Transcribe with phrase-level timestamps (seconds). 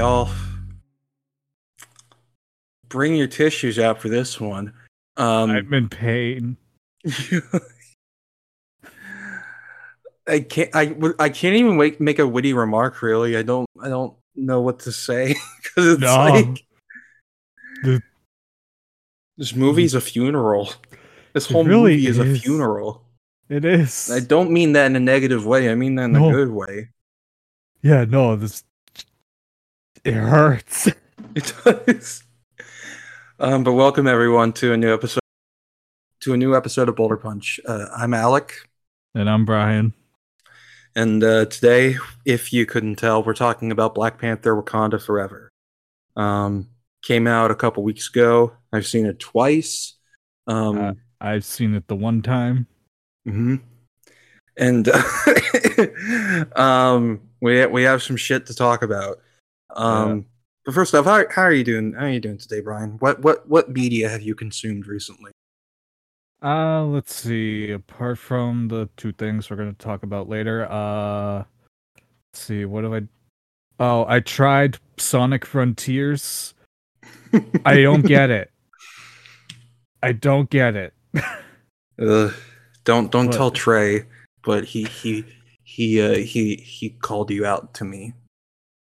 [0.00, 0.30] Y'all.
[2.88, 4.72] Bring your tissues out for this one.
[5.18, 6.56] Um, I'm in pain.
[10.26, 10.70] I can't.
[10.74, 13.02] I, I can't even wait, make a witty remark.
[13.02, 13.66] Really, I don't.
[13.78, 16.14] I don't know what to say because it's No.
[16.30, 16.64] like
[17.82, 18.00] The-
[19.36, 20.72] this movie's a funeral.
[21.34, 23.04] This whole really movie is, a funeral.
[23.50, 24.10] It is.
[24.10, 25.70] I don't mean that in a negative way.
[25.70, 26.30] I mean that in No.
[26.30, 26.88] a good way.
[27.82, 28.64] yeah, no, this
[30.04, 30.88] it hurts.
[31.32, 32.24] It does.
[33.38, 35.20] Um, but welcome everyone to a new episode.
[36.22, 37.60] To a new episode of Boulder Punch.
[37.64, 38.68] Uh, I'm Alec.
[39.14, 39.94] And I'm Brian.
[40.96, 45.50] And uh, today, if you couldn't tell, we're talking about Black Panther Wakanda Forever.
[46.16, 46.70] Um,
[47.04, 48.54] came out a couple weeks ago.
[48.72, 49.94] I've seen it twice.
[50.48, 52.66] Um, Uh, I've seen it the one time.
[53.28, 53.60] mhm.
[54.56, 54.88] And
[56.58, 59.18] um, we we have some shit to talk about.
[59.76, 60.26] Um,
[60.64, 61.92] But first off, how, how are you doing?
[61.94, 62.92] How are you doing today, Brian?
[62.98, 65.32] What what what media have you consumed recently?
[66.42, 67.70] Uh let's see.
[67.70, 71.44] Apart from the two things we're gonna talk about later, uh
[71.98, 73.02] let's see, what have I
[73.78, 76.52] Oh, I tried Sonic Frontiers.
[77.64, 78.50] I don't get it.
[80.02, 80.92] I don't get it.
[81.98, 82.30] Uh,
[82.84, 83.34] don't don't What?
[83.36, 84.04] tell Trey,
[84.42, 85.24] but he he
[85.64, 88.12] he uh, he he called you out to me.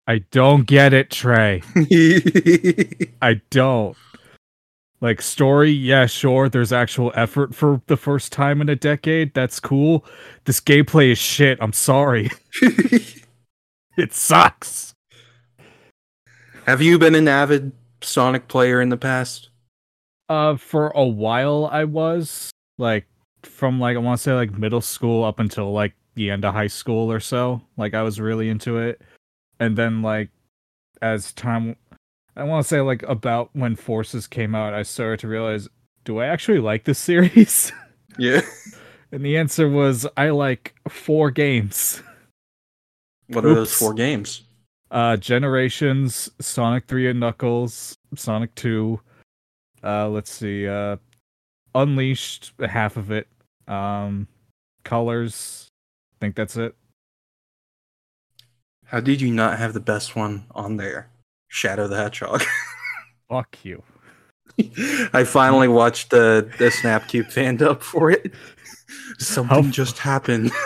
[0.08, 1.61] I don't get it, Trey.
[3.22, 3.97] I don't.
[4.99, 6.49] Like story, yeah, sure.
[6.49, 9.33] There's actual effort for the first time in a decade.
[9.33, 10.05] That's cool.
[10.45, 11.59] This gameplay is shit.
[11.61, 12.31] I'm sorry.
[13.97, 14.94] It sucks.
[16.67, 17.71] Have you been an avid
[18.02, 19.49] Sonic player in the past?
[20.30, 23.08] Uh, for a while I was like
[23.42, 26.54] from like I want to say like middle school up until like the end of
[26.54, 27.61] high school or so.
[27.76, 29.02] Like I was really into it,
[29.59, 30.29] and then like
[31.01, 31.75] as time,
[32.35, 35.67] I want to say like about when Forces came out, I started to realize,
[36.03, 37.71] do I actually like this series?
[38.19, 38.41] Yeah.
[39.11, 42.01] And the answer was I like four games.
[43.27, 44.41] What are those four games?
[44.89, 48.99] Uh Generations, Sonic 3 and Knuckles, Sonic 2.
[49.83, 50.67] Uh let's see.
[50.67, 50.97] Uh
[51.75, 53.27] Unleashed, half of it.
[53.67, 54.27] Um
[54.83, 55.67] Colors.
[56.15, 56.75] I think that's it.
[58.87, 61.09] How did you not have the best one on there?
[61.49, 62.43] Shadow the Hedgehog.
[63.30, 63.83] Fuck you.
[65.14, 68.33] I finally watched the the Snapcube fan dub for it.
[69.20, 70.52] Something How- just happened.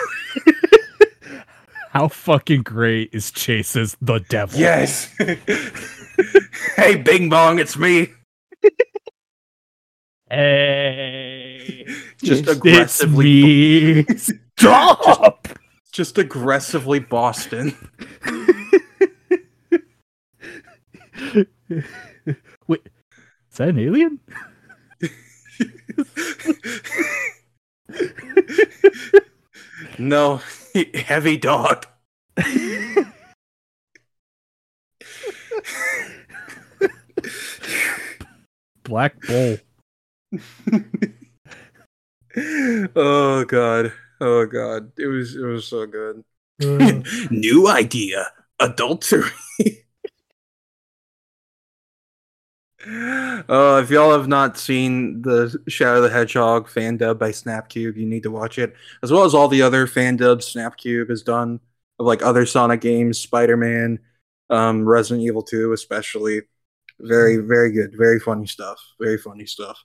[1.90, 4.58] How fucking great is Chase's The Devil?
[4.58, 5.14] Yes.
[6.76, 8.08] hey, Bing Bong, it's me.
[10.30, 11.84] Hey.
[12.22, 14.16] Just it's aggressively, me.
[14.16, 15.48] Stop.
[15.92, 17.76] Just aggressively Boston.
[22.66, 22.88] Wait.
[23.50, 24.18] Is that an alien?
[29.98, 30.40] no,
[30.94, 31.86] heavy dog.
[38.84, 39.58] Black Bull.
[42.96, 43.92] oh god.
[44.22, 44.92] Oh god.
[44.98, 46.24] It was it was so good.
[46.62, 48.30] Uh, New idea.
[48.60, 49.30] Adultery.
[52.86, 58.06] Uh, if y'all have not seen the Shadow the Hedgehog fan dub by Snapcube, you
[58.06, 61.58] need to watch it, as well as all the other fan dubs Snapcube has done
[61.98, 63.98] of like other Sonic games, Spider Man,
[64.50, 66.42] um, Resident Evil 2, especially.
[67.00, 67.96] Very, very good.
[67.96, 68.78] Very funny stuff.
[69.00, 69.82] Very funny stuff.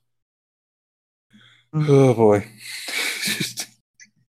[1.74, 2.48] Oh boy.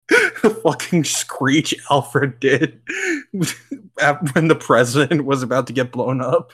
[0.09, 2.81] Just the fucking screech Alfred did
[3.31, 6.53] when the president was about to get blown up.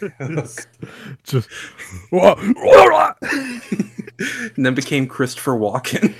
[1.24, 1.48] just
[4.56, 6.14] and then became Christopher Walken.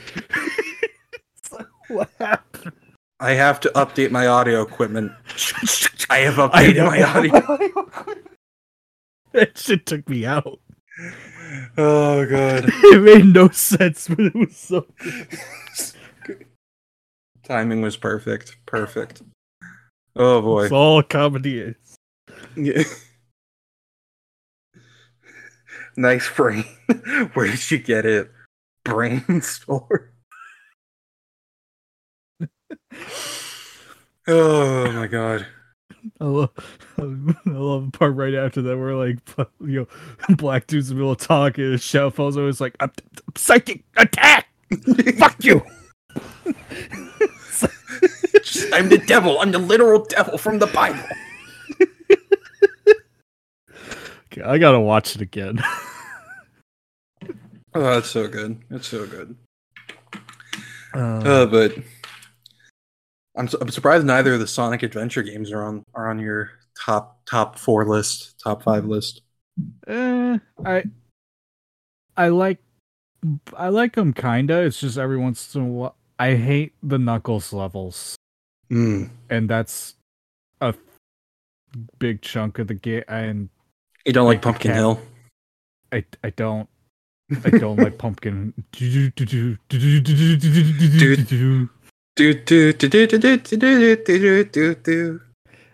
[1.89, 2.73] what happened?
[3.21, 5.13] I have to update my audio equipment.
[6.11, 6.87] I have updated know.
[6.87, 7.87] my audio.
[9.33, 10.61] that shit took me out.
[11.79, 12.65] Oh god.
[12.85, 14.87] It made no sense, but it was so
[16.25, 16.47] good.
[17.45, 18.57] Timing was perfect.
[18.67, 19.23] Perfect.
[20.15, 20.65] Oh boy.
[20.65, 21.97] It's all comedy is.
[22.57, 22.83] Yeah.
[25.97, 26.65] nice brain.
[27.35, 28.31] Where did you get it?
[28.85, 30.13] Brain store.
[34.27, 35.47] oh my god.
[36.21, 36.51] I love,
[36.99, 37.03] I
[37.51, 39.19] love the part right after that where like
[39.61, 39.87] you
[40.29, 42.49] know black dudes in the middle of talking and shout falls over.
[42.49, 42.91] It's like I'm,
[43.27, 44.49] I'm psychic attack.
[45.19, 45.63] Fuck you.
[48.73, 49.39] I'm the devil.
[49.41, 51.05] I'm the literal devil from the Bible.
[54.33, 55.63] Okay, I gotta watch it again.
[57.75, 58.59] Oh, that's so good.
[58.71, 59.37] That's so good.
[60.95, 61.75] Uh, Uh, but
[63.37, 66.51] I'm su- I'm surprised neither of the Sonic Adventure games are on are on your
[66.79, 69.23] top top four list, top five list.
[69.87, 70.85] eh, I
[72.17, 72.59] I like
[73.57, 74.63] I like them kinda.
[74.63, 75.97] It's just every once in a while.
[76.19, 78.17] I hate the Knuckles levels,
[78.71, 79.11] Mm.
[79.29, 79.95] and that's
[80.63, 80.75] a
[81.99, 83.05] big chunk of the game.
[83.07, 83.49] And
[84.07, 84.73] You don't like the Pumpkin.
[84.73, 85.01] Hill?
[85.93, 86.69] I I don't
[87.45, 88.55] I don't like pumpkin.
[92.17, 95.21] Do do do do do do do do do do do do.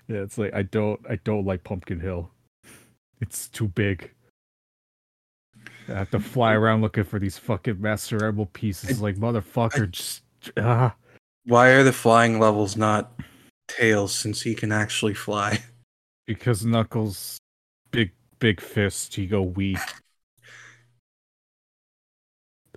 [0.09, 2.31] Yeah, it's like I don't I don't like Pumpkin Hill.
[3.21, 4.11] It's too big.
[5.89, 9.01] I have to fly around looking for these fucking Master Emerald pieces.
[9.01, 10.23] like motherfucker, just
[10.57, 10.95] ah.
[11.45, 13.13] Why are the flying levels not
[13.69, 15.59] Tails since he can actually fly?
[16.27, 17.39] Because Knuckles,
[17.91, 19.79] big big fist, he go weak.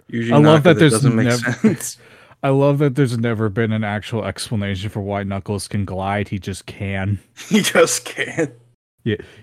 [0.07, 1.97] Usually I love not, 'cause that there's doesn't make never- sense.
[2.44, 6.28] I love that there's never been an actual explanation for why Knuckles can glide.
[6.28, 7.20] He just can.
[7.50, 8.52] he just can't.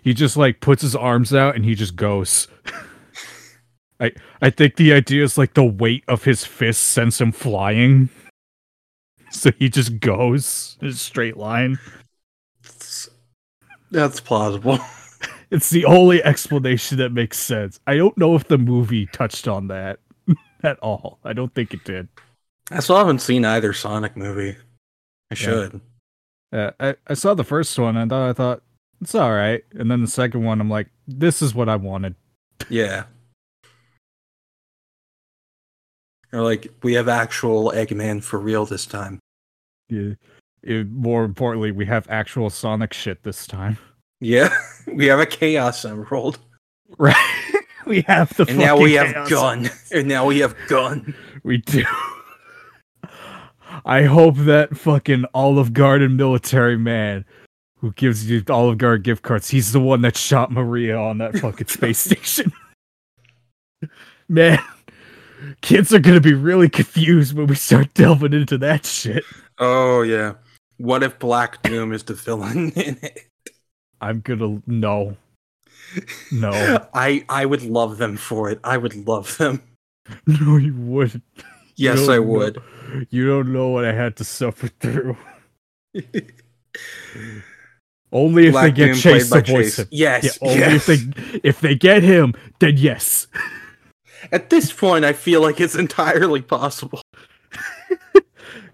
[0.02, 2.48] He just like puts his arms out and he just goes.
[4.00, 8.08] I I think the idea is like the weight of his fist sends him flying.
[9.30, 11.78] So he just goes in a straight line.
[12.64, 13.08] It's-
[13.90, 14.78] That's plausible.
[15.50, 17.78] It's the only explanation that makes sense.
[17.86, 20.00] I don't know if the movie touched on that
[20.62, 21.18] at all.
[21.24, 22.08] I don't think it did.
[22.70, 24.56] I still haven't seen either Sonic movie.
[25.30, 25.80] I should.
[26.52, 28.62] Uh, I, I saw the first one and thought I thought
[29.00, 32.14] it's all right, and then the second one I'm like, this is what I wanted.
[32.68, 33.04] Yeah.
[36.32, 39.18] Or like we have actual Eggman for real this time.
[39.88, 40.14] Yeah.
[40.62, 43.78] It- more importantly, we have actual Sonic shit this time.
[44.24, 44.56] Yeah,
[44.86, 46.38] we have a Chaos Emerald,
[46.96, 47.16] Right.
[47.86, 49.28] we have the and now we have.
[49.28, 51.12] Gun, and now we have Gun.
[51.42, 51.84] We do.
[53.84, 57.24] I hope that fucking Olive Garden military man
[57.78, 61.36] who gives you Olive Garden gift cards, he's the one that shot Maria on that
[61.38, 62.52] fucking space station.
[64.28, 64.60] Man,
[65.62, 69.24] kids are gonna be really confused when we start delving into that shit.
[69.58, 70.34] Oh yeah.
[70.76, 73.26] What if Black Doom is the villain in it?
[74.00, 75.16] I'm gonna no.
[76.30, 76.86] No.
[76.94, 78.60] I I would love them for it.
[78.62, 79.60] I would love them.
[80.26, 81.24] No, you wouldn't.
[81.76, 82.22] Yes, I know.
[82.22, 82.62] would.
[83.10, 85.16] You don't know what I had to suffer through.
[88.12, 89.86] Only if Black they get Chase by voice Chase.
[89.90, 90.24] Yes.
[90.24, 90.86] Yeah, only yes.
[90.86, 93.26] if they if they get him, then yes.
[94.32, 97.02] At this point, I feel like it's entirely possible.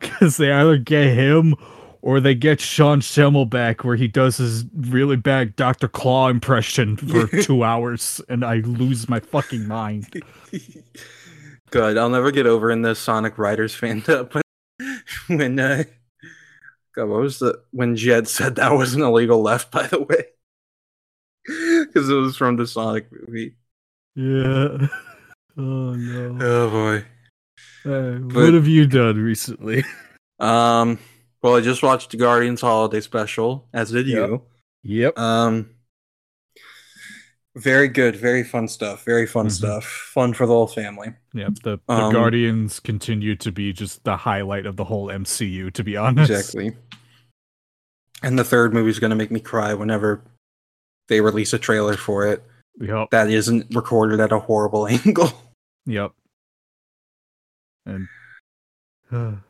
[0.01, 1.57] Because they either get him
[2.03, 5.89] or they get Sean Schemmel back where he does his really bad Dr.
[5.89, 10.23] Claw impression for two hours and I lose my fucking mind.
[11.71, 11.99] Good.
[11.99, 14.33] I'll never get over in the Sonic Riders fandom
[15.29, 15.85] when when uh,
[16.95, 20.25] God, what was the when Jed said that was an illegal left, by the way,
[21.87, 23.55] because it was from the Sonic movie.
[24.15, 24.87] Yeah.
[25.61, 26.39] Oh no.
[26.41, 26.97] Oh boy.
[27.85, 29.83] Uh, But- what have you done recently?
[30.39, 31.01] Um.
[31.43, 34.43] Well, I just watched the Guardians Holiday Special, as did you.
[34.85, 35.19] Yep.
[35.19, 35.71] Um.
[37.57, 39.05] Very good, very fun stuff.
[39.05, 39.51] Very fun Mhm.
[39.53, 39.85] stuff.
[39.85, 41.15] Fun for the whole family.
[41.33, 45.71] Yeah, The, the Um, Guardians continue to be just the highlight of the whole MCU,
[45.73, 46.31] to be honest.
[46.31, 46.77] Exactly.
[48.23, 50.23] And the third movie is gonna make me cry whenever
[51.09, 52.45] they release a trailer for it.
[52.81, 53.11] Yep.
[53.11, 55.31] that isn't recorded at a horrible angle.
[55.87, 56.13] Yep.
[57.87, 58.07] And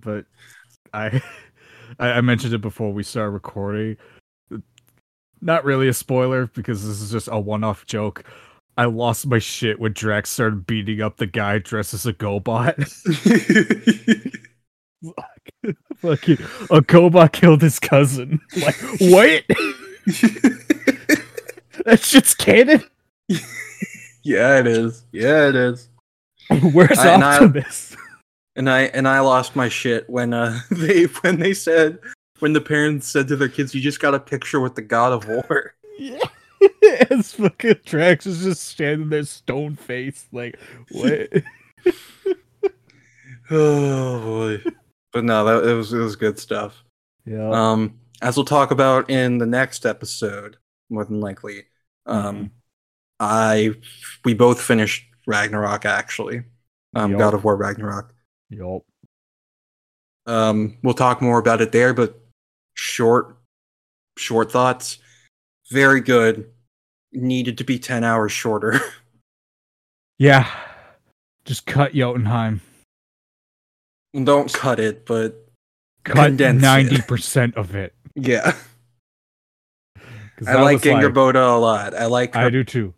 [0.00, 0.24] but
[0.94, 1.22] I
[1.98, 3.98] I I mentioned it before we started recording.
[5.44, 8.24] Not really a spoiler because this is just a one-off joke.
[8.78, 12.74] I lost my shit when Drax started beating up the guy dressed as a GoBot.
[15.96, 16.34] Fuck you!
[16.70, 18.40] a GoBot killed his cousin.
[18.56, 19.44] Like what?
[21.84, 22.82] that shit's canon.
[24.22, 25.04] yeah, it is.
[25.12, 25.88] Yeah, it is.
[26.72, 27.64] Where's I- and I-
[28.56, 31.98] And I and I lost my shit when uh they when they said
[32.40, 35.12] when the parents said to their kids, "You just got a picture with the God
[35.12, 36.18] of War." Yeah.
[37.10, 40.58] As fucking Drax is just standing there stone faced, like
[40.90, 41.30] what?
[43.50, 44.62] Oh boy.
[45.12, 46.82] But no, that it was it was good stuff.
[47.24, 47.48] yeah.
[47.50, 50.56] Um, as we'll talk about in the next episode,
[50.90, 51.64] more than likely.
[52.06, 52.50] Um, Mhm.
[53.20, 53.74] I
[54.24, 56.44] we both finished Ragnarok actually.
[56.94, 57.18] Um, Yup.
[57.18, 58.14] God of War Ragnarok.
[58.50, 58.82] Yup.
[60.26, 62.18] Um, we'll talk more about it there, but
[62.74, 63.36] short,
[64.18, 64.98] short thoughts.
[65.70, 66.50] Very good.
[67.12, 68.80] Needed to be 10 hours shorter.
[70.16, 70.48] Yeah.
[71.44, 72.60] Just cut Jotunheim.
[74.14, 75.44] Don't cut it, but
[76.04, 77.94] Cut Condense ninety percent of it.
[78.14, 78.54] Yeah.
[80.46, 81.94] I like was like- a lot.
[81.94, 82.42] I like her.
[82.42, 82.94] I do too.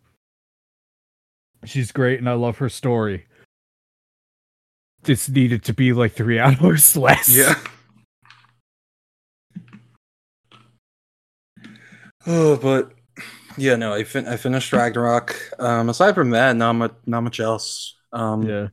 [1.65, 3.25] She's great, and I love her story.
[5.03, 7.35] This needed to be like three hours less.
[7.35, 7.55] Yeah.
[12.27, 12.91] Oh, but
[13.57, 15.35] yeah, no, I fin- I finished Ragnarok.
[15.59, 17.95] Um, aside from that, not much, not much else.
[18.11, 18.67] Um, yeah.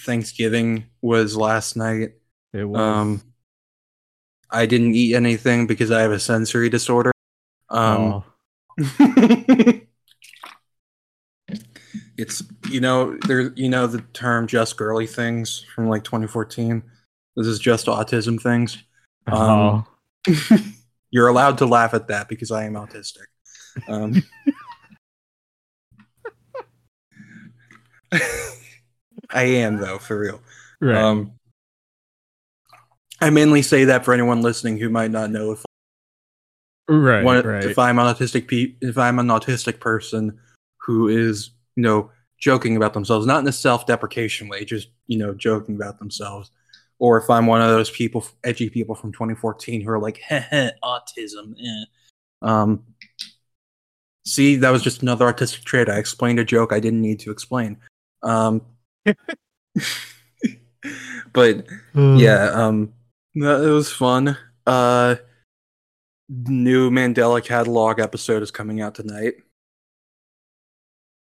[0.00, 2.14] Thanksgiving was last night.
[2.52, 2.80] It was.
[2.80, 3.22] Um,
[4.50, 7.12] I didn't eat anything because I have a sensory disorder.
[7.70, 8.24] Um, oh,
[12.18, 16.82] it's you know there you know the term just girly things from like 2014.
[17.36, 18.82] This is just autism things.
[19.30, 19.86] oh.
[21.12, 23.26] You're allowed to laugh at that because I am autistic.
[23.86, 24.22] Um,
[29.30, 30.40] I am though, for real.
[30.80, 30.96] right.
[30.96, 31.34] Um,
[33.20, 35.64] I mainly say that for anyone listening who might not know if
[36.88, 37.22] right.
[37.22, 37.64] one, right.
[37.64, 40.40] if I'm an autistic pe- if I'm an autistic person
[40.78, 45.34] who is you know joking about themselves, not in a self-deprecation way, just you know
[45.34, 46.50] joking about themselves,
[47.02, 50.38] or if I'm one of those people, edgy people from 2014 who are like, "Heh
[50.50, 51.84] heh, autism." Eh.
[52.42, 52.84] Um,
[54.24, 55.88] see, that was just another autistic trait.
[55.88, 57.76] I explained a joke I didn't need to explain.
[58.22, 58.62] Um,
[61.32, 62.92] but yeah um
[63.34, 63.40] it
[63.72, 65.14] was fun uh
[66.28, 69.34] new mandela catalogue episode is coming out tonight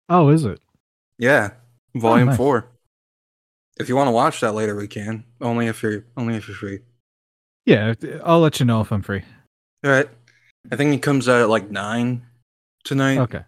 [0.07, 0.61] Oh, is it?
[1.17, 1.51] yeah
[1.95, 2.37] volume nice.
[2.37, 2.69] four
[3.77, 5.23] if you want to watch that later we can.
[5.41, 6.79] Only if you're only if you're free.
[7.65, 9.23] Yeah, I'll let you know if I'm free.
[9.83, 10.09] all right
[10.71, 12.25] i think it comes out at like nine
[12.83, 13.19] tonight.
[13.19, 13.41] Okay.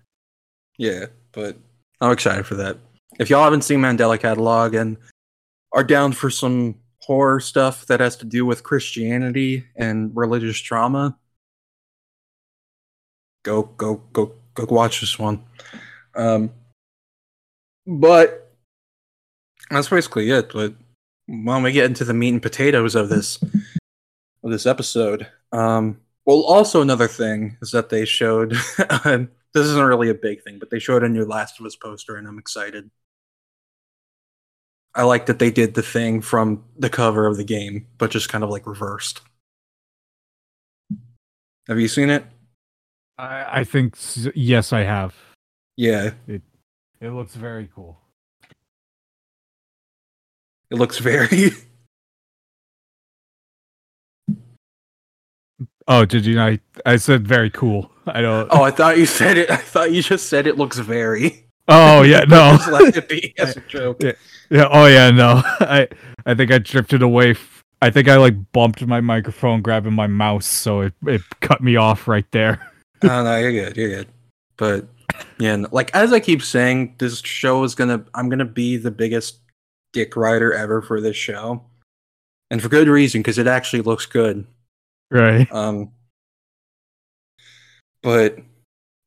[0.77, 1.57] yeah but
[2.01, 2.77] i'm excited for that.
[3.19, 4.97] If y'all haven't seen mandela catalogue and
[5.73, 11.17] are down for some horror stuff that has to do with christianity and religious trauma
[13.43, 15.41] go go go go watch this one.
[16.15, 16.51] Um
[17.85, 18.46] but
[19.69, 20.51] that's basically it.
[20.53, 20.73] But
[21.27, 23.37] when we get into the meat and potatoes of this
[24.43, 30.09] of this episode um well also another thing is that they showed this isn't really
[30.09, 32.89] a big thing but they showed a new last of us poster and i'm excited.
[34.95, 38.29] I like that they did the thing from the cover of the game but just
[38.29, 39.21] kind of like reversed.
[41.67, 42.25] Have you seen it?
[43.17, 43.95] I, I think
[44.33, 45.13] yes, I have.
[45.75, 46.11] yeah.
[46.27, 46.41] It
[46.99, 47.99] It looks very cool.
[50.71, 51.51] It looks very
[55.89, 56.39] Oh, did you?
[56.39, 57.89] I I said very cool.
[58.07, 58.47] I don't.
[58.51, 62.03] oh i thought you said it i thought you just said it looks very Oh
[62.03, 62.57] yeah, no.
[62.65, 64.13] just it be as a joke Yeah.
[64.49, 64.67] yeah.
[64.71, 65.41] Oh yeah, no.
[65.59, 65.89] I
[66.25, 67.31] I think I drifted away.
[67.31, 71.61] F- I think I like bumped my microphone grabbing my mouse, so it it cut
[71.61, 72.71] me off right there.
[73.03, 73.75] oh no, you're good.
[73.75, 74.07] You're good.
[74.55, 74.87] But
[75.39, 78.05] yeah, like as I keep saying, this show is gonna.
[78.15, 79.39] I'm gonna be the biggest
[79.97, 81.63] dick rider ever for this show,
[82.51, 84.45] and for good reason because it actually looks good.
[85.09, 85.51] Right.
[85.51, 85.91] Um,
[88.03, 88.37] but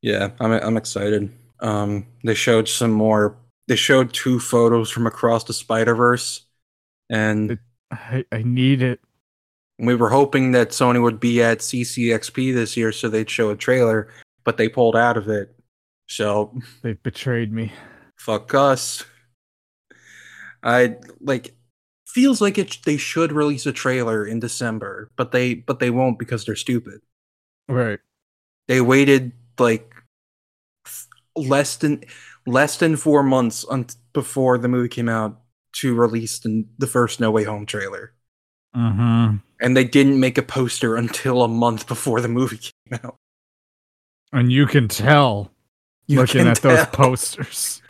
[0.01, 1.31] yeah, I'm I'm excited.
[1.61, 3.37] Um, they showed some more.
[3.67, 6.41] They showed two photos from across the Spider Verse,
[7.09, 7.57] and
[7.91, 8.99] I I need it.
[9.79, 13.55] we were hoping that Sony would be at CCXP this year, so they'd show a
[13.55, 14.09] trailer,
[14.43, 15.55] but they pulled out of it.
[16.09, 17.71] So They betrayed me.
[18.17, 19.05] fuck us.
[20.63, 21.55] I like
[22.07, 26.19] feels like it they should release a trailer in December, but they but they won't
[26.19, 27.01] because they're stupid.
[27.67, 27.99] Right.
[28.67, 29.93] They waited like
[31.35, 32.03] less than
[32.45, 35.41] less than 4 months un- before the movie came out
[35.73, 38.13] to release the, the first No Way Home trailer.
[38.75, 39.37] Mm-hmm.
[39.61, 43.15] And they didn't make a poster until a month before the movie came out.
[44.33, 45.51] And you can tell
[46.07, 47.80] You looking can at those posters.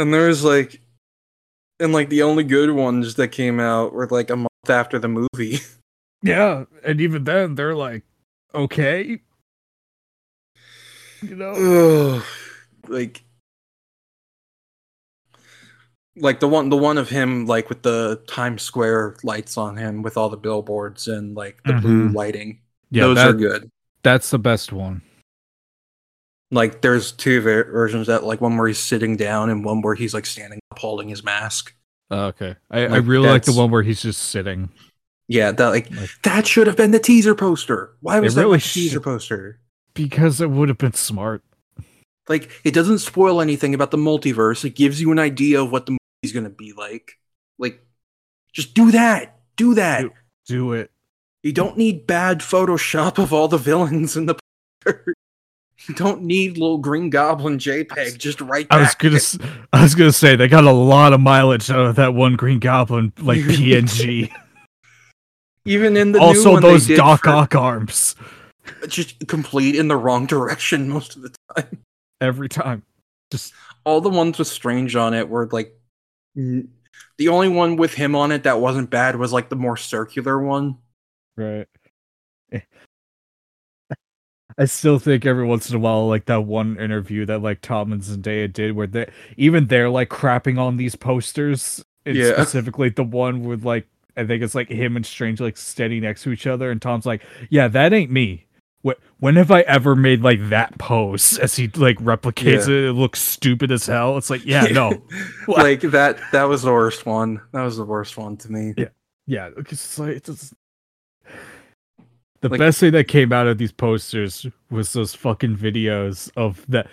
[0.00, 0.80] And there's like,
[1.78, 5.08] and like the only good ones that came out were like a month after the
[5.08, 5.58] movie.
[6.22, 8.02] Yeah, and even then they're like,
[8.54, 9.20] okay.
[11.22, 12.18] You know.
[12.18, 12.24] Ugh,
[12.88, 13.24] like,
[16.16, 20.02] like the one, the one of him, like with the Times Square lights on him,
[20.02, 22.14] with all the billboards and like the blue Mhm.
[22.14, 22.60] lighting.
[22.90, 23.70] Yeah, Those that, are good.
[24.02, 25.00] that's the best one.
[26.50, 29.94] Like, there's two ver- versions that, like one where he's sitting down and one where
[29.94, 31.74] he's like standing up holding his mask.
[32.10, 32.56] Oh, okay.
[32.70, 34.70] I, I really like the one where he's just sitting.
[35.28, 37.94] Yeah, that like Like- that should have been the teaser poster.
[38.00, 39.60] Why was that really the teaser should- poster?
[39.94, 41.42] Because it would have been smart.
[42.28, 44.64] Like it doesn't spoil anything about the multiverse.
[44.64, 45.92] It gives you an idea of what the
[46.22, 47.18] movie's gonna be like.
[47.58, 47.80] Like,
[48.52, 49.38] just do that.
[49.56, 50.00] Do that.
[50.02, 50.12] Do-
[50.46, 50.90] Do it.
[51.44, 54.34] You don't need bad Photoshop of all the villains in the.
[55.88, 58.18] You don't need little Green Goblin JPEG.
[58.18, 59.18] Just right I was gonna,
[59.72, 62.58] I was gonna say they got a lot of mileage out of that one Green
[62.58, 64.30] Goblin like PNG.
[65.64, 68.14] Even in the new also, those Doc for- Ock arms
[68.88, 71.78] just complete in the wrong direction most of the time.
[72.20, 72.82] every time.
[73.32, 73.52] Just
[73.84, 75.74] all the ones with Strange on it were like
[76.36, 76.68] n-
[77.18, 80.38] the only one with him on it that wasn't bad was like the more circular
[80.40, 80.76] one.
[81.36, 81.66] right.
[82.52, 82.60] Eh,
[84.58, 87.92] I still think every once in a while, like that one interview that like Tom
[87.92, 92.32] and Zendaya did, where they even they're like crapping on these posters, and Yeah.
[92.34, 96.22] specifically the one with like I think it's like him and Strange like standing next
[96.24, 98.46] to each other, and Tom's like, "Yeah, that ain't me."
[98.84, 102.74] Wh- When have I ever made like that pose as he like replicates Yeah.
[102.74, 102.84] it?
[102.88, 104.16] It looks stupid as hell.
[104.16, 105.02] It's like, yeah, no,
[105.46, 107.40] like that that was the worst one.
[107.52, 108.74] That was the worst one to me.
[108.76, 108.88] Yeah.
[109.26, 110.54] yeah, it's like it's just...
[112.42, 116.64] the Like- best thing that came out of these posters was those fucking videos of
[116.68, 116.86] that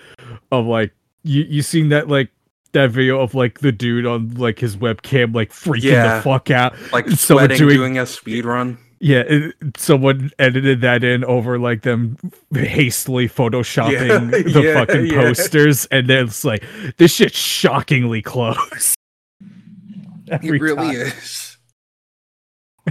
[0.51, 0.91] of like
[1.23, 2.29] you you seen that like
[2.73, 6.17] that video of like the dude on like his webcam like freaking Yeah.
[6.17, 6.73] the fuck out.
[6.91, 8.77] Like Someone sweating doing- doing, a speed run.
[8.99, 12.17] Yeah, it, someone edited that in over like them
[12.51, 15.21] hastily photoshopping Yeah, the yeah, fucking yeah.
[15.21, 16.63] posters, and then it's like
[16.97, 18.95] this shit's shockingly close.
[20.31, 20.95] Every it really time.
[20.95, 21.46] is.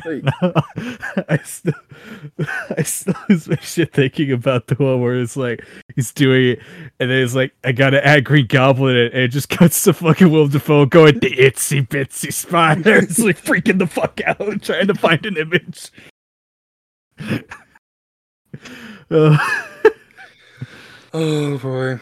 [0.04, 0.24] Like,
[1.28, 1.74] I still,
[2.76, 6.58] I still lose my shit thinking about the one where it's like he's doing it,
[7.00, 10.30] and then it's like I gotta add Green Goblin, and it just cuts to fucking
[10.30, 14.94] Willem Dafoe going the itsy bitsy spider, it's like freaking the fuck out, trying to
[14.94, 15.90] find an image.
[19.10, 19.38] Uh,
[21.14, 22.00] oh boy.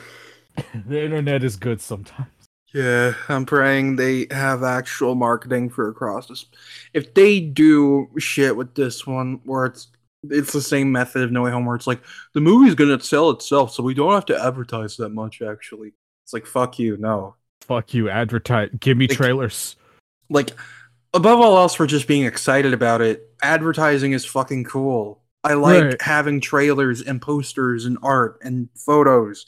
[0.87, 2.34] the internet is good sometimes.
[2.75, 6.45] Yeah, I'm praying they have actual marketing for across this.
[6.93, 9.89] If they do shit with this one, where it's
[10.29, 13.31] it's the same method of No Way Home, where it's like the movie's gonna sell
[13.31, 15.41] itself, so we don't have to advertise that much.
[15.41, 15.93] Actually,
[16.25, 17.37] it's like fuck you, no.
[17.61, 18.71] Fuck you, advertise.
[18.81, 19.77] Give me Like- trailers.
[20.29, 20.51] Like
[21.13, 25.23] above all else, for just being excited about it, advertising is fucking cool.
[25.45, 26.03] I like Right.
[26.03, 29.47] having trailers and posters and art and photos.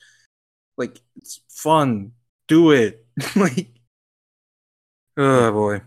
[0.76, 2.12] Like it's fun.
[2.46, 3.05] Do it.
[3.36, 3.68] like
[5.16, 5.80] Oh boy.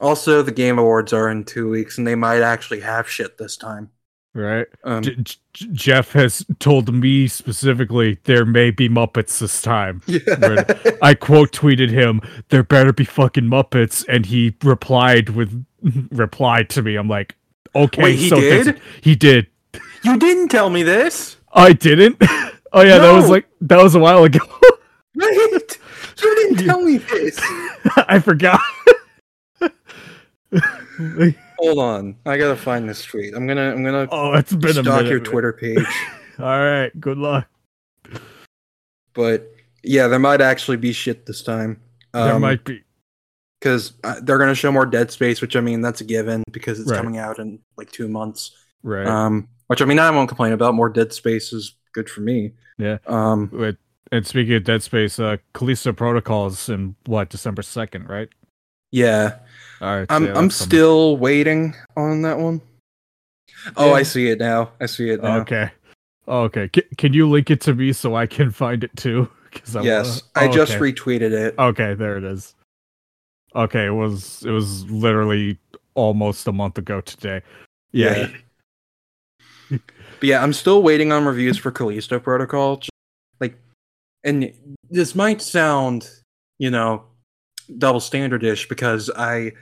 [0.00, 3.56] Also, the Game Awards are in two weeks, and they might actually have shit this
[3.56, 3.90] time.
[4.32, 4.66] Right.
[4.84, 5.16] Um, J-
[5.52, 10.02] J- Jeff has told me specifically there may be Muppets this time.
[10.06, 10.64] yeah.
[11.02, 15.64] I quote tweeted him, "There better be fucking Muppets," and he replied with
[16.12, 16.94] replied to me.
[16.94, 17.34] I'm like,
[17.74, 18.80] okay, Wait, he so did?
[19.00, 19.48] He did.
[20.04, 21.36] you didn't tell me this.
[21.52, 22.16] I didn't.
[22.72, 24.40] oh yeah, that was like that was a while ago.
[25.16, 25.78] Right?
[26.22, 27.38] You didn't tell me this.
[27.96, 28.60] I forgot.
[31.58, 33.34] Hold on, I gotta find this tweet.
[33.34, 35.10] I'm gonna, I'm gonna oh, it's been a stalk minute.
[35.10, 35.30] your man.
[35.30, 35.86] Twitter page.
[36.38, 37.46] All right, good luck.
[39.14, 39.52] but
[39.82, 41.80] yeah, there might actually be shit this time.
[42.12, 42.82] there Um, might be.
[43.60, 46.80] because uh, they're gonna show more Dead Space, which I mean that's a given because
[46.80, 46.96] it's Right.
[46.96, 48.52] coming out in like two months.
[48.82, 49.06] Right.
[49.06, 50.74] Um, which I mean I won't complain about.
[50.74, 52.52] More Dead Space is good for me.
[52.78, 52.98] Yeah.
[53.06, 53.76] Um, With,
[54.12, 58.28] and speaking of Dead Space, uh, Callisto Protocols in what December second, right?
[58.92, 59.38] yeah.
[59.80, 60.06] All right.
[60.10, 60.68] I'm yeah, I'm that's coming.
[60.68, 62.60] still waiting on that one.
[63.76, 64.72] Oh, I see it now.
[64.80, 65.38] I see it now.
[65.40, 65.70] Okay.
[66.28, 66.68] Okay.
[66.68, 69.28] Can, can you link it to me so I can find it too?
[69.50, 70.80] Because I Yes, wanna- I oh, just okay.
[70.92, 71.54] retweeted it.
[71.58, 72.54] Okay, there it is.
[73.56, 75.58] Okay, it was it was literally
[75.94, 77.42] almost a month ago today.
[77.92, 78.28] Yeah.
[79.70, 79.80] But
[80.28, 82.80] yeah, I'm still waiting on reviews for Callisto Protocol.
[84.24, 84.52] And
[84.90, 86.08] this might sound,
[86.58, 87.04] you know,
[87.78, 89.52] double standardish because I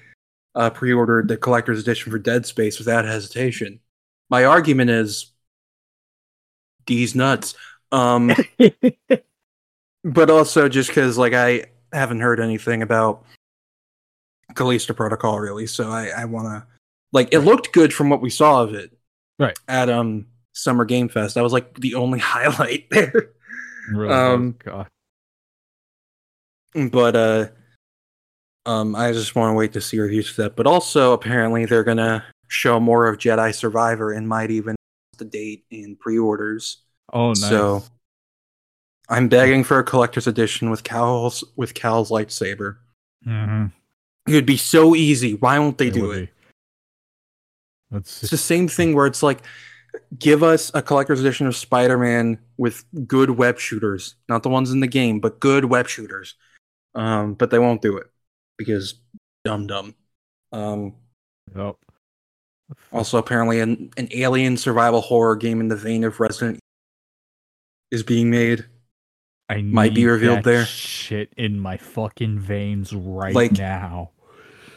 [0.55, 3.81] uh, pre-ordered the collector's edition for Dead Space without hesitation.
[4.31, 5.33] My argument is
[6.87, 7.55] these nuts.
[7.93, 8.33] Um,
[10.05, 13.25] but also just because like I haven't heard anything about
[14.55, 16.67] Callisto Protocol really, so I I want to
[17.13, 18.99] like it looked good from what we saw of it,
[19.39, 19.57] Right.
[19.69, 23.31] At um Summer Game Fest, that was like the only highlight there.
[23.93, 24.57] Really Um.
[24.65, 24.89] God.
[26.91, 27.49] but uh,
[28.67, 30.57] um, I just want to wait to see reviews for that.
[30.57, 34.77] But also, apparently, they're gonna show more of Jedi Survivor and might even
[35.19, 36.79] the date in pre-orders.
[37.13, 37.41] Oh nice.
[37.41, 37.83] So
[39.09, 42.77] I'm begging for a collector's edition with Cal's with Cal's lightsaber.
[43.25, 43.67] hmm
[44.29, 45.35] It would be so easy.
[45.35, 46.27] Why won't they It do it?
[46.27, 46.33] be.
[47.91, 49.41] Let's It's the same thing where it's like,
[50.19, 54.81] give us a collector's edition of Spider-Man with good web shooters, not the ones in
[54.81, 56.35] the game, but good web shooters.
[56.95, 58.07] Um, but they won't do it
[58.57, 58.95] because
[59.45, 59.95] dumb dumb.
[60.53, 60.95] Um,
[61.55, 61.77] oh.
[62.93, 66.59] also, apparently, an, an alien survival horror game in the vein of Resident
[67.91, 68.67] is being made.
[69.49, 70.67] I might be revealed there.
[70.67, 74.11] Shit in my fucking veins right Like- now.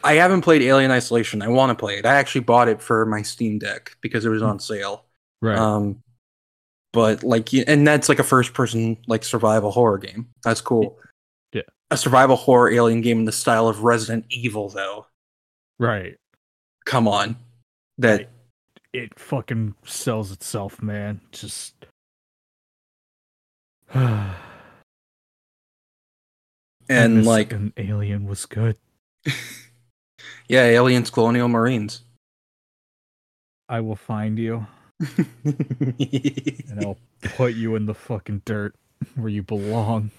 [0.03, 1.41] I haven't played Alien Isolation.
[1.41, 2.05] I want to play it.
[2.05, 5.05] I actually bought it for my Steam Deck because it was on sale.
[5.41, 5.57] Right.
[5.57, 6.01] Um,
[6.93, 10.27] but like, and that's like a first-person like survival horror game.
[10.43, 10.97] That's cool.
[11.53, 11.61] Yeah.
[11.89, 15.07] A survival horror alien game in the style of Resident Evil, though.
[15.79, 16.15] right.
[16.85, 17.37] Come on,
[17.99, 18.29] that Right.
[18.93, 21.21] It fucking sells itself, man.
[21.31, 21.73] Just.
[26.89, 28.75] And miss like, an alien was good.
[30.47, 32.01] yeah, aliens, colonial marines.
[33.69, 34.67] I will find you
[35.47, 36.97] and I'll
[37.35, 38.75] put you in the fucking dirt
[39.15, 40.11] where you belong.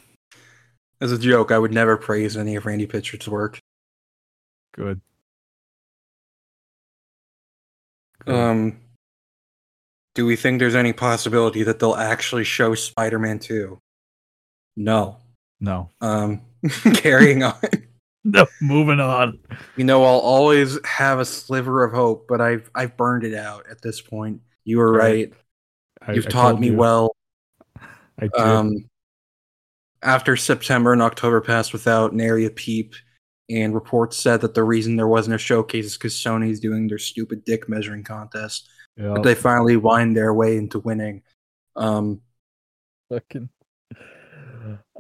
[1.01, 3.61] As a joke, I would never praise any of Randy Pitchford's work.
[4.73, 5.01] Good.
[8.25, 8.35] Good.
[8.35, 8.81] Um,
[10.15, 13.79] do we think there's any possibility that they'll actually show Spider-Man 2?
[14.77, 15.19] No.
[15.61, 15.91] no.
[16.01, 16.43] Um,
[16.95, 17.55] carrying on.
[18.25, 18.47] No.
[18.61, 19.41] Moving on.
[19.77, 23.65] You know, I'll always have a sliver of hope, but I've I've burned it out
[23.69, 24.41] at this point.
[24.65, 25.33] You were Right.
[26.01, 26.09] right.
[26.09, 26.77] I, You've I taught told me you.
[26.77, 27.17] well.
[28.19, 28.37] I did.
[28.37, 28.89] Um,
[30.03, 32.95] after September and October passed without nary a peep,
[33.51, 36.99] and reports said that the reason there wasn't a showcase is because Sony's doing their
[36.99, 38.69] stupid dick measuring contest.
[38.97, 39.15] Yep.
[39.17, 41.23] But they finally wind their way into winning.
[41.77, 42.21] Um,
[43.11, 43.49] fucking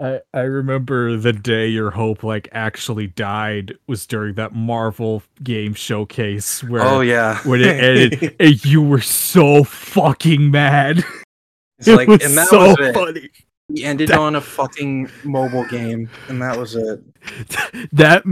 [0.00, 5.74] I I remember the day your hope like actually died was during that Marvel game
[5.74, 11.04] showcase where oh yeah, when it ended and you were so fucking mad.
[11.78, 12.94] it's it like, was and that so was it.
[12.94, 13.28] funny.
[13.72, 17.00] He ended That- on a fucking mobile game, and that was it.
[17.92, 18.24] That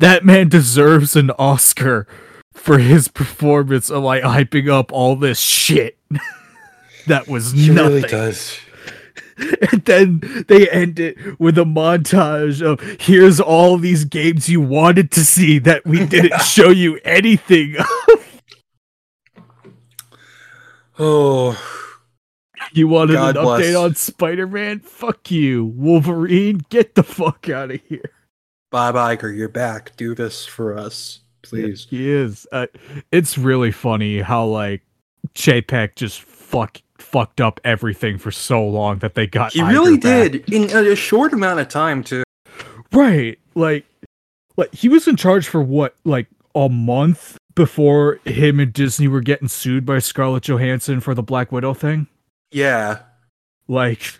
[0.00, 2.06] that man deserves an Oscar
[2.52, 5.96] for his performance of like hyping up all this shit.
[7.06, 7.94] that was He nothing.
[7.94, 8.58] really does.
[9.72, 15.10] and then they end it with a montage of here's all these games you wanted
[15.12, 17.86] to see that we didn't show you anything of.
[20.98, 21.58] Oh,
[22.74, 23.64] you wanted God an bless.
[23.64, 28.12] update on spider-man fuck you wolverine get the fuck out of here
[28.72, 29.94] Bob Iger, you're back.
[29.98, 31.86] Do this for us, please.
[31.90, 32.66] he is uh,
[33.12, 34.80] it's really funny how like
[35.34, 36.80] Chapek just fuck
[37.12, 40.32] fucked up everything for so long that they got He really back.
[40.32, 42.24] did in a short amount of time too.
[42.92, 43.38] Right.
[43.54, 43.84] Like
[44.56, 49.20] like he was in charge for what, like a month before him and Disney were
[49.20, 52.06] getting sued by Scarlett Johansson for the Black Widow thing?
[52.50, 53.00] Yeah,
[53.68, 54.18] Like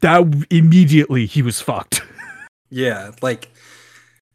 [0.00, 2.02] that immediately he was fucked.
[2.70, 3.50] yeah, like,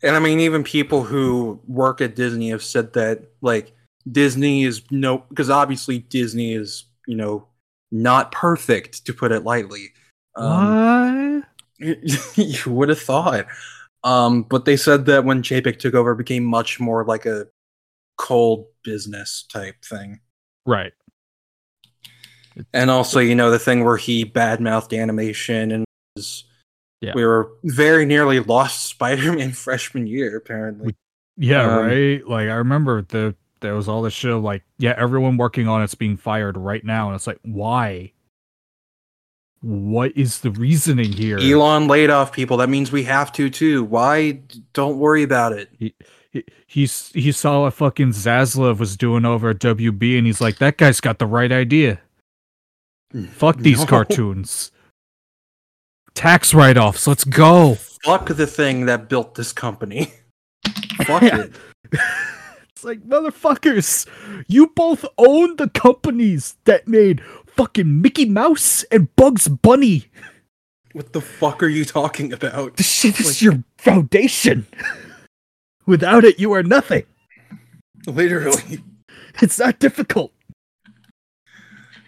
[0.02, 3.74] and I mean, even people who work at Disney have said that like
[4.12, 7.48] Disney is no, because obviously Disney is you know
[7.92, 9.90] not perfect to put it lightly.
[10.36, 11.44] Um,
[11.80, 12.38] what?
[12.38, 13.46] you would have thought.
[14.04, 17.48] Um, but they said that when Chapek took over, it became much more like a
[18.18, 20.20] cold business type thing.
[20.66, 20.94] Right.
[22.74, 26.46] And also, you know, the thing where he badmouthed animation and was,
[27.02, 27.14] Yeah.
[27.16, 30.96] we were very nearly lost Spider-Man freshman year, apparently.
[31.38, 32.28] Yeah, Um, right.
[32.28, 35.82] Like I remember the there was all this shit of like, yeah, everyone working on
[35.82, 38.12] it's being fired right now, and it's like, why?
[39.62, 41.38] What is the reasoning here?
[41.38, 42.58] Elon laid off people.
[42.58, 43.84] That means we have to too.
[43.84, 44.40] Why?
[44.74, 45.70] Don't worry about it.
[45.78, 45.94] he,
[46.66, 50.78] he's he saw what fucking Zaslav was doing over at WB, and he's like, that
[50.78, 52.00] guy's got the right idea.
[53.32, 53.86] Fuck these No.
[53.86, 54.72] cartoons.
[56.16, 57.06] Tax write offs.
[57.08, 57.76] Let's go.
[58.04, 60.14] Fuck the thing that built this company.
[61.06, 61.54] Fuck it.
[62.80, 64.08] It's like motherfuckers.
[64.48, 70.06] You both own the companies that made fucking Mickey Mouse and Bugs Bunny.
[70.94, 72.78] What the fuck are you talking about?
[72.78, 74.66] This shit is Like- your foundation.
[75.86, 77.04] Without it, you are nothing.
[78.08, 78.82] Literally.
[79.42, 80.32] It's not difficult.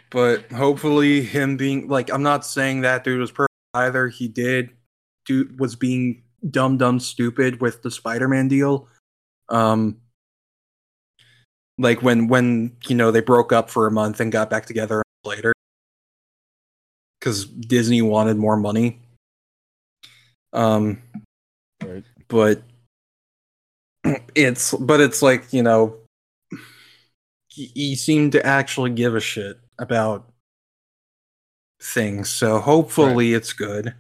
[0.10, 4.70] but hopefully him being like i'm not saying that dude was perfect either he did
[5.26, 8.90] do was being dumb dumb stupid with the spider-man deal
[9.48, 9.96] um
[11.78, 15.04] like when when you know they broke up for a month and got back together
[15.24, 15.54] later.
[17.20, 19.00] Because disney wanted more money.
[20.54, 21.02] Um
[21.84, 22.04] Right.
[22.28, 22.62] but
[24.36, 25.98] it's but it's like you know
[27.48, 30.30] he, seemed to actually give a shit about
[31.82, 33.94] things so hopefully it's good.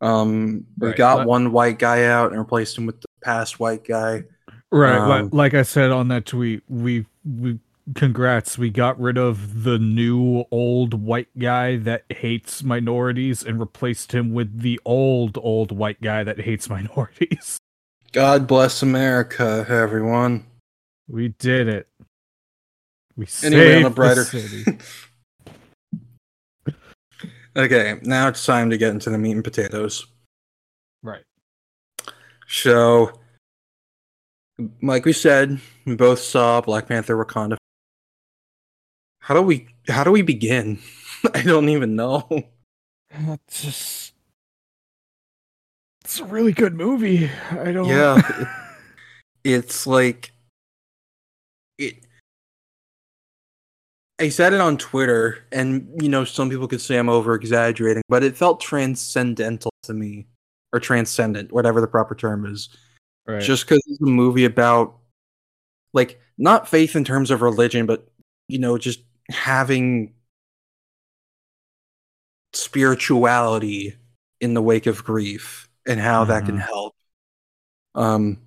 [0.00, 3.58] Um we Right, got but- one white guy out and replaced him with the past
[3.60, 4.24] white guy.
[4.70, 7.58] Right, Um, like, like I said on that tweet, we we
[7.94, 14.12] congrats, we got rid of the new old white guy that hates minorities and replaced
[14.12, 17.58] him with the old old white guy that hates minorities.
[18.12, 20.44] god bless america everyone
[21.08, 21.88] We did it.
[23.16, 24.78] We anyway saved on a brighter the city.
[27.56, 30.06] okay now it's time to get into the meat and potatoes
[31.02, 31.24] right.
[32.48, 33.12] So,
[34.82, 37.56] like we said, we both saw Black Panther: Wakanda.
[39.20, 39.68] How do we?
[39.88, 40.78] How do we begin?
[41.34, 42.28] I don't even know.
[43.10, 44.12] It's just
[46.04, 47.30] it's a really good movie.
[47.50, 48.20] I don't Yeah.
[49.44, 50.30] It's like
[51.76, 51.96] it.
[54.20, 58.02] I said it on Twitter, and you know, some people could say I'm over exaggerating,
[58.08, 60.28] but it felt transcendental to me,
[60.72, 62.68] or transcendent, whatever the proper term is.
[63.26, 63.42] right.
[63.42, 64.98] just because it's a movie about
[65.92, 68.08] like not faith in terms of religion but
[68.48, 69.00] you know just
[69.30, 70.12] having
[72.52, 73.96] spirituality
[74.40, 76.60] in the wake of grief and how that can Mhm.
[76.66, 76.94] help
[77.94, 78.38] um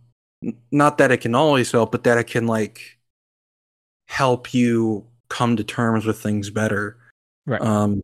[0.71, 2.99] not that it can always help but that it can like
[4.07, 6.97] help you come to terms with things better
[7.45, 7.61] Right.
[7.61, 8.01] um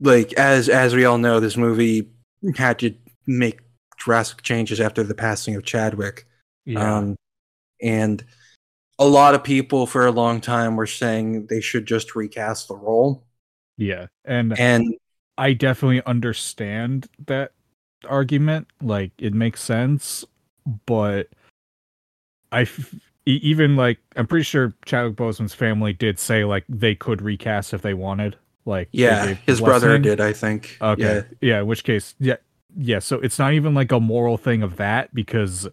[0.00, 2.08] like as as we all know this movie
[2.56, 2.94] had to
[3.26, 3.60] make
[3.98, 6.26] drastic changes after the passing of Chadwick.
[6.70, 6.96] Yeah.
[6.98, 7.16] Um,
[7.82, 8.24] and
[8.98, 12.76] a lot of people for a long time were saying they should just recast the
[12.76, 13.24] role.
[13.76, 14.06] yeah.
[14.24, 14.94] And And
[15.38, 17.52] I definitely understand that
[18.08, 18.68] argument.
[18.82, 20.24] Like it makes sense,
[20.86, 21.28] but
[22.52, 27.22] I f- even like I'm pretty sure Chadwick Boseman's family did say like they could
[27.22, 28.36] recast if they wanted.
[28.66, 30.76] Like yeah, his brother did, I think.
[30.80, 31.02] Okay.
[31.02, 31.22] Yeah.
[31.40, 31.60] Yeah.
[31.60, 32.36] in which case, yeah,
[32.76, 32.98] yeah.
[32.98, 35.66] So it's not even like a moral thing of that because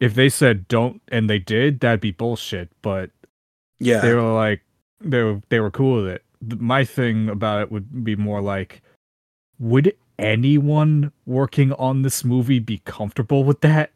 [0.00, 2.68] if they said don't and they did, that'd be bullshit.
[2.82, 3.10] But
[3.78, 4.00] Yeah.
[4.00, 4.62] they were like
[5.00, 6.24] they were they were cool with it.
[6.60, 8.82] My thing about it would be more like,
[9.58, 13.90] would anyone working on this movie be comfortable with that?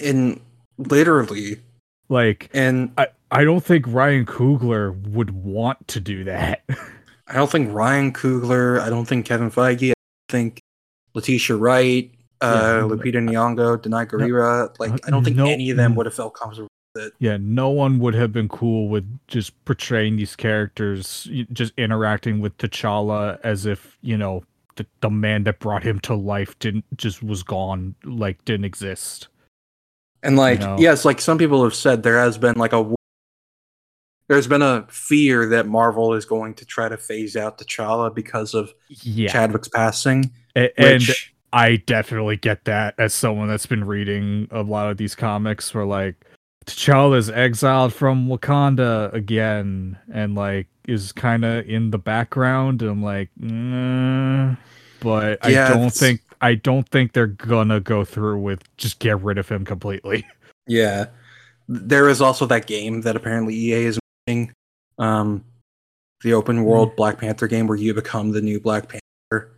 [0.00, 0.40] and
[0.78, 1.60] literally.
[2.08, 6.64] Like, And I I don't think Ryan Coogler would want to do that.
[7.28, 9.94] I don't think Ryan Coogler, I don't think Kevin Feige, I
[10.28, 10.60] think
[11.14, 12.10] Letitia Wright,
[12.42, 12.88] uh, Yeah.
[12.88, 16.34] Lupita Nyong'o, Danai Gurira, like I don't think No- any of them would have felt
[16.34, 16.68] comfortable.
[16.94, 17.12] With it.
[17.20, 22.58] Yeah, no one would have been cool with just portraying these characters, just interacting with
[22.58, 24.44] T'Challa as if you know
[24.76, 29.28] the, the man that brought him to life didn't just was gone, like didn't exist.
[30.22, 30.76] And like, know?
[30.78, 32.94] yes, like some people have said, there has been like a
[34.28, 38.54] there's been a fear that Marvel is going to try to phase out T'Challa because
[38.54, 40.30] of Yeah, Chadwick's passing.
[40.54, 45.14] And Which, I definitely get that as someone that's been reading a lot of these
[45.14, 46.14] comics where like
[46.66, 53.02] T'Challa's exiled from Wakanda again and like is kind of in the background and I'm
[53.02, 54.56] like mm,
[55.00, 58.98] but Yeah, I don't it's- think I don't think they're gonna go through with just
[58.98, 60.26] get rid of him completely.
[60.66, 61.06] yeah,
[61.68, 64.52] there is also that game that apparently EA is making,
[64.98, 65.44] um,
[66.22, 69.52] the open world Black Panther game where you become the new Black Panther.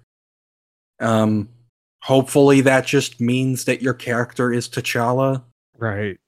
[1.00, 1.48] Um,
[2.04, 5.42] hopefully that just means that your character is T'Challa,
[5.78, 6.18] Right.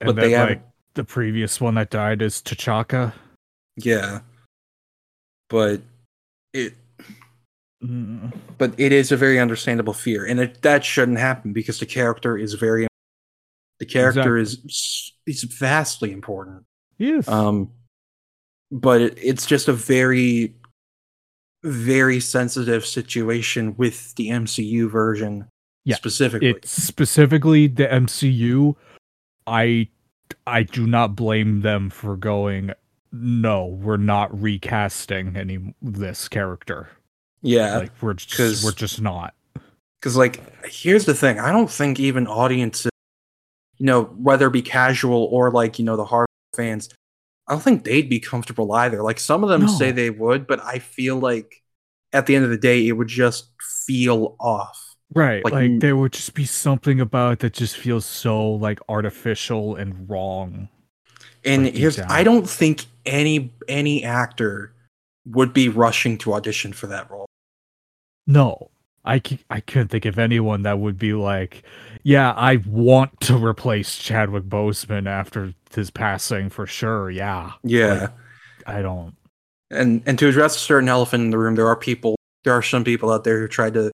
[0.00, 0.62] And but that they have like
[0.94, 3.12] the previous one that died is T'Chaka.
[3.76, 4.20] yeah,
[5.48, 5.80] but
[6.52, 6.74] it
[7.82, 11.84] Mm, but it is a very understandable fear, and it, that shouldn't happen because the
[11.86, 12.86] character is very.
[13.78, 16.64] The character is is vastly important,
[16.96, 17.28] Yes.
[17.28, 17.70] um,
[18.70, 20.54] but it, it's just a very,
[21.64, 25.48] very sensitive situation with the MCU version
[25.84, 26.50] Yeah, specifically.
[26.50, 28.76] it's specifically the MCU.
[29.46, 29.88] I
[30.46, 32.72] I do not blame them for going.
[33.12, 36.88] No, we're not recasting any this character.
[37.42, 39.34] yeah, like we're just we're just not.
[40.00, 42.90] because like here's the thing: I don't think even audiences,
[43.78, 46.88] you know, whether it be casual or like you know the hard fans,
[47.46, 49.02] I don't think they'd be comfortable either.
[49.02, 51.62] Like some of them say they would, but I feel like
[52.12, 53.48] at the end of the day, it would just
[53.86, 54.96] feel off.
[55.12, 55.44] Right.
[55.44, 59.76] Like, Like, there would just be something about it that just feels so like artificial
[59.76, 60.68] and wrong.
[61.44, 64.72] And Like, here's I don't think any any actor
[65.26, 67.26] would be rushing to audition for that role.
[68.26, 68.70] No.
[69.04, 71.62] I I couldn't think of anyone that would be like,
[72.02, 77.10] yeah, I want to replace Chadwick Boseman after his passing for sure.
[77.10, 78.08] Yeah, Yeah.
[78.66, 79.14] I don't.
[79.70, 82.62] and and to address a certain elephant in the room, there are people, there are
[82.62, 83.90] some people out there who tried to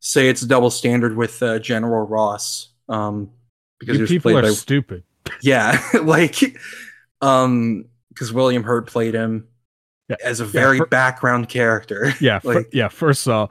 [0.00, 3.30] say it's a double standard with uh, General Ross, um,
[3.78, 5.04] because You people are by stupid.
[5.42, 6.58] yeah, like,
[7.20, 9.46] um, because William Hurt played him
[10.08, 12.12] Yeah, as a very for- background character.
[12.20, 12.88] Yeah, Like- yeah.
[12.88, 13.50] First off,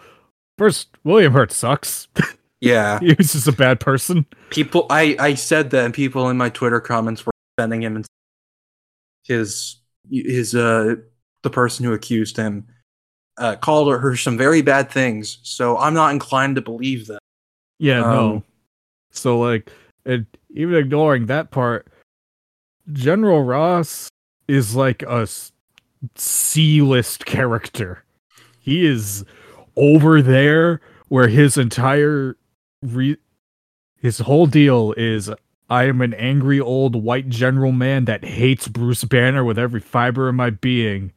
[0.58, 2.08] first William Hurt sucks.
[2.62, 4.26] yeah, he was just a bad person.
[4.50, 8.06] people, I I said that, and people in my Twitter comments were defending him and
[9.24, 9.78] his
[10.10, 10.96] his uh
[11.44, 12.68] the person who accused him
[13.38, 15.40] uh called her some very bad things.
[15.44, 17.20] So I'm not inclined to believe them.
[17.80, 18.36] Yeah, no.
[18.36, 18.44] Um,
[19.12, 19.72] So like,
[20.06, 21.88] and even ignoring that part,
[22.92, 24.10] General Ross
[24.48, 25.28] is like a
[26.16, 28.04] C list character.
[28.60, 29.24] He is
[29.76, 32.38] over there where his entire
[32.82, 33.18] re-
[33.98, 35.30] his whole deal is
[35.70, 40.28] I am an angry old white general man that hates Bruce Banner with every fiber
[40.30, 41.14] of my being.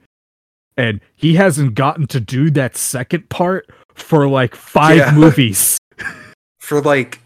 [0.76, 5.12] And he hasn't gotten to do that second part for like five Yeah.
[5.14, 5.78] movies.
[6.60, 7.20] for like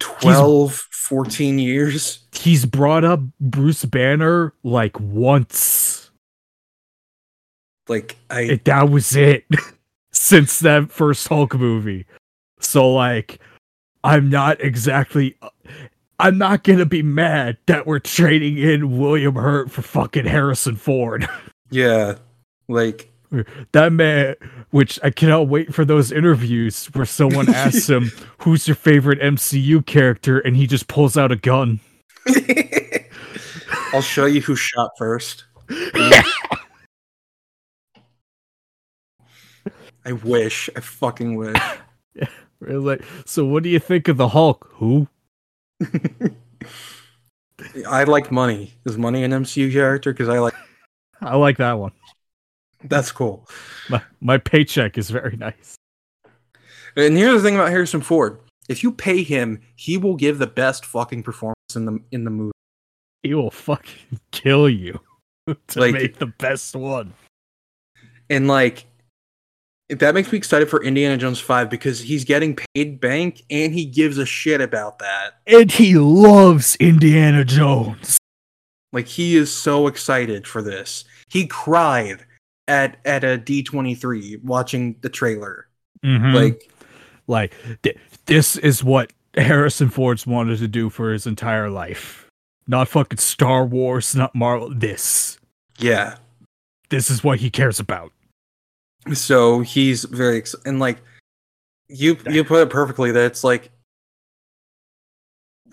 [0.00, 6.10] 12 14 years he's brought up Bruce Banner like once.
[7.88, 9.44] like i It, that was it
[10.16, 12.06] since that first Hulk movie.
[12.60, 13.40] So like
[14.02, 15.38] I'm not exactly
[16.18, 20.76] I'm not going to be mad that we're trading in William Hurt for fucking Harrison
[20.76, 21.28] Ford.
[21.70, 22.14] yeah
[22.68, 23.10] like
[23.72, 24.36] that man
[24.70, 29.84] which I cannot wait for those interviews where someone asks him who's your favorite MCU
[29.84, 31.80] character and he just pulls out a gun.
[33.92, 35.44] i'll show you who shot first
[40.06, 41.56] i wish i fucking wish
[42.58, 44.66] We're like, so what do you think of the Hulk?
[44.76, 45.06] Who?
[47.86, 50.54] i like money is money an mcu character because i like
[51.20, 51.92] I like that one.
[52.84, 53.46] that's cool
[53.90, 55.76] My my paycheck is very nice.
[56.96, 58.38] and here's the thing about harrison ford
[58.68, 62.30] if you pay him he will give the best fucking performance in the in the
[62.30, 62.52] movie
[63.22, 65.00] He will fucking kill you
[65.68, 67.12] to Like- make the best one.
[68.30, 68.86] and like
[69.88, 73.84] that makes me excited for Indiana Jones 5 because he's getting paid bank and he
[73.84, 75.38] gives a shit about that.
[75.46, 78.18] And he loves Indiana Jones.
[78.92, 81.04] Like he is so excited for this.
[81.28, 82.24] He cried
[82.68, 85.68] at at a D23 watching the trailer.
[86.02, 86.70] Like, Like
[87.26, 92.26] like th- this is what Harrison Ford's wanted to do for his entire life.
[92.66, 94.72] Not fucking Star Wars, not Marvel.
[94.74, 95.38] This.
[95.78, 96.16] yeah.
[96.88, 98.12] This is what he cares about.
[99.14, 100.98] So he's very ex- and like
[101.88, 103.70] you you put it perfectly that it's like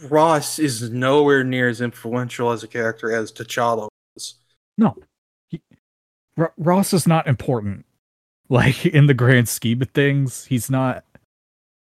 [0.10, 4.36] Ross is nowhere near as influential as a character as T'Challa was.
[4.78, 4.96] No.
[5.50, 5.62] He,
[6.38, 7.86] R- Ross is not important.
[8.50, 11.04] Like in the grand scheme of things, he's not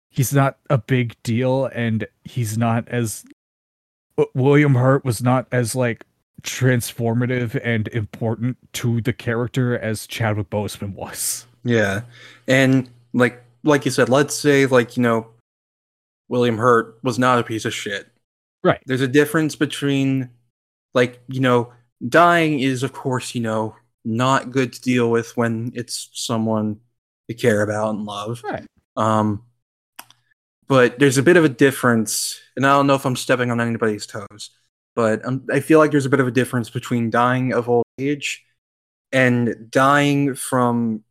[0.09, 3.25] he's not a big deal and he's not as
[4.17, 6.05] uh, William Hurt was not as like
[6.43, 11.45] transformative and important to the character as Chadwick Boseman was.
[11.63, 12.01] Yeah.
[12.47, 15.27] And like like you said, let's say like, you know,
[16.29, 18.07] William Hurt was not a piece of shit.
[18.63, 18.81] Right.
[18.85, 20.29] There's a difference between
[20.93, 21.71] like, you know,
[22.07, 26.79] dying is of course, you know, not good to deal with when it's someone
[27.27, 28.41] you care about and love.
[28.43, 28.65] Right.
[28.95, 29.43] Um
[30.67, 33.59] but there's a bit of a difference, and I don't know if I'm stepping on
[33.59, 34.51] anybody's toes,
[34.95, 37.85] but um, I feel like there's a bit of a difference between dying of old
[37.99, 38.43] age
[39.11, 41.03] and dying from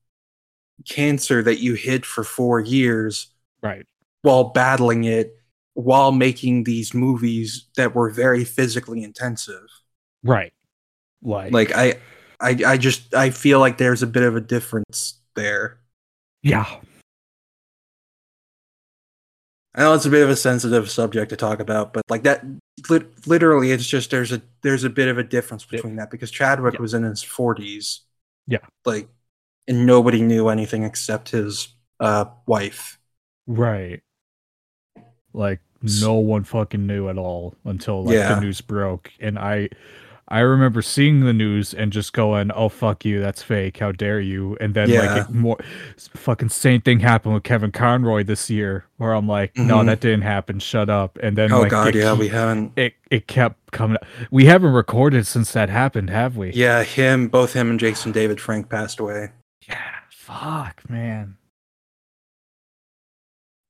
[0.89, 3.29] cancer that you hid for four years
[3.63, 3.85] Right.
[4.23, 5.37] while battling it
[5.75, 9.67] while making these movies that were very physically intensive
[10.23, 10.53] Right.
[11.23, 11.95] Like, like i
[12.41, 15.79] i, I just i feel like there's a bit of a difference there
[16.43, 16.65] yeah.
[19.75, 22.45] I know it's a bit of a sensitive subject to talk about but like that
[22.89, 25.77] lit- literally it's just there's a there's a bit of a difference Yeah.
[25.79, 26.81] between that because chadwick Yeah.
[26.81, 28.01] was in his 40s
[28.47, 28.59] Yeah.
[28.85, 29.09] like
[29.69, 31.69] and nobody knew anything except his
[32.01, 32.99] uh wife
[33.47, 34.01] Right.
[35.33, 38.35] Like no one fucking knew at all until like Yeah.
[38.35, 39.11] the news broke.
[39.19, 39.71] And I
[40.33, 43.79] I remember seeing the news and just going, "Oh fuck you, that's fake.
[43.79, 45.15] How dare you?" And then Yeah.
[45.15, 45.59] like it more
[45.99, 49.87] fucking same thing happened with Kevin Conroy this year where I'm like, "No, Mhm.
[49.87, 50.61] that didn't happen.
[50.61, 54.05] Shut up." And then oh like god yeah we haven't it it kept coming up.
[54.31, 56.53] We haven't recorded since that happened, have we?
[56.53, 59.31] yeah him both him and jason david frank passed away
[59.69, 59.79] Yeah.
[60.11, 61.37] Fuck, man.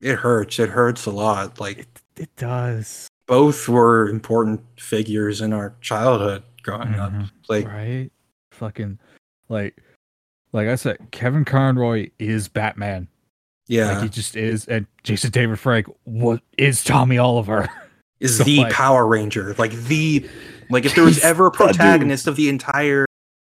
[0.00, 0.58] it hurts.
[0.58, 1.60] It hurts a lot.
[1.60, 3.08] Like It, it does.
[3.26, 7.12] both were important figures in our childhood growing up.
[7.12, 7.30] Mhm.
[7.48, 8.10] Like right?
[8.52, 8.98] Fucking
[9.48, 9.76] like
[10.52, 13.08] like I said, Kevin Conroy is Batman.
[13.68, 17.68] yeah, Like he just is and Jason David Frank what is Tommy Oliver.
[18.20, 19.54] is so, the like- Power Ranger.
[19.58, 20.28] Like the
[20.70, 23.06] like if there was ever a protagonist of the entire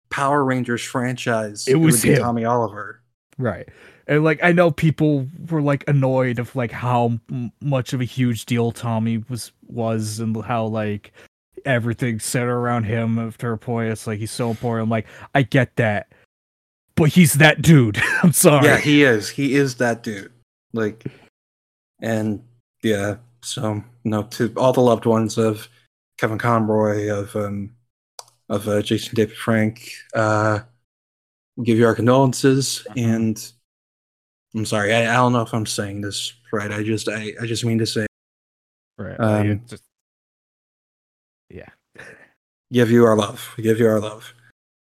[0.09, 2.19] Power Rangers franchise, It was would be him.
[2.21, 3.01] Tommy Oliver.
[3.37, 3.67] right.
[4.07, 8.03] And like I know people were like annoyed of like how m- much of a
[8.05, 11.13] huge deal Tommy was was and how like
[11.65, 13.91] everything centered around him after a point.
[13.91, 14.85] It's like he's so important.
[14.85, 16.11] I'm like, I get that.
[16.95, 17.97] But he's that dude.
[18.23, 18.65] I'm sorry.
[18.67, 19.29] Yeah, he is.
[19.29, 20.31] He is that dude.
[20.73, 21.05] Like,
[22.01, 22.43] and
[22.83, 23.15] yeah.
[23.41, 25.67] So no, to all the loved ones of
[26.17, 27.71] Kevin Conroy, of um,
[28.49, 30.59] of uh, Jason David Frank, uh,
[31.55, 32.85] we give you our condolences.
[32.95, 33.41] And
[34.55, 36.71] I'm sorry, I, I don't know if I'm saying this right.
[36.71, 38.05] I just I, I just mean to say
[38.97, 39.19] right.
[39.19, 39.87] Um, just- yeah.
[42.71, 43.53] Give you our love.
[43.57, 44.33] We give you our love.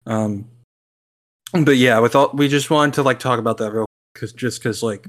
[0.07, 0.49] Um,
[1.53, 4.61] but yeah, with all we just wanted to like talk about that real because just
[4.61, 5.07] because like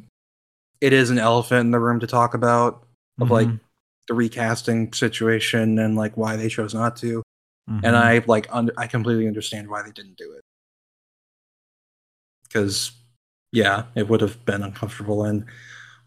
[0.82, 2.86] it is an elephant in the room to talk about
[3.20, 3.60] of like Mhm.
[4.08, 7.24] the recasting situation and like why they chose not to.
[7.70, 7.82] Mhm.
[7.84, 10.42] And I like un- I completely understand why they didn't do it
[12.44, 12.92] because
[13.52, 15.24] yeah, it would have been uncomfortable.
[15.24, 15.46] And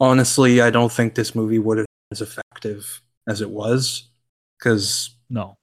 [0.00, 4.08] honestly, I don't think this movie would have been as effective as it was
[4.58, 5.56] because no.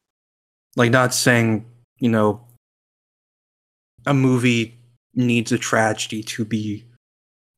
[0.75, 1.65] Like not saying
[1.99, 2.41] you know
[4.05, 4.77] a movie
[5.13, 6.83] needs a tragedy to be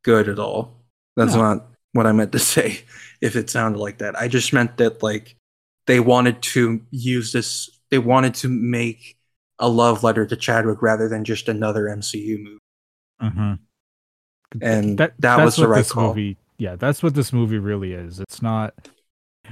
[0.04, 0.76] good at all
[1.16, 1.42] that's No.
[1.42, 2.82] not what i meant to say
[3.22, 5.36] if it sounded like that i just meant that like
[5.88, 9.16] they wanted to use this they wanted to make
[9.60, 12.58] a love letter to chadwick rather than just another mcu movie
[13.22, 13.54] Mm-hmm.
[14.62, 16.38] and that, was the right call movie.
[16.60, 18.20] Yeah, that's what this movie really is.
[18.20, 18.76] It's not.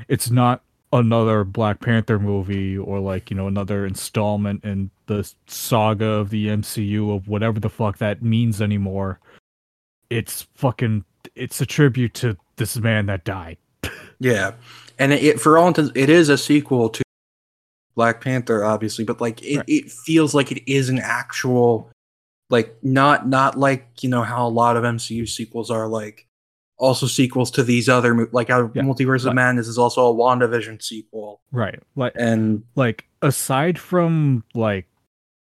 [0.07, 0.61] It's not
[0.99, 6.47] another Black Panther movie or like you know another installment in the saga of the
[6.47, 9.19] MCU of whatever the fuck that means anymore.
[10.09, 11.03] It's fucking.
[11.35, 13.57] It's a tribute to this man that died.
[14.19, 14.53] Yeah,
[14.99, 17.03] and it, it for all intents, it is a sequel to
[17.95, 19.65] Black Panther, obviously, but like it, Right.
[19.69, 21.89] it feels like it is an actual,
[22.49, 26.27] like not not like you know how a lot of MCU sequels are like
[26.77, 30.13] also sequels to these other mo- like our Yeah, Multiverse of Madness is also a
[30.13, 31.79] WandaVision sequel, Right.
[31.95, 34.87] Like and like aside from like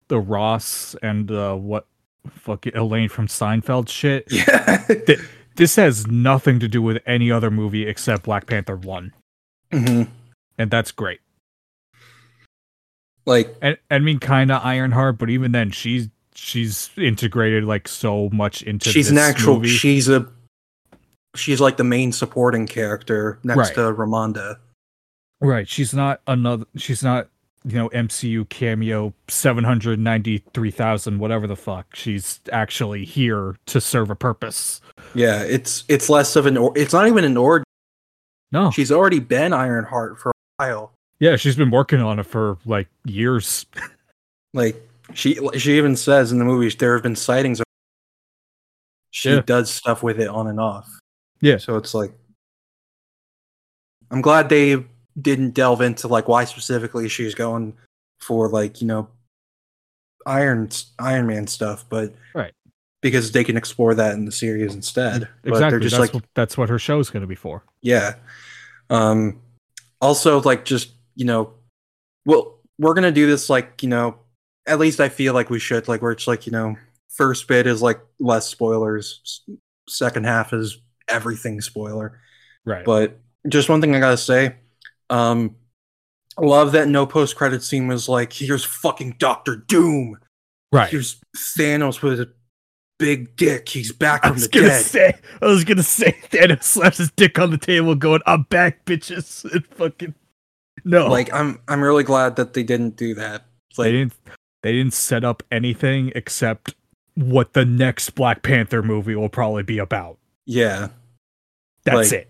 [0.09, 1.87] the Ross and uh what
[2.28, 4.26] fucking Elaine from Seinfeld shit.
[4.30, 4.87] yeah,
[5.57, 9.12] this has nothing to do with any other movie except Black Panther 1
[9.72, 10.09] Mhm.
[10.59, 11.20] and that's great
[13.26, 18.28] like and I mean kind of Ironheart but even then she's she's integrated like so
[18.33, 19.68] much into she's an actual movie.
[19.68, 20.28] she's a
[21.35, 23.74] she's like the main supporting character next Right.
[23.74, 24.57] to Ramonda.
[25.41, 27.28] right she's not another she's not
[27.64, 34.80] you know MCU cameo 793,000 whatever the fuck she's actually here to serve a purpose
[35.14, 37.64] Yeah, it's it's less of an or- it's not even an origin.
[38.51, 40.33] no She's already been Ironheart for a
[40.64, 40.93] while.
[41.20, 43.66] yeah she's been working on it for like years
[44.55, 44.76] Like
[45.14, 47.64] she she even says in the movies there have been sightings of
[49.11, 49.41] she Yeah.
[49.41, 50.89] does stuff with it on and off.
[51.43, 51.59] Yeah.
[51.59, 52.12] So it's like
[54.11, 54.82] I'm glad they
[55.20, 57.74] didn't delve into like why specifically she's going
[58.20, 59.09] for like, you know,
[60.24, 62.53] Iron Iron Man stuff, but Right.
[63.01, 65.28] Because they can explore that in the series instead.
[65.43, 67.64] But exactly they're just that's like what, that's what her show's going to be for
[67.82, 68.14] Yeah.
[68.88, 69.40] Um
[70.01, 71.55] also like just, you know,
[72.24, 74.16] well, we're going to do this like, you know,
[74.66, 76.76] at least I feel like we should like where it's like, you know,
[77.09, 79.43] first bit is like less spoilers,
[79.88, 82.21] second half is everything spoiler.
[82.65, 84.57] right But just one thing I got to say,
[85.11, 85.57] um
[86.39, 90.17] love that no post credit scene was like here's fucking Doctor Doom.
[90.73, 92.33] right Here's Thanos with a
[92.99, 93.69] big dick.
[93.69, 94.85] He's back I from was the gonna dead.
[94.85, 98.85] say, I was gonna say, Thanos slaps his dick on the table, going, "I'm back,
[98.85, 100.15] bitches!" And fucking
[100.85, 103.45] no, Like I'm I'm really glad that they didn't do that.
[103.77, 104.15] they didn't,
[104.63, 106.75] they didn't set up anything except
[107.15, 110.19] what the next Black Panther movie will probably be about.
[110.47, 110.88] Yeah.
[111.84, 112.28] That's Like-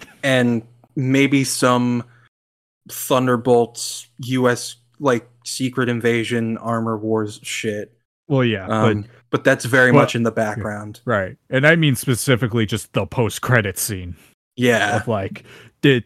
[0.00, 0.06] it.
[0.22, 0.62] and
[0.96, 2.04] maybe some
[2.88, 7.92] Thunderbolts US like secret invasion armor wars shit.
[8.28, 11.00] Well, yeah, Um, but but, that's very but- much in the background.
[11.04, 14.16] right, and I mean specifically just the post-credit scene
[14.56, 14.96] Yeah.
[14.96, 15.44] of like,
[15.82, 16.04] did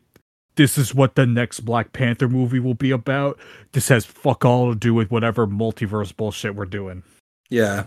[0.56, 3.38] this is what the next Black Panther movie will be about.
[3.72, 7.02] This has fuck all to do with whatever multiverse bullshit we're doing.
[7.48, 7.84] Yeah.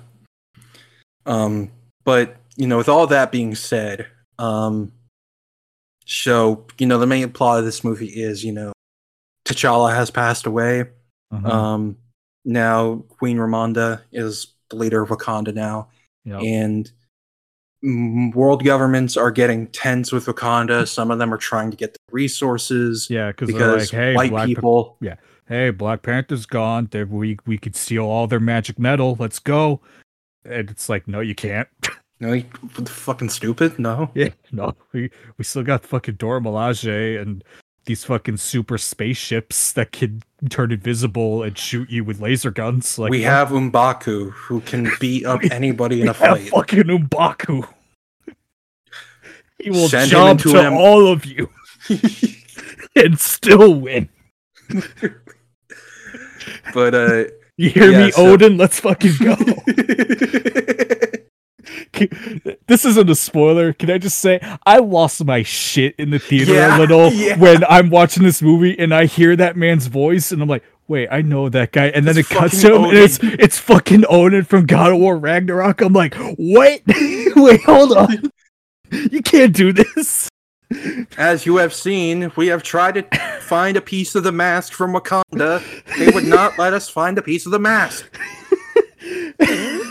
[1.25, 1.69] Um
[2.05, 4.07] but you know with all that being said,
[4.39, 4.91] um
[6.05, 8.71] so you know the main plot of this movie is you know
[9.45, 10.85] T'Challa has passed away.
[11.31, 11.49] Uh-huh.
[11.49, 11.97] Um,
[12.45, 15.89] now Queen Ramonda is the leader of Wakanda now,
[16.25, 16.41] Yep.
[16.43, 16.91] and
[18.33, 20.87] world governments are getting tense with Wakanda.
[20.97, 24.29] Some of them are trying to get the resources yeah, because they're like, hey, white
[24.31, 24.97] Black, Pa- people.
[25.47, 26.87] hey, Black Panther's gone.
[26.91, 29.15] They, we we could steal all their magic metal.
[29.19, 29.81] Let's go.
[30.45, 31.67] And it's like, no, you can't.
[32.19, 32.45] No, you
[32.85, 33.77] fucking stupid.
[33.79, 34.11] No.
[34.15, 37.43] yeah, no, we we still got fucking Dora Milaje and
[37.85, 42.97] these fucking super spaceships that can turn invisible and shoot you with laser guns.
[42.97, 43.25] Like we what?
[43.29, 46.49] have M'Baku who can beat up anybody in a fight.
[46.49, 47.67] fucking M'Baku.
[49.59, 51.49] He will Send jump to an- all of you
[52.95, 54.07] and still win.
[56.73, 57.23] but uh
[57.57, 58.57] You hear Yeah, me, so- Odin?
[58.57, 59.35] Let's fucking go.
[62.67, 63.73] This isn't a spoiler.
[63.73, 67.37] Can I just say I lost my shit in the theater Yeah, a little yeah.
[67.37, 71.07] when I'm watching this movie and I hear that man's voice and I'm like, wait,
[71.11, 71.87] I know that guy.
[71.87, 75.17] And then It's it cuts him and it's it's fucking Odin from God of War
[75.17, 75.81] Ragnarok.
[75.81, 76.81] I'm like, what?
[77.35, 78.31] wait, hold on.
[78.91, 80.29] You can't do this.
[81.17, 83.03] as you have seen, we have tried to
[83.41, 85.61] find a piece of the mask from Wakanda.
[85.97, 88.09] They would not let us find a piece of the mask.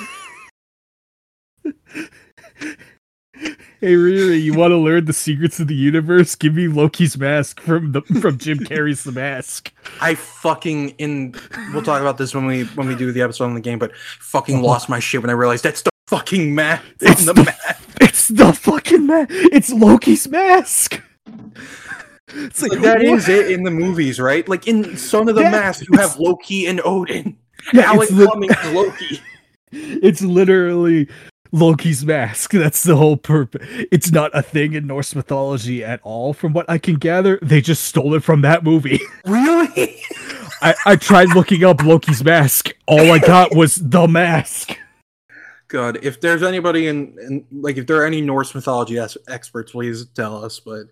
[3.81, 6.37] Hey Riri, you want to learn the secrets of the universe?
[6.37, 9.73] Give me Loki's mask from the from Jim Carrey's The Mask.
[10.01, 11.35] I fucking in
[11.73, 13.97] we'll talk about this when we when we do the episode on the game, but
[13.97, 17.81] fucking lost my shit when I realized that's the fucking mask It's the the- mask.
[18.01, 19.29] It's the fucking mask.
[19.31, 21.03] It's Loki's mask.
[22.35, 23.05] It's Like, that what?
[23.05, 24.49] is it in the movies, right?
[24.49, 27.37] Like in Son of the Yeah, Mask, you have Loki and Odin.
[27.73, 29.21] Yeah, Alan Cumming's Loki.
[29.73, 31.09] it's literally
[31.53, 32.51] Loki's mask.
[32.53, 33.67] That's the whole purpose.
[33.93, 37.39] It's not a thing in Norse mythology at all, from what I can gather.
[37.43, 39.01] They just stole it from that movie.
[39.25, 40.03] Really?
[40.61, 42.71] I, I tried looking up Loki's mask.
[42.87, 44.77] All I got was the mask.
[45.69, 49.73] God, if there's anybody in, in like if there are any Norse mythology es- experts,
[49.73, 50.61] please tell us.
[50.61, 50.87] But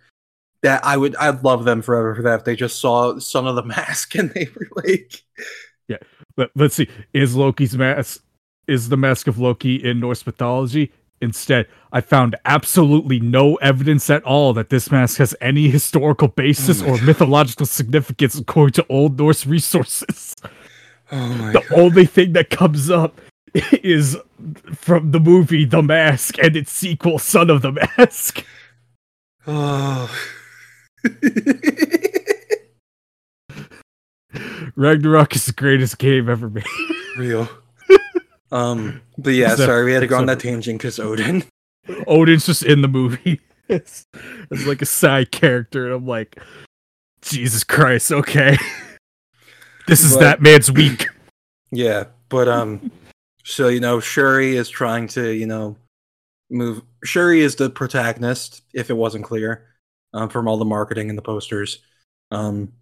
[0.63, 2.41] that I would, I'd love them forever for that.
[2.41, 5.23] If they just saw Son of the Mask and they were like,
[5.89, 5.99] Yeah.
[6.37, 6.89] But let's see.
[7.13, 8.23] Is Loki's mask
[8.71, 10.93] is the mask of Loki in Norse mythology?
[11.23, 16.81] Instead, I found absolutely no evidence at all that this mask has any historical basis
[16.81, 20.35] Oh or my mythological significance according to Old Norse resources.
[21.13, 23.21] oh my The only thing that comes up
[23.83, 24.17] is
[24.75, 28.45] from the movie The Mask and its sequel, Son of the Mask.
[29.47, 30.15] Oh.
[34.77, 36.65] Ragnarok is the greatest game ever made.
[37.17, 37.49] Real.
[38.53, 41.45] Um, but yeah, sorry, we had to go on that tangent because Odin.
[42.07, 43.41] Odin's just in the movie.
[43.71, 44.05] It's,
[44.51, 46.43] it's like a side character, and I'm like,
[47.23, 48.57] Jesus Christ, okay.
[49.87, 51.07] This is But- that man's week.
[51.71, 52.91] Yeah, but um,
[53.45, 55.77] so you know, Shuri is trying to you know
[56.51, 56.83] move.
[57.05, 58.63] Shuri is the protagonist.
[58.75, 59.67] If it wasn't clear,
[60.13, 61.79] um, from all the marketing and the posters.
[62.33, 62.73] Um,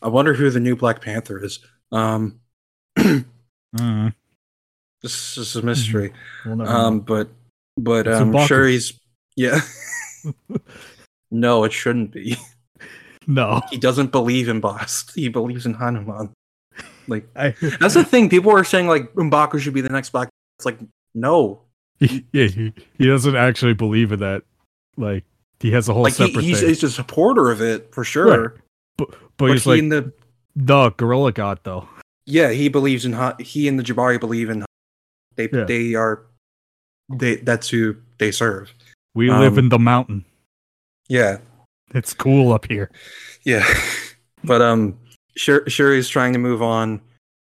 [0.00, 1.58] I wonder who the new Black Panther is.
[1.90, 2.40] Um,
[3.76, 4.14] Mm,
[5.02, 6.12] this is a mystery.
[6.44, 7.28] we'll never Um, but
[7.76, 8.48] but It's um, M'Baku.
[8.48, 8.98] Shuri's
[9.36, 9.60] yeah.
[11.30, 12.36] no, it shouldn't be.
[13.26, 15.12] no, He doesn't believe in Bast.
[15.14, 16.30] He believes in Hanuman.
[17.06, 18.28] Like I, that's the thing.
[18.28, 20.28] People are saying like M'Baku should be the next Black.
[20.58, 20.78] It's like
[21.14, 21.62] no,
[22.00, 24.42] he, yeah, he, he doesn't actually believe in that.
[24.96, 25.24] Like,
[25.60, 26.68] he has a whole like he, separate he's, thing.
[26.68, 28.56] he's a supporter of it for sure.
[28.96, 30.12] but But, he's he like, the
[30.54, 31.88] the Gorilla God, though.
[32.26, 34.64] yeah, he believes in he and the Jabari believe in.
[35.38, 35.64] They Yeah.
[35.64, 36.24] they are
[37.08, 38.74] they that's who they serve.
[39.14, 40.24] We live Um, in the mountain.
[41.08, 41.38] Yeah,
[41.94, 42.90] It's cool up here.
[43.44, 43.64] yeah.
[44.44, 44.98] but um,
[45.36, 47.00] Shur- Shuri's trying to move on.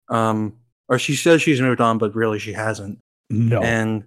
[0.09, 0.53] Um,
[0.87, 2.99] or she says she's moved on, but really she hasn't.
[3.31, 3.63] No.
[3.63, 4.03] And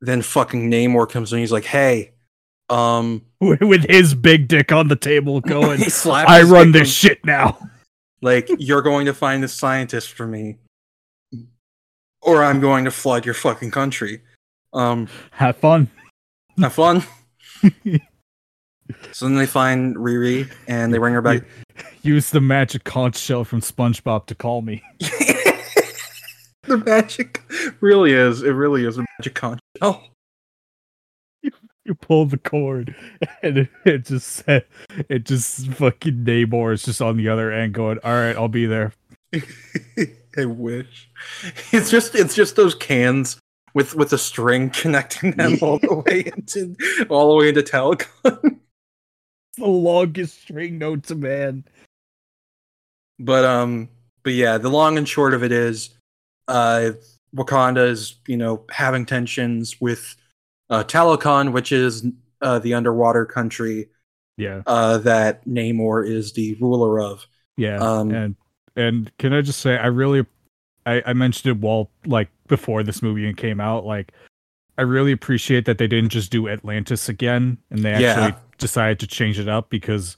[0.00, 1.40] then fucking Namor comes in.
[1.40, 2.12] He's like, "Hey,
[2.70, 7.58] um, With his big dick on the table going, I run this shit now.
[8.22, 10.56] Like, you're going to find a scientist for me,
[12.22, 14.22] or I'm going to flood your fucking country.
[14.72, 15.90] Um, Have fun.
[16.58, 17.02] have fun.
[19.12, 21.42] so then they find Riri and they bring her back.
[22.02, 24.82] Use the magic conch shell from SpongeBob to call me.
[26.62, 27.42] the magic
[27.80, 28.42] really is.
[28.42, 30.04] It really is a magic conch shell.
[31.84, 32.94] You pull the cord,
[33.42, 34.66] and it, it just said,
[35.08, 38.66] it just fucking Namor is just on the other end going, "All right, I'll be
[38.66, 38.92] there."
[40.38, 41.10] I wish.
[41.72, 43.38] It's just it's just those cans
[43.74, 46.76] with with a string connecting them all the way into
[47.08, 48.58] all the way into telecom.
[49.58, 51.64] the longest string known to man.
[53.18, 53.88] But um,
[54.22, 55.90] but yeah, the long and short of it is,
[56.48, 56.92] uh,
[57.36, 60.16] Wakanda is you know having tensions with
[60.70, 62.04] uh, Talokan, which is
[62.40, 63.88] uh, the underwater country
[64.38, 67.26] Yeah, uh, that Namor is the ruler of.
[67.56, 67.76] yeah.
[67.78, 68.36] Um, and
[68.76, 70.24] and can I just say, I really,
[70.86, 73.84] I, I mentioned it while like before this movie came out.
[73.84, 74.12] Like,
[74.78, 78.12] I really appreciate that they didn't just do Atlantis again, and they Yeah.
[78.12, 80.16] actually decided to change it up because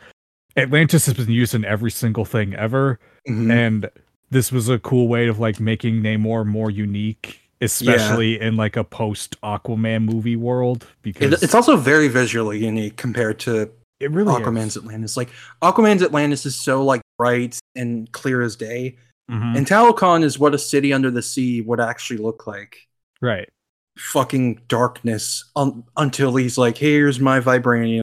[0.56, 2.98] Atlantis has been used in every single thing ever.
[3.28, 3.50] Mhm.
[3.50, 3.90] and
[4.30, 8.84] this was a cool way of like making Namor more unique, especially in like a
[8.84, 14.32] post Aquaman movie world because It, it's also very visually unique compared to it really
[14.34, 14.82] Aquaman's is.
[14.82, 15.16] Atlantis.
[15.16, 15.30] Like
[15.62, 18.96] Aquaman's Atlantis is so like bright and clear as day,
[19.30, 19.56] Mhm.
[19.56, 22.76] and Talokan is what a city under the sea would actually look like.
[23.20, 23.48] right.
[23.96, 28.02] Fucking darkness un- until he's like, "Here's my vibranium."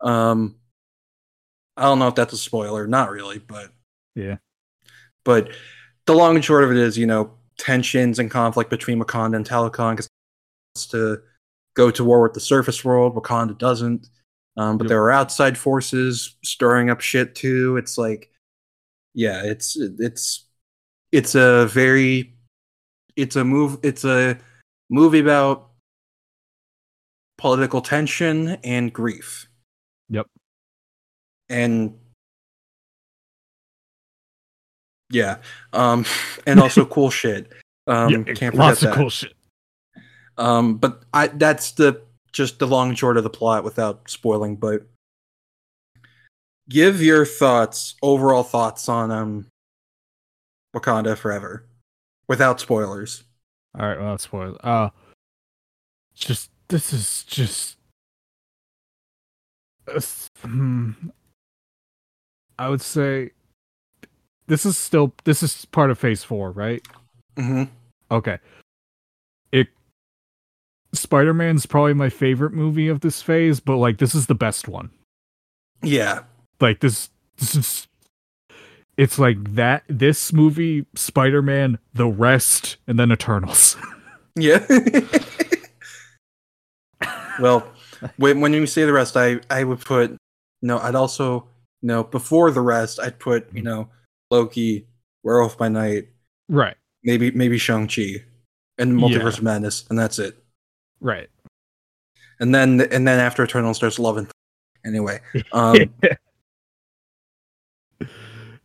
[0.00, 0.56] Um,
[1.76, 2.86] I don't know if that's a spoiler.
[2.86, 3.72] Not really, but
[4.16, 4.38] Yeah.
[5.24, 5.50] But
[6.06, 9.46] the long and short of it is, you know, tensions and conflict between Wakanda and
[9.46, 10.08] Talokan because
[10.74, 11.22] wants to
[11.74, 13.14] go to war with the surface world.
[13.14, 14.08] Wakanda doesn't.
[14.56, 14.88] Um, but Yep.
[14.88, 17.76] there are outside forces stirring up shit too.
[17.76, 18.30] It's like,
[19.14, 20.46] yeah, it's it's
[21.12, 22.34] it's a very
[23.16, 24.38] it's a move it's a
[24.90, 25.70] movie about
[27.38, 29.48] political tension and grief.
[30.10, 30.26] Yep.
[31.48, 31.98] And
[35.10, 35.38] yeah,
[35.72, 36.04] um,
[36.46, 37.52] and also cool shit.
[37.86, 38.90] Um, Yeah, can't forget lots that.
[38.90, 39.32] of cool shit.
[40.36, 44.56] Um, but I that's the just the long and short of the plot without spoiling.
[44.56, 44.82] But
[46.68, 49.46] give your thoughts, overall thoughts on um
[50.74, 51.66] Wakanda Forever,
[52.28, 53.24] without spoilers.
[53.78, 54.56] All right, well, spoil.
[54.62, 54.90] Uh,
[56.14, 57.76] just this is just.
[59.88, 60.00] uh,
[60.42, 60.90] hmm,
[62.58, 63.30] I would say
[64.46, 66.86] this is still this is part of Phase Four, right?
[67.36, 67.64] hmm
[68.10, 68.38] Okay.
[70.92, 74.68] It Spider-Man's probably my favorite movie of this phase, but like this is the best
[74.68, 74.90] one.
[75.82, 76.20] Yeah,
[76.60, 77.88] Like this this is
[79.00, 83.76] it's like that this movie, Spider-Man, The Rest, and then Eternals.
[84.36, 84.62] yeah.
[87.40, 87.66] well,
[88.18, 90.16] when when you say the rest, I I would put
[90.60, 90.78] no.
[90.78, 91.48] I'd also
[91.80, 93.00] no before the rest.
[93.00, 93.88] I'd put you know
[94.30, 94.86] Loki,
[95.22, 96.08] Werewolf by Night,
[96.50, 96.76] right.
[97.02, 98.24] maybe maybe Shang Chi,
[98.76, 100.36] and Multiverse of Madness, and that's it.
[101.00, 101.28] Right.
[102.40, 104.28] and then and then after Eternal starts loving.
[104.82, 105.20] Anyway,
[105.52, 105.76] um,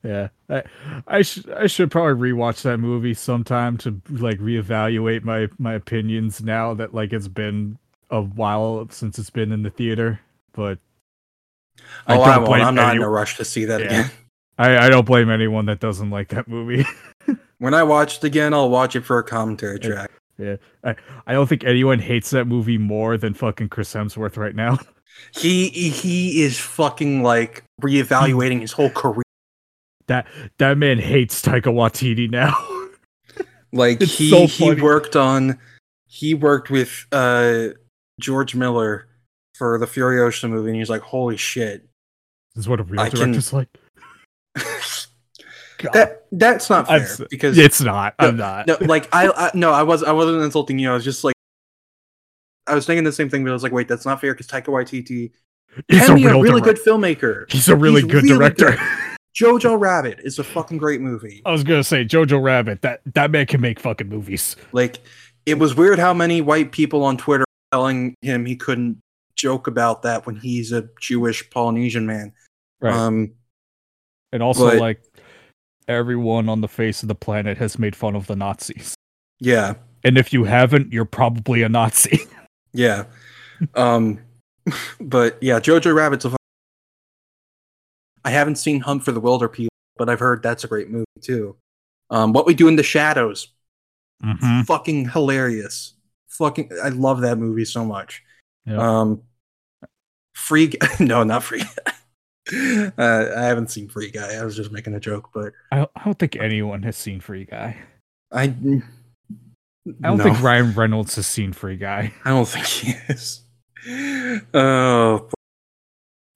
[0.03, 0.29] yeah.
[0.49, 0.63] I
[1.07, 6.41] I should I should probably rewatch that movie sometime to like reevaluate my my opinions
[6.41, 7.77] now that like it's been
[8.11, 10.21] a while since it's been in the theater,
[10.53, 10.77] but
[12.07, 12.61] oh, I, won't.
[12.61, 13.85] I'm not in a rush to see that Yeah.
[13.87, 14.11] again.
[14.57, 16.85] I, I don't blame anyone that doesn't like that movie.
[17.57, 19.79] When I watch it again, I'll watch it for a commentary
[20.37, 20.55] Yeah.
[20.83, 21.01] track.
[21.25, 24.77] I don't think anyone hates that movie more than fucking Chris Hemsworth right now.
[25.33, 29.23] He he is fucking like reevaluating his whole career.
[30.07, 30.27] That
[30.57, 32.53] that man hates Taika Waititi now.
[33.71, 35.57] Like It's he so he worked on
[36.07, 37.69] he worked with uh
[38.19, 39.07] George Miller
[39.57, 41.85] for the Furiosa movie, and he's like, "Holy shit."
[42.53, 43.69] this is what a real I can- like.
[45.77, 45.93] God.
[45.93, 48.15] that that's not I'm fair because it's not.
[48.19, 48.67] I'm not.
[48.67, 50.89] no, like I, I no, I was I wasn't insulting you.
[50.91, 51.35] I was just like,
[52.67, 54.47] I was thinking the same thing, but I was like, wait, that's not fair because
[54.47, 55.31] Taika Waititi
[55.87, 57.51] he's can a be a really direct- good filmmaker.
[57.51, 58.71] He's a really he's good really director.
[58.71, 58.79] good.
[59.37, 61.41] Jojo Rabbit is a fucking great movie.
[61.45, 62.81] I was gonna say Jojo Rabbit.
[62.81, 64.55] That that man can make fucking movies.
[64.71, 64.99] Like,
[65.45, 69.01] it was weird how many white people on Twitter telling him he couldn't
[69.35, 72.31] joke about that when he's a Jewish Polynesian man.
[72.81, 73.33] Um,
[74.31, 75.01] and also but- like
[75.87, 78.95] everyone on the face of the planet has made fun of the Nazis.
[79.39, 82.21] yeah, And if you haven't, you're probably a Nazi.
[82.73, 83.05] yeah.
[83.75, 84.19] um,
[84.99, 86.31] but yeah, Jojo Rabbit's a.
[86.31, 86.35] fu-
[88.23, 89.67] I haven't seen Hunt for the Wilderpeople,
[89.97, 91.55] but I've heard that's a great movie too.
[92.09, 93.49] Um, what we do in the shadows,
[94.23, 94.61] mm-hmm.
[94.61, 95.93] fucking hilarious.
[96.29, 98.23] Fucking, I love that movie so much.
[98.65, 98.77] Yeah.
[98.77, 99.21] Um,
[100.33, 101.63] Free, no, not Free.
[102.97, 104.35] Uh, I haven't seen Free Guy.
[104.35, 107.19] I was just making a joke, but I, don't- I don't think anyone has seen
[107.19, 107.77] Free Guy.
[108.31, 108.43] I.
[110.03, 112.11] I don't no, think Ryan Reynolds has seen Free Guy.
[112.25, 113.41] I don't think he is.
[114.53, 115.29] Oh,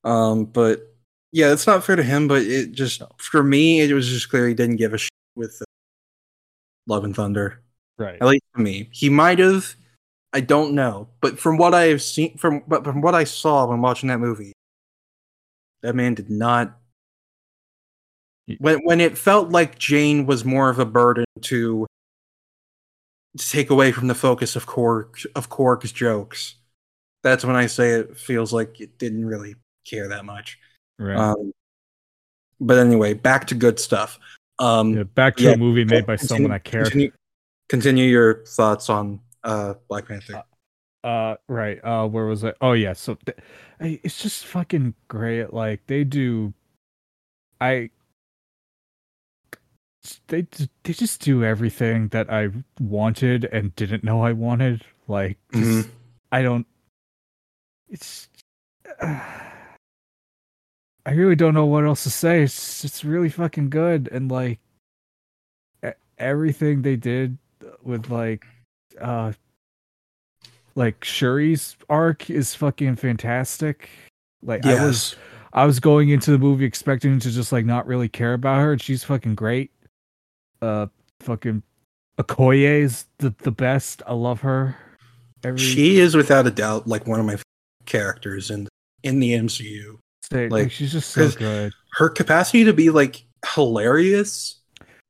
[0.03, 0.93] um, but
[1.31, 2.27] yeah, it's not fair to him.
[2.27, 5.57] But it just for me, it was just clear he didn't give a shit with
[5.61, 5.65] uh,
[6.87, 7.61] Love and Thunder.
[7.97, 8.17] Right.
[8.21, 9.75] At least for me, he might have.
[10.31, 13.65] I don't know, but from what I have seen, from but from what I saw
[13.65, 14.53] when watching that movie,
[15.81, 16.77] That man did not.
[18.57, 21.85] When when it felt like Jane was more of a burden to
[23.37, 26.55] take away from the focus of Korg of Korg's jokes,
[27.23, 29.55] that's when I say it feels like it didn't really
[29.85, 30.57] care that much.
[30.97, 31.15] Right.
[31.15, 31.51] Um,
[32.59, 34.19] but anyway, back to good stuff.
[34.57, 36.85] Um, Yeah, back to yeah, a movie made by continue- someone I cared.
[36.85, 37.11] Continue,
[37.69, 40.43] continue your thoughts on uh, Black Panther.
[41.03, 41.79] Uh, right.
[41.83, 42.53] Uh, where was I?
[42.61, 42.93] Oh yeah.
[42.93, 43.37] So th-
[43.79, 45.53] I, it's just fucking great.
[45.53, 46.53] Like they do.
[47.61, 47.89] I.
[50.27, 50.47] They
[50.83, 54.83] they just do everything that I wanted and didn't know I wanted.
[55.07, 55.89] Like just, Mhm.
[56.31, 56.67] I don't.
[57.89, 58.27] It's.
[59.01, 59.51] I
[61.13, 62.43] really don't know what else to say.
[62.43, 64.59] It's it's really fucking good and like
[66.17, 67.37] everything they did
[67.81, 68.45] with like
[68.99, 69.31] uh
[70.79, 73.89] like Shuri's arc is fucking fantastic.
[74.41, 75.17] Like I was
[75.51, 78.71] I was going into the movie expecting to just like not really care about her
[78.71, 79.71] and she's fucking great.
[80.61, 80.87] Uh
[81.19, 81.63] fucking
[82.17, 84.01] Okoye is the, the best.
[84.07, 84.77] I love her.
[85.43, 87.35] Every She is without a doubt like one of my
[87.85, 88.69] characters in
[89.03, 89.97] in the MCU.
[90.31, 91.73] like, like she's just so good.
[91.97, 94.61] Her capacity to be like hilarious,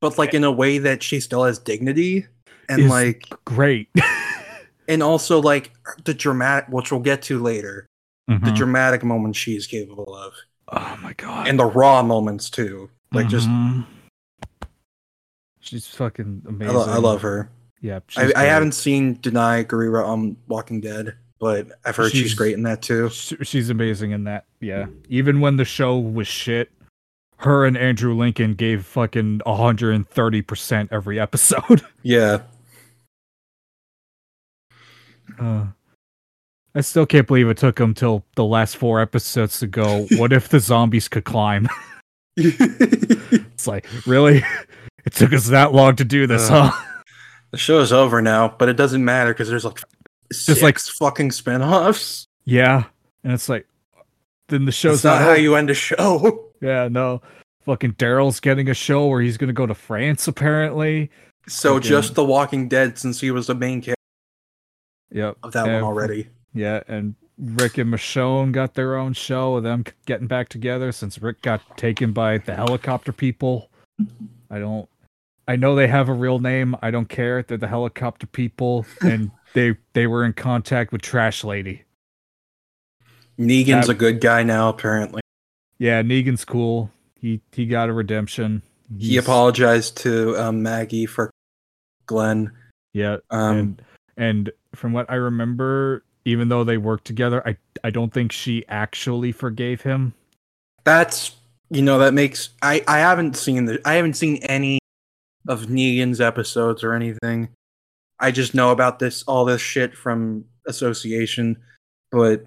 [0.02, 2.26] but like in a way that she still has dignity
[2.68, 3.88] and like Great.
[4.90, 5.72] and also like
[6.04, 7.86] the dramatic which we'll get to later
[8.28, 8.56] the Mhm.
[8.56, 10.34] dramatic moments she's capable of
[10.74, 11.48] oh my god.
[11.48, 13.86] and the raw moments too like just Mhm.
[15.62, 16.76] She's fucking I, amazing.
[16.76, 17.50] lo- I love her
[17.82, 22.34] Yeah, I, I haven't seen Danai Gurira on Walking Dead but I've heard she's, She's-
[22.34, 24.46] great in that too She's amazing in that.
[24.60, 24.88] Yeah.
[25.08, 26.70] Even when the show was shit,
[27.38, 31.82] her and Andrew Lincoln gave fucking 130% every episode.
[32.04, 32.42] yeah
[35.40, 35.66] Uh,
[36.76, 40.32] I still can't believe it took them till the last four episodes to go, what
[40.32, 41.68] if the zombies could climb?
[42.38, 44.44] It's like, really?
[45.06, 46.72] It took us that long to do this, Ugh.
[46.74, 46.86] huh?
[47.52, 49.80] the show's over now but it doesn't matter because there's like
[50.32, 52.84] six like- fucking spin-offs Yeah.
[53.24, 53.66] And it's like,
[54.50, 57.22] then the show's That's not how you end a show Yeah, no.
[57.66, 61.10] Fucking Daryl's getting a show where he's gonna go to France, apparently.
[61.48, 63.99] so just The Walking Dead since he was the main character
[65.12, 65.38] Yep.
[65.44, 69.64] of that And- one already Yeah, and Rick and Michonne got their own show of
[69.64, 73.70] them getting back together since Rick got taken by the helicopter people.
[74.52, 74.90] I don't
[75.48, 76.76] I know they have a real name.
[76.82, 77.42] I don't care.
[77.42, 81.84] They're the helicopter people and they they were in contact with Trash Lady.
[83.40, 85.22] Negan's That- a good guy now apparently
[85.78, 86.92] Yeah, Negan's cool.
[87.16, 88.62] He he got a redemption.
[88.98, 91.30] he apologized to um, Maggie for
[92.06, 92.52] Glenn
[92.94, 93.82] Yeah, um and
[94.20, 98.64] and from what I remember, even though they worked together, I I don't think she
[98.68, 100.14] actually forgave him.
[100.84, 101.36] that's
[101.72, 104.80] you know that makes I I haven't seen the I haven't seen any
[105.48, 107.50] of Negan's episodes or anything.
[108.20, 111.58] I just know about this all this shit from association,
[112.12, 112.46] but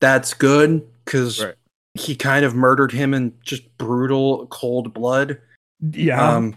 [0.00, 1.54] that's good because Right.
[1.94, 5.38] he kind of murdered him in just brutal cold blood.
[5.80, 6.20] Yeah.
[6.36, 6.54] Um,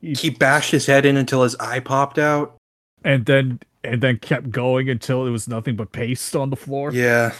[0.00, 2.56] He- he bashed his head in until his eye popped out.
[3.04, 6.92] And then and then kept going until it was nothing but paste on the floor.
[6.92, 7.32] Yeah,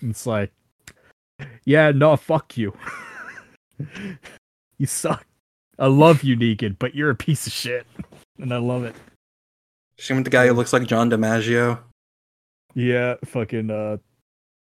[0.00, 0.52] It's like,
[1.64, 2.74] yeah, no, fuck you.
[4.78, 5.26] you suck.
[5.78, 7.86] I love you, Negan, but you're a piece of shit,
[8.38, 8.94] and I love it.
[9.98, 11.78] same with the guy who looks like John DiMaggio.
[12.74, 13.96] Yeah, fucking uh,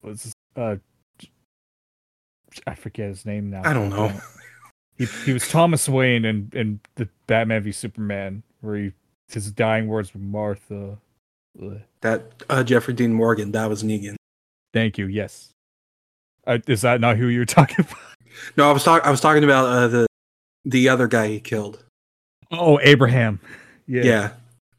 [0.02, 0.78] was uh,
[2.68, 3.62] I forget his name now.
[3.64, 4.12] I don't know.
[4.97, 8.91] He he was Thomas Wayne in in the Batman v Superman, where he
[9.34, 10.98] his dying words were Martha.
[11.62, 11.82] Ugh.
[12.02, 14.16] That uh, Jeffrey Dean Morgan, that was Negan.
[14.74, 15.08] Thank you.
[15.08, 15.50] Yes.
[16.48, 17.98] Uh, is that not who you're talking about?
[18.58, 19.06] No, I was talking.
[19.08, 20.08] I was talking about uh, the
[20.66, 21.84] the other guy he killed.
[22.52, 23.40] Oh, Abraham.
[23.88, 24.04] Yeah.
[24.04, 24.32] Yeah,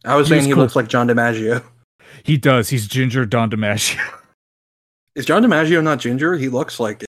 [0.04, 0.62] I was He saying was he cool.
[0.62, 1.62] looks like John DiMaggio.
[2.24, 2.68] He does.
[2.68, 3.98] He's Ginger Don DiMaggio.
[5.16, 6.36] Is John DiMaggio not ginger?
[6.36, 7.08] He looks like it.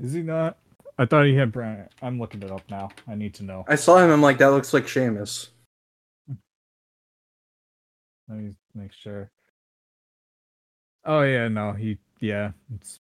[0.00, 0.58] Is he not?
[0.98, 1.88] I thought he had brown.
[2.02, 2.90] I'm looking it up now.
[3.06, 3.64] I need to know.
[3.68, 4.10] I saw him.
[4.10, 5.48] I'm like, that looks like Seamus.
[8.28, 9.30] Let me make sure.
[11.04, 12.52] Oh yeah, no, he yeah.
[12.74, 12.98] It's.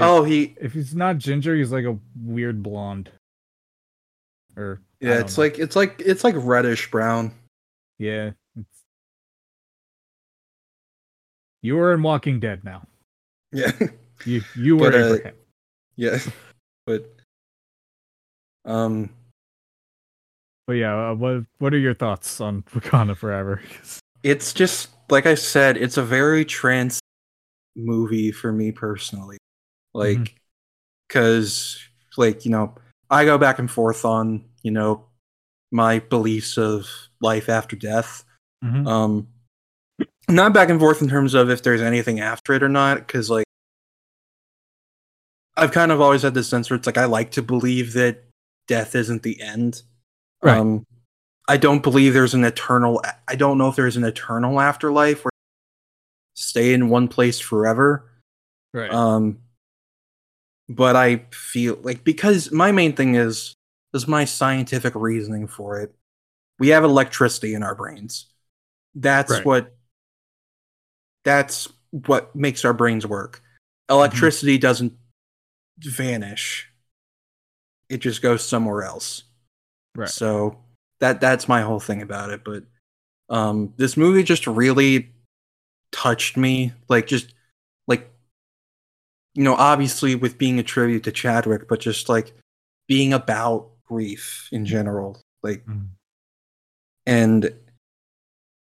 [0.00, 0.54] Oh, he.
[0.60, 3.10] if he's not ginger, he's like a weird blonde.
[4.56, 5.42] Or Yeah, it's know.
[5.44, 7.32] like it's like it's like reddish brown.
[7.98, 8.30] yeah.
[8.58, 8.82] It's...
[11.62, 12.86] You are in Walking Dead now.
[13.52, 13.72] Yeah,
[14.24, 15.34] You you were But, uh, Abraham.
[15.96, 16.18] yeah,
[16.86, 17.12] but
[18.64, 19.10] um,
[20.66, 23.60] But yeah, uh, what what are your thoughts on Wakanda Forever?
[24.26, 26.98] it's just like I said, it's a very trans
[27.76, 29.38] movie for me personally.
[29.94, 30.34] Like,
[31.06, 31.78] because
[32.16, 32.74] like you know
[33.08, 35.04] I go back and forth on you know
[35.70, 36.88] my beliefs of
[37.20, 38.24] life after death.
[38.64, 38.88] Mhm.
[38.88, 39.28] Um,
[40.28, 43.30] not back and forth in terms of if there's anything after it or not, because
[43.30, 43.46] like
[45.56, 48.24] I've kind of always had this sense where it's like I like to believe that
[48.66, 49.82] death isn't the end.
[50.42, 50.58] Right.
[50.58, 50.84] Um,
[51.48, 53.02] I don't believe there's an eternal.
[53.28, 55.30] I don't know if there's an eternal afterlife where
[56.34, 58.10] stay in one place forever.
[58.72, 58.90] Right.
[58.90, 59.38] Um,
[60.68, 63.54] but I feel like because my main thing is
[63.94, 65.94] is my scientific reasoning for it.
[66.58, 68.26] We have electricity in our brains.
[68.94, 69.44] That's Right.
[69.44, 69.76] what
[71.24, 73.42] that's what makes our brains work.
[73.88, 74.94] Electricity doesn't
[75.78, 76.68] vanish.
[77.88, 79.22] It just goes somewhere else.
[79.94, 80.08] right.
[80.08, 80.58] So
[81.00, 82.42] that that's my whole thing about it.
[82.44, 82.64] But
[83.28, 85.12] um this movie just really
[85.92, 86.72] touched me.
[86.88, 87.34] Like just
[87.86, 88.10] like
[89.34, 92.32] you know, obviously with being a tribute to Chadwick, but just like
[92.88, 95.20] being about grief in general.
[95.42, 95.88] Like Mhm.
[97.06, 97.54] and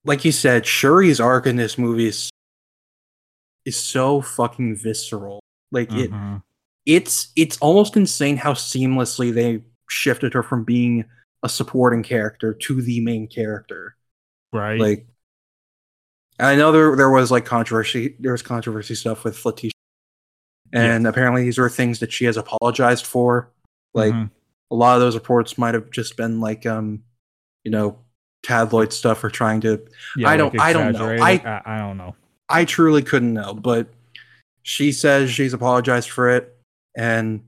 [0.05, 2.31] like you said, Shuri's arc in this movie is
[3.67, 5.41] is so fucking visceral.
[5.71, 6.43] Like it Mhm.
[6.87, 11.05] it's it's almost insane how seamlessly they shifted her from being
[11.43, 13.97] a supporting character to the main character.
[14.53, 14.79] Right.
[14.81, 15.07] Like
[16.39, 19.71] I know there there was like controversy there was controversy stuff with Letitia.
[20.73, 23.51] And apparently these were things that she has apologized for.
[23.95, 24.31] Like Mhm.
[24.71, 27.03] a lot of those reports might have just been like um
[27.65, 27.99] you know
[28.43, 29.87] tabloid stuff or trying to
[30.17, 31.11] Yeah, I don't- I don't know.
[31.11, 31.47] exaggerated.
[31.47, 32.17] I, I don't know.
[32.49, 33.89] I truly couldn't know, but
[34.63, 36.57] she says she's apologized for it
[36.97, 37.43] and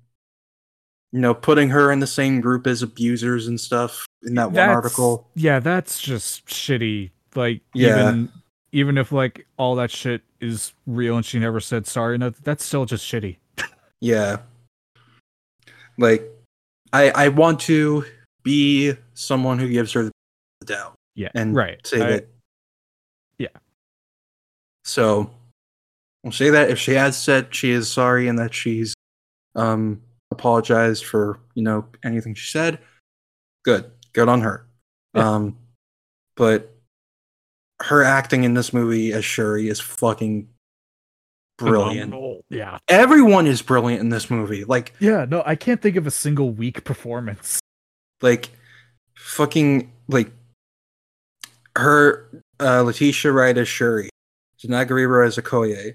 [1.12, 4.68] you know putting her in the same group as abusers and stuff in that one
[4.68, 5.28] article.
[5.34, 7.10] Yeah, that's just shitty.
[7.34, 8.08] Like Yeah.
[8.08, 8.32] even
[8.72, 12.64] even if like all that shit is real and she never said sorry, no, that's
[12.64, 13.36] still just shitty.
[14.00, 14.38] Yeah.
[15.98, 16.22] Like
[16.92, 18.04] I I want to
[18.42, 21.28] be someone who gives her the doubt Yeah.
[21.34, 21.86] and right.
[21.86, 22.28] say I- that
[23.38, 23.48] Yeah.
[24.84, 25.30] So
[26.24, 28.94] I'll say that if she has said she is sorry and that she's
[29.54, 30.00] um
[30.32, 32.78] apologized for, you know, anything she said,
[33.64, 33.90] good.
[34.12, 34.66] Good on her.
[35.14, 35.28] Yeah.
[35.30, 35.56] Um
[36.36, 36.70] but
[37.80, 40.48] her acting in this movie as Shuri is fucking
[41.58, 42.14] brilliant.
[42.48, 42.78] Yeah.
[42.88, 44.64] Everyone is brilliant in this movie.
[44.64, 47.60] Like Yeah, no, I can't think of a single weak performance.
[48.20, 48.50] like
[49.16, 50.30] fucking like
[51.76, 52.28] her
[52.60, 54.08] uh Letitia Wright as Shuri,
[54.62, 55.94] Danai Gurira as Okoye,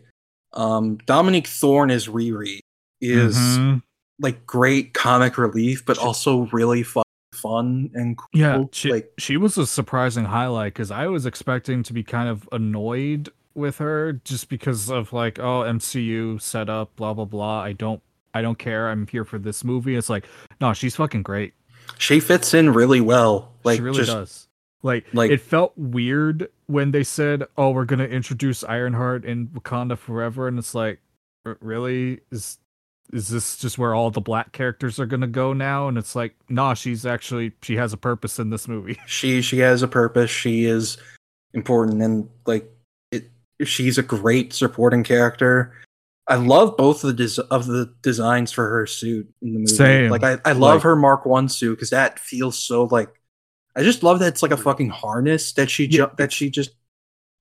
[0.54, 2.60] um Dominique Thorne as Riri
[3.02, 3.82] is Mhm.
[4.20, 7.04] Like great comic relief, but also really fun
[7.34, 8.28] fun and cool.
[8.34, 12.28] Yeah, she, like she was a surprising highlight because I was expecting to be kind
[12.30, 17.62] of annoyed with her just because of like, oh, MCU setup, blah blah blah.
[17.62, 18.02] I don't,
[18.34, 18.90] I don't care.
[18.90, 19.96] I'm here for this movie.
[19.96, 20.26] It's like,
[20.62, 21.54] no, she's fucking great.
[22.00, 23.54] she fits in really well.
[23.64, 24.48] Like she really just does.
[24.84, 29.98] Like, like- it felt weird when they said, "Oh, we're gonna introduce Ironheart in Wakanda
[29.98, 31.00] forever," and it's like,
[31.46, 32.58] "R- really is
[33.14, 35.88] is this just where all the black characters are gonna go now?
[35.88, 38.98] And it's like, nah, she's actually she has a purpose in this movie.
[39.08, 40.30] she she has a purpose.
[40.30, 40.98] She is
[41.54, 42.70] important and like
[43.12, 43.30] it.
[43.64, 45.74] She's a great supporting character.
[46.30, 49.68] I love both of the des- of the designs for her suit in the movie.
[49.74, 50.12] Same.
[50.12, 53.10] Like I, I love Like- her Mark One suit because that feels so like.
[53.78, 56.72] I just love that it's like a fucking harness that she Yeah, that she just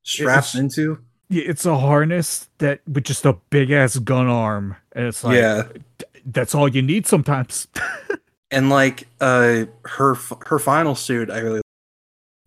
[0.04, 0.98] straps into.
[1.28, 5.36] Yeah, it's a harness that with just a big ass gun arm, and it's like,
[5.36, 5.64] yeah,
[6.24, 7.66] that's all you need sometimes.
[8.50, 10.14] and like uh her
[10.46, 11.62] her final suit, I really.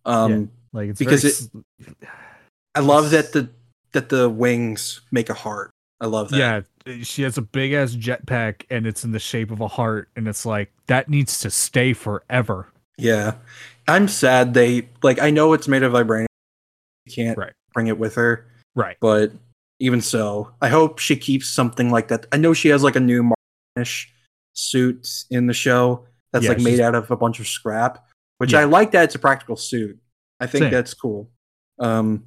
[0.06, 1.64] Um, like it's Because very
[2.02, 2.08] it-
[2.76, 3.50] I love that the
[3.92, 5.72] that the wings make a heart.
[6.00, 6.64] I love that.
[6.86, 10.08] yeah, she has a big ass jetpack, and it's in the shape of a heart,
[10.16, 12.68] and it's like that needs to stay forever.
[12.98, 13.34] Yeah.
[13.88, 16.28] I'm sad they like I know it's made of vibranium.
[17.06, 17.54] You can't Right.
[17.74, 18.46] bring it with her,
[18.80, 18.98] Right.
[19.02, 19.32] but
[19.82, 22.26] even so, I hope she keeps something like that.
[22.32, 23.32] I know she has like a new
[23.76, 24.12] Martish
[24.54, 28.06] suit in the show that's Yeah, like made out of a bunch of scrap,
[28.40, 28.60] which Yeah.
[28.60, 30.00] I like that it's a practical suit.
[30.40, 30.72] I think Same.
[30.72, 31.30] that's cool.
[31.80, 32.26] Um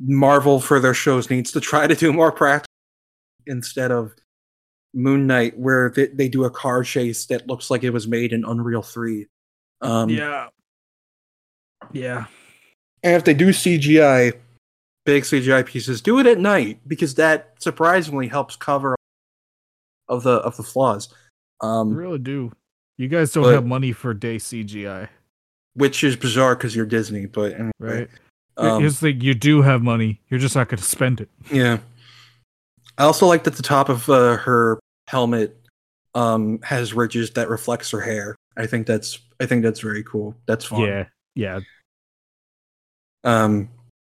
[0.00, 2.66] Marvel for their shows needs to try to do more practical
[3.46, 4.14] instead of
[4.94, 8.32] Moon Knight where they, they do a car chase that looks like it was made
[8.32, 9.26] in Unreal 3.
[9.82, 10.48] Um yeah.
[11.92, 12.26] Yeah.
[13.02, 14.32] And if they do CGI,
[15.04, 18.96] big CGI pieces, do it at night because that surprisingly helps cover
[20.08, 21.08] of the of the flaws.
[21.60, 22.52] Um, really do.
[22.98, 25.08] You guys don't But- have money for day CGI,
[25.74, 28.08] which is bizarre because you're Disney, but anyway, right?
[28.56, 30.20] Um, Here's the you do have money.
[30.28, 31.28] You're just not going to spend it.
[31.50, 31.78] yeah.
[32.96, 34.78] I also like that the top of uh, her
[35.08, 35.56] helmet
[36.14, 38.36] um has ridges that reflects her hair.
[38.56, 40.36] I think that's I think that's very cool.
[40.46, 40.82] That's fun.
[40.82, 41.60] Yeah, yeah.
[43.24, 43.68] Um,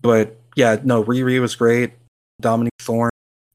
[0.00, 1.92] but yeah, no, Riri was great.
[2.40, 3.10] Dominique Thorne.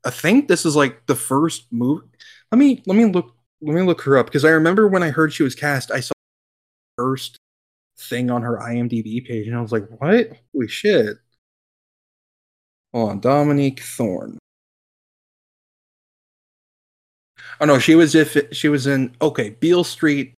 [0.06, 2.08] I think this is like the first movie.
[2.52, 5.10] Let me let me look let me look her up because I remember when I
[5.10, 6.14] heard she was cast, I saw
[6.98, 7.38] first
[8.00, 10.32] thing on her IMDb page, and I was like, "What?
[10.54, 11.18] Holy shit!"
[12.94, 14.38] Hold on, Dominique Thorne.
[17.60, 19.52] Oh no, she was if she was in okay.
[19.52, 20.34] Beale Street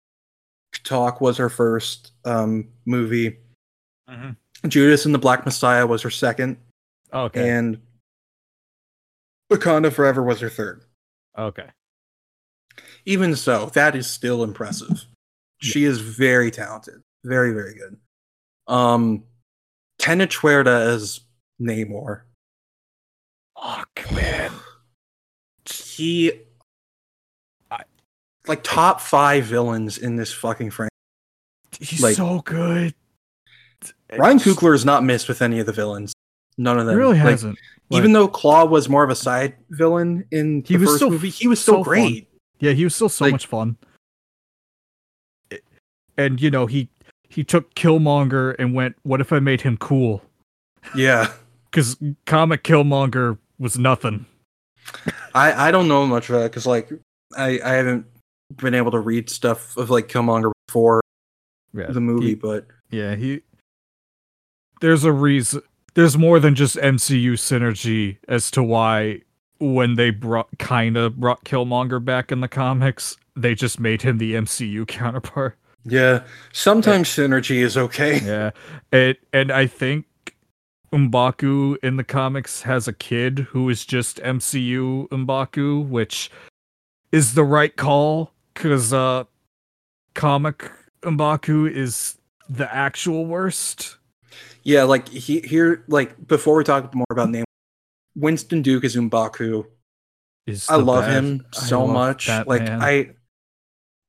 [0.83, 3.37] Talk was her first um, movie.
[4.09, 4.35] Mhm.
[4.67, 6.57] Judas and the Black Messiah was her second,
[7.13, 7.49] Okay.
[7.49, 7.81] and
[9.51, 10.81] Wakanda Forever was her third.
[11.37, 11.69] okay.
[13.05, 15.05] Even so, that is still impressive.
[15.61, 17.97] She is very talented, very very good.
[18.67, 19.23] Um,
[19.99, 21.19] Tenoch Huerta as
[21.61, 22.21] Namor.
[23.61, 24.51] Fuck, man.
[25.65, 26.31] He,
[27.69, 27.83] I-
[28.47, 30.89] like top five villains in this fucking franchise.
[31.79, 32.95] He's Like- so good.
[34.17, 36.13] Ryan Coogler has not missed with any of the villains.
[36.57, 36.97] None of He them.
[36.97, 37.57] really Like, hasn't.
[37.89, 41.09] even though Claw was more of a side villain in He the was first still
[41.09, 42.29] movie, he was still so great.
[42.59, 43.77] Yeah, he was still so Like- much fun.
[46.17, 46.89] And you know, he
[47.29, 50.21] he took Killmonger and went, "What if I made him cool?"
[50.95, 51.31] Yeah.
[51.73, 51.97] Because
[52.27, 54.27] comic Killmonger was nothing.
[55.33, 56.87] I, I don't know much about it because like
[57.35, 58.05] I, I haven't
[58.57, 61.01] been able to read stuff of like Killmonger before
[61.73, 63.41] Yeah, the movie, he- but yeah, he.
[64.83, 65.61] There's a reason.
[65.93, 69.21] There's more than just MCU synergy as to why
[69.61, 74.17] when they brought kind of brought Killmonger back in the comics, they just made him
[74.17, 75.57] the MCU counterpart.
[75.85, 78.19] yeah, sometimes synergy is okay.
[78.25, 78.51] yeah
[78.91, 80.05] it and i think
[80.91, 86.29] M'Baku in the comics has a kid who is just mcu M'Baku which
[87.13, 89.23] is the right call because uh
[90.13, 90.69] comic
[91.03, 92.17] M'Baku is
[92.49, 93.97] the actual worst
[94.63, 97.45] Yeah, like he here like before we talk more about name,
[98.15, 99.65] Winston Duke is M'Baku.
[100.47, 101.13] is I love best.
[101.13, 102.27] him so love much.
[102.27, 102.81] like man.
[102.81, 103.11] I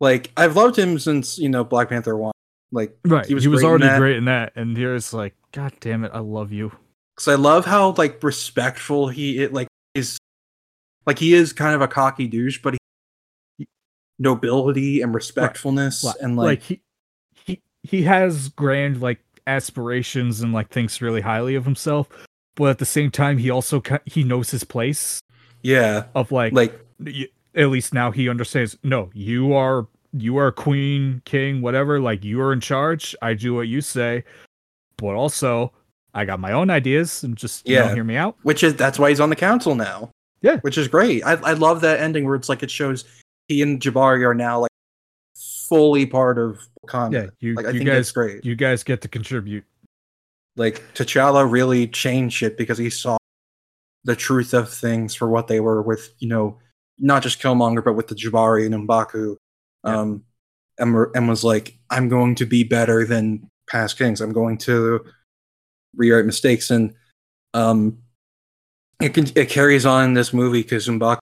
[0.01, 2.33] like I've loved him since you know Black Panther one.
[2.73, 3.99] Like right he was he was great already that.
[3.99, 6.73] great in that and here's like god damn it i love you
[7.15, 10.19] because I love how like respectful he it like is.
[11.07, 12.75] Like he is kind of a cocky douche, but
[13.59, 13.67] he
[14.19, 16.83] nobility and respectfulness Li- and like like, he
[17.45, 22.09] he he has grand like aspirations and like thinks really highly of himself
[22.57, 25.21] but at the same time he also he knows his place
[25.63, 30.53] yeah, of like, like y- at least now he understands no you are you are
[30.53, 34.23] queen king whatever like you are in charge i do what you say
[34.99, 35.73] but also
[36.15, 37.95] i got my own ideas and just you know, Yeah.
[37.95, 40.11] hear me out which is that's why he's on the council now.
[40.43, 40.59] Yeah.
[40.59, 41.25] which is great.
[41.25, 43.05] I I love that ending where it's like it shows
[43.49, 44.71] he and Jabari are now like
[45.69, 47.13] fully part of Wakanda.
[47.13, 48.45] yeah you, like I you think guys that's great.
[48.45, 49.65] you guys get to contribute
[50.57, 53.17] like T'Challa really changed it because he saw
[54.05, 56.59] the truth of things for what they were with, you know,
[56.99, 59.37] not just Killmonger, but with the Jabari and M'Baku.
[59.85, 60.01] Yeah.
[60.01, 60.25] Um,
[60.79, 64.21] and, and was like, I'm going to be better than past kings.
[64.21, 65.05] I'm going to
[65.97, 66.71] rewrite mistakes.
[66.71, 66.95] And
[67.55, 67.99] um,
[69.01, 71.19] it, can, it carries on in this movie because M'Baku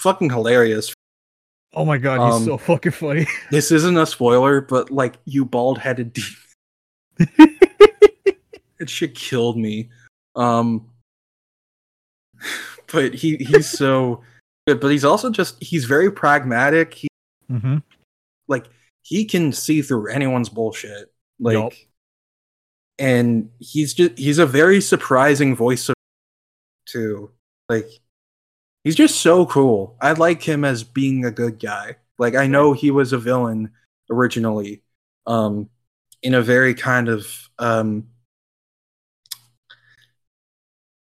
[0.00, 0.92] fucking hilarious.
[1.74, 5.44] Oh my god he's Um, so fucking funny This isn't a spoiler, but like, you
[5.44, 6.36] bald headed demon.
[8.80, 9.90] it shit killed me.
[10.34, 10.90] Um,
[12.92, 14.22] but he he's so
[14.66, 14.80] good.
[14.80, 16.94] But he's also just he's very pragmatic.
[16.94, 17.08] He
[17.48, 17.78] hmm
[18.48, 18.66] like
[19.02, 21.12] he can see through anyone's bullshit.
[21.38, 21.72] Like, Yup.
[22.98, 25.94] and he's just he's a very surprising voice of
[26.86, 27.30] too.
[27.68, 27.88] Like,
[28.84, 29.96] he's just so cool.
[30.00, 31.96] I like him as being a good guy.
[32.18, 33.70] Like, I know he was a villain
[34.10, 34.82] originally,
[35.26, 35.68] um,
[36.22, 38.08] in a very kind of um.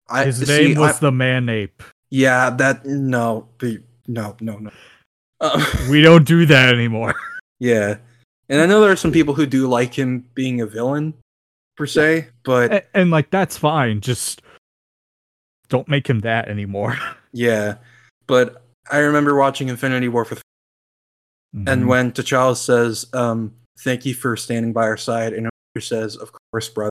[0.09, 4.59] I, his see, name was I- the man ape yeah, that no, be- no, no,
[4.59, 4.71] no.
[5.41, 7.15] Um, we don't do that anymore
[7.59, 7.97] yeah,
[8.49, 11.15] and I know there are some people who do like him being a villain
[11.77, 14.41] per se, but and, and like that's fine just
[15.69, 16.97] don't make him that anymore
[17.37, 17.77] yeah,
[18.27, 20.37] but I remember watching Infinity War for,
[21.55, 21.69] Mm-hmm.
[21.69, 26.17] and when T'Challa says, um, "Thank you for standing by our side," and Omer says,
[26.17, 26.91] "Of course, brother,"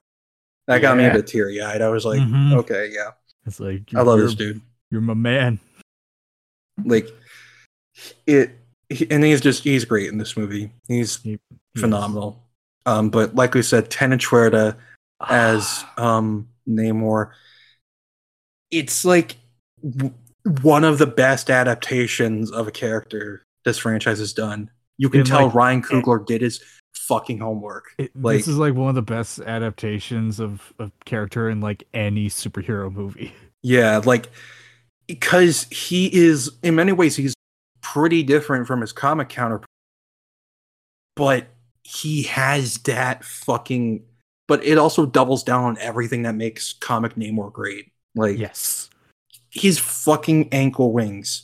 [0.66, 1.12] that got me a Yeah.
[1.12, 1.82] bit teary eyed.
[1.82, 2.54] I was like, Mhm.
[2.54, 3.10] "Okay, yeah,
[3.44, 5.58] it's like I love this dude." you're my man
[6.84, 7.08] Like,
[8.26, 8.52] it,
[8.88, 10.72] he, and he's just he's great in this movie.
[10.88, 11.38] He's He- he
[11.74, 12.42] is- phenomenal.
[12.86, 14.76] Um, but like we said, Tenoch Huerta
[15.28, 17.30] as um Namor.
[18.70, 19.36] It's like
[20.62, 24.70] one of the best adaptations of a character this franchise has done.
[24.98, 26.62] You can And, tell like, Ryan Coogler did his
[26.94, 27.84] fucking homework.
[27.98, 31.84] It, Like- this is like one of the best adaptations of a character in like
[31.94, 33.32] any superhero movie.
[33.62, 34.28] Yeah, like
[35.08, 37.34] because he is in many ways he's
[37.80, 39.66] pretty different from his comic counterpart,
[41.16, 41.48] but
[41.82, 44.04] he has that fucking.
[44.46, 47.90] But it also doubles down on everything that makes comic Namor great.
[48.14, 48.88] Like Yes.
[49.56, 51.42] His fucking ankle wings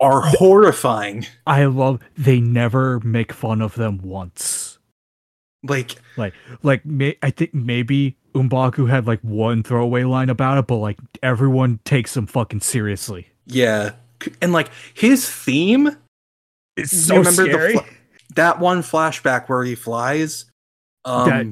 [0.00, 1.26] are horrifying.
[1.46, 4.78] I love they never make fun of them once.
[5.62, 10.66] Like Like like may, I think maybe M'Baku had like one throwaway line about it,
[10.66, 13.28] but like everyone takes him fucking seriously.
[13.46, 13.92] yeah,
[14.42, 15.96] and like his theme
[16.76, 17.72] You so remember the scary.
[17.74, 17.84] fl-
[18.34, 20.46] that one flashback where he flies.
[21.06, 21.46] Um, that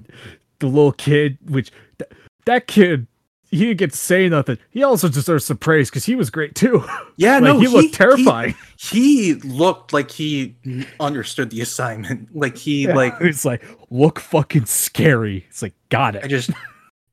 [0.58, 2.10] the little kid, which th-
[2.46, 3.06] that kid,
[3.52, 4.58] he didn't get to say nothing.
[4.70, 6.84] He also deserves some praise because he was great too.
[7.16, 8.54] yeah, like no, he looked terrifying.
[8.78, 10.56] He, looked like he
[10.98, 12.30] understood the assignment.
[12.34, 15.44] Like he Yeah, like it's like look fucking scary.
[15.48, 16.24] It's like got it.
[16.24, 16.50] I just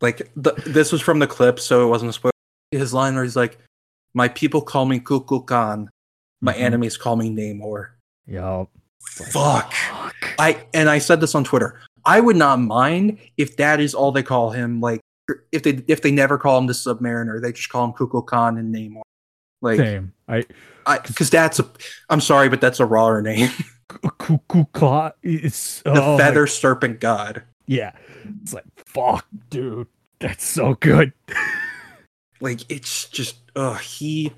[0.01, 2.31] like the, this was from the clip, so it wasn't a spoiler.
[2.71, 3.57] His line where he's like,
[4.13, 5.89] "My people call me Kukulkan, Khan.
[6.41, 6.59] My Mhm.
[6.61, 7.89] enemies call me Namor."
[8.27, 8.69] Yup.
[9.03, 9.73] Fuck.
[10.39, 11.81] I and I said this on Twitter.
[12.05, 14.79] I would not mind if that is all they call him.
[14.79, 15.01] Like
[15.51, 18.57] if they if they never call him the Submariner, they just call him Kukulkan Khan
[18.57, 19.01] and Namor.
[19.61, 20.13] Like Same.
[20.27, 20.45] I
[20.85, 21.69] I because that's a
[22.09, 23.49] I'm sorry, but that's a rawer name.
[24.73, 25.17] clock.
[25.23, 27.43] It's the oh feather serpent god.
[27.67, 27.91] Yeah.
[28.41, 29.87] It's like fuck, dude.
[30.19, 31.13] That's so good.
[32.41, 34.31] Like it's just uh he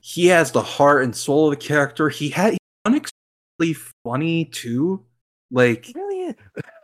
[0.00, 2.10] he has the heart and soul of the character.
[2.10, 3.74] He had unexpectedly
[4.04, 5.02] funny too.
[5.50, 6.34] Like really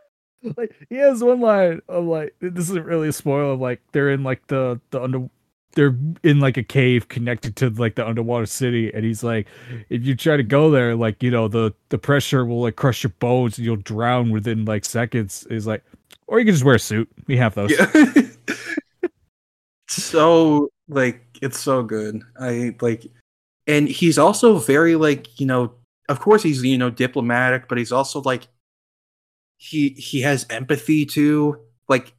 [0.57, 4.11] like he has one line of like this isn't really a spoil of like they're
[4.11, 5.29] in like the the under
[5.73, 9.45] they're in like a cave connected to like the underwater city and he's like
[9.89, 13.03] if you try to go there like you know the the pressure will like crush
[13.03, 15.83] your bones and you'll drown within like seconds is like
[16.27, 17.91] or you can just wear a suit we have those yeah.
[19.89, 22.21] so like it's so good.
[22.39, 23.05] I like
[23.67, 25.73] and he's also very like, you know,
[26.09, 28.47] of course he's you know diplomatic, but he's also like
[29.57, 31.59] he he has empathy too.
[31.87, 32.13] Like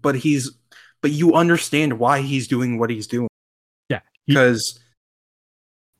[0.00, 0.50] but he's
[1.02, 3.28] but you understand why he's doing what he's doing.
[3.88, 4.78] Yeah, he- Because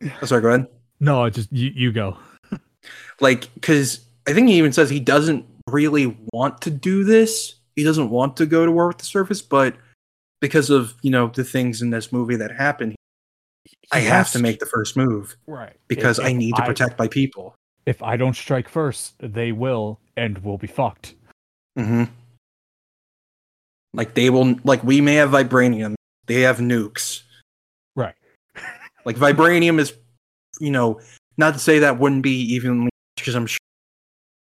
[0.23, 0.67] oh, sorry, go ahead.
[1.01, 2.17] no just you, you go
[3.21, 7.83] like because i think he even says he doesn't really want to do this he
[7.85, 9.75] doesn't want to go to war with the surface but
[10.41, 12.95] because of you know the things in this movie that happen
[13.93, 16.99] i He have to make the first move right because If- i need to protect
[16.99, 17.55] my people
[17.87, 21.15] if i don't strike first they will and we'll be fucked.
[21.77, 22.05] Hmm
[23.97, 25.95] like they will like we may have vibranium
[26.27, 27.23] they have nukes.
[27.97, 28.15] Right.
[29.05, 29.95] Like vibranium is
[30.59, 31.01] you know
[31.37, 33.59] not to say that wouldn't be evenly because i'm sure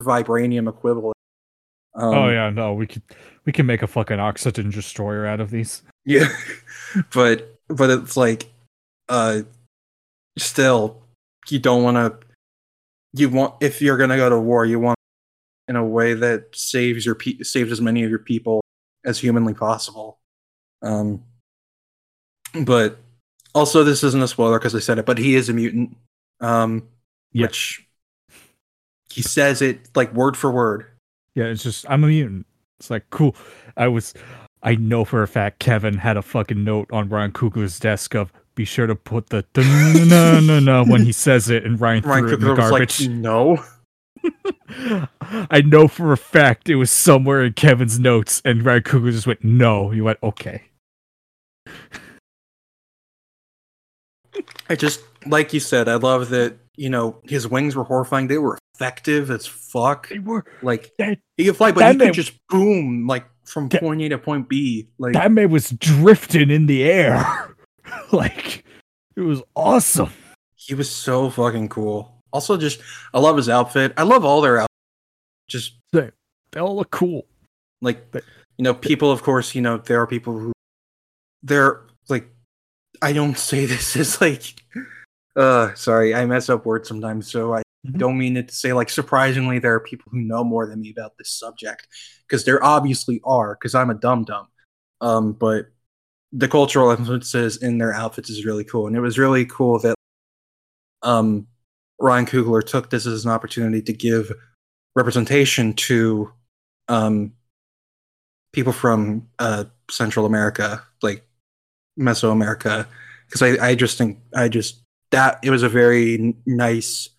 [0.02, 1.18] vibranium equivalent.
[1.94, 3.02] Um, oh yeah no we could
[3.44, 5.84] we can make a fucking oxygen destroyer out of these.
[6.06, 6.30] Yeah,
[7.14, 8.50] but but it's like,
[9.10, 9.42] uh,
[10.38, 11.02] still,
[11.50, 12.28] you don't want to.
[13.14, 14.97] You want if you're gonna go to war, you want
[15.68, 18.62] in a way that saves your pe- saves as many of your people
[19.06, 20.20] as humanly possible.
[20.82, 21.24] Um,
[22.64, 22.98] but
[23.54, 25.98] also this isn't a spoiler because I said it, but he is a mutant.
[26.40, 26.88] Um,
[27.32, 27.48] Yeah.
[27.48, 27.86] which
[29.10, 30.86] he says it like word for word.
[31.36, 32.46] Yeah, it's just I'm a mutant.
[32.80, 33.36] It's like cool.
[33.76, 34.14] I was
[34.64, 38.32] I know for a fact Kevin had a fucking note on Ryan Coogler's desk of
[38.56, 42.24] be sure to put the no no no when he says it and Ryan, Ryan
[42.24, 43.02] threw it in the garbage.
[43.02, 43.64] like, "No."
[44.70, 49.28] I know for a fact it was somewhere in Kevin's notes and Ryan Coogler just
[49.28, 49.90] went no.
[49.90, 50.64] He went okay.
[54.70, 58.28] I just like you said, I love that, you know, his wings were horrifying.
[58.28, 60.10] They were effective as fuck.
[60.10, 63.82] They were Like that, he could fly, but he could just boom like from That-
[63.82, 64.90] point A to point B.
[65.00, 67.56] Like that man was drifting in the air.
[68.12, 68.64] like
[69.16, 70.12] it was awesome.
[70.56, 72.17] he was so fucking cool.
[72.34, 72.80] Also, just
[73.14, 73.94] I love his outfit.
[73.98, 74.68] I love all their outfits.
[75.48, 77.26] Just They all look cool.
[77.82, 78.24] like But-
[78.58, 80.52] you know, people of course, you know, there are people who
[81.44, 82.30] they're like
[83.02, 84.56] I don't say this as like
[85.36, 88.00] uh sorry, I mess up words sometimes, so I Mhm.
[88.00, 90.90] don't mean it to say like surprisingly there are people who know more than me
[90.90, 91.88] about this subject
[92.28, 94.48] because there obviously are because I'm a dum dum.
[95.02, 95.68] Um but
[96.34, 99.96] the cultural influences in their outfits is really cool and it was really cool that
[101.04, 101.48] um
[102.00, 104.32] Ryan Coogler took this as an opportunity to give
[104.96, 106.32] representation to
[106.88, 107.34] um
[108.54, 111.28] people from uh Central America, like
[112.00, 112.88] Mesoamerica,
[113.26, 117.10] because I I just think I just that it was a very nice,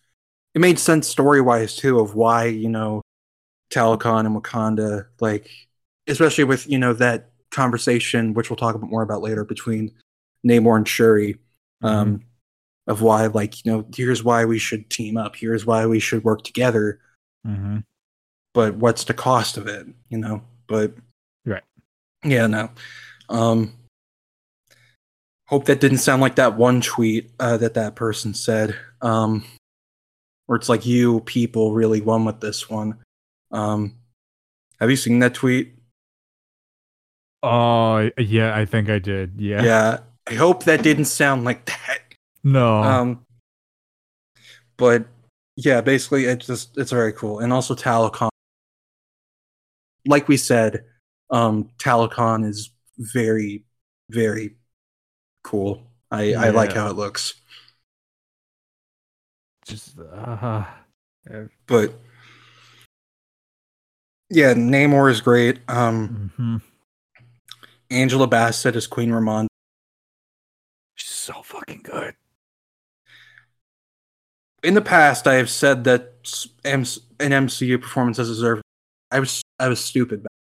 [0.55, 3.03] it made sense story wise too of why you know
[3.71, 5.51] Talokan and Wakanda like
[6.07, 9.91] especially with you know that conversation which we'll talk about more about later between
[10.47, 11.37] Namor and Shuri
[11.83, 12.23] um
[12.89, 16.25] of why like you know here's why we should team up here's why we should
[16.25, 16.99] work together
[17.47, 17.79] Mm-hmm.
[18.53, 20.93] but what's the cost of it you know but
[21.47, 21.63] Right.
[22.25, 22.71] yeah no
[23.29, 23.73] um
[25.47, 29.45] hope that didn't sound like that one tweet uh, that that person said um
[30.47, 32.97] where it's like you people really won with this one
[33.53, 33.95] um
[34.81, 35.75] have you seen that tweet
[37.41, 39.35] Oh yeah, I think I did.
[39.41, 39.63] Yeah.
[39.63, 42.01] yeah i hope that didn't sound like that
[42.45, 42.83] No.
[42.83, 43.27] um
[44.77, 45.07] but
[45.57, 47.41] yeah basically it's just it's very cool.
[47.41, 48.29] And also Talokan
[50.07, 50.85] like we said
[51.31, 53.65] um Talokan is very
[54.11, 54.57] very
[55.45, 55.83] cool.
[56.11, 57.35] I i like how it looks.
[59.67, 60.65] Just uh,
[61.67, 61.93] but
[64.31, 65.59] yeah namor is great.
[65.69, 66.63] Um mhm.
[67.91, 69.49] angela bassett is queen ramonda.
[70.95, 72.15] She's so fucking good.
[74.63, 76.15] In the past i have said that
[76.65, 76.83] an
[77.31, 78.63] mcu performance has deserved
[79.11, 80.33] i was i was stupid back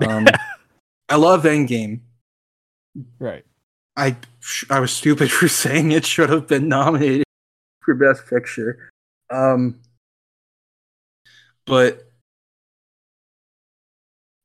[0.00, 0.26] then um
[1.08, 2.00] i love endgame
[3.18, 3.44] Right.
[3.96, 4.16] I
[4.70, 7.24] I was stupid for saying it should have been nominated
[7.80, 8.90] for best picture.
[9.30, 9.80] Um
[11.66, 12.10] but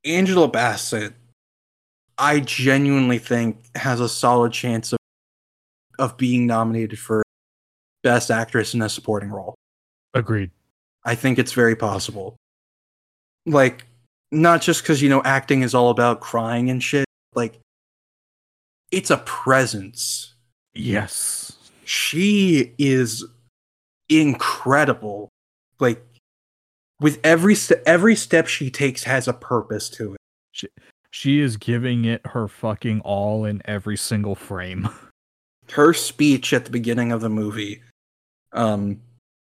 [0.05, 1.13] Angela Bassett
[2.17, 4.97] I genuinely think has a solid chance of
[5.99, 7.23] of being nominated for
[8.03, 9.55] best actress in a supporting role.
[10.13, 10.51] Agreed.
[11.03, 12.35] I think it's very possible.
[13.45, 13.85] Like,
[14.31, 17.05] not just because, you know, acting is all about crying and shit.
[17.33, 17.59] Like,
[18.91, 20.33] it's a presence.
[20.73, 21.57] Yes.
[21.85, 23.25] She is
[24.09, 25.29] incredible.
[25.79, 26.03] Like,
[26.99, 30.71] with every st- every step she takes has a purpose to it.
[31.11, 34.89] She is giving it her fucking all in every single frame.
[35.71, 37.81] Her speech at the beginning of the movie,
[38.53, 39.01] um,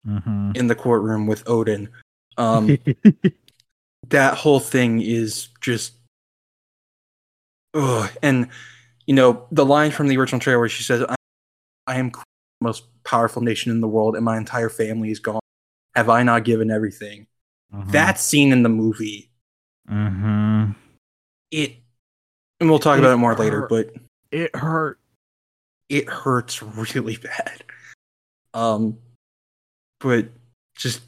[0.06, 0.52] Mm-hmm.
[0.54, 1.90] in the courtroom with Odin,
[2.38, 2.78] um,
[4.08, 5.92] that whole thing is just
[7.74, 8.10] ugh.
[8.22, 8.48] and
[9.06, 11.14] you know the line from the original trailer where she says I,
[11.86, 12.22] I am the
[12.62, 15.40] most powerful nation in the world and my entire family is gone
[15.94, 17.26] have i not given everything
[17.88, 19.30] that scene in the movie
[19.90, 20.72] Mm-hmm.
[21.50, 21.74] it
[22.60, 23.90] and we'll talk It about it more later but
[24.30, 24.98] It hurt.
[25.88, 27.62] it hurts really bad
[28.54, 28.96] um
[30.00, 30.28] but
[30.76, 31.02] just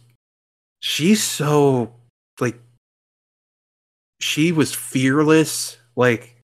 [0.80, 1.92] she's so
[2.40, 2.58] like
[4.20, 6.36] she was fearless like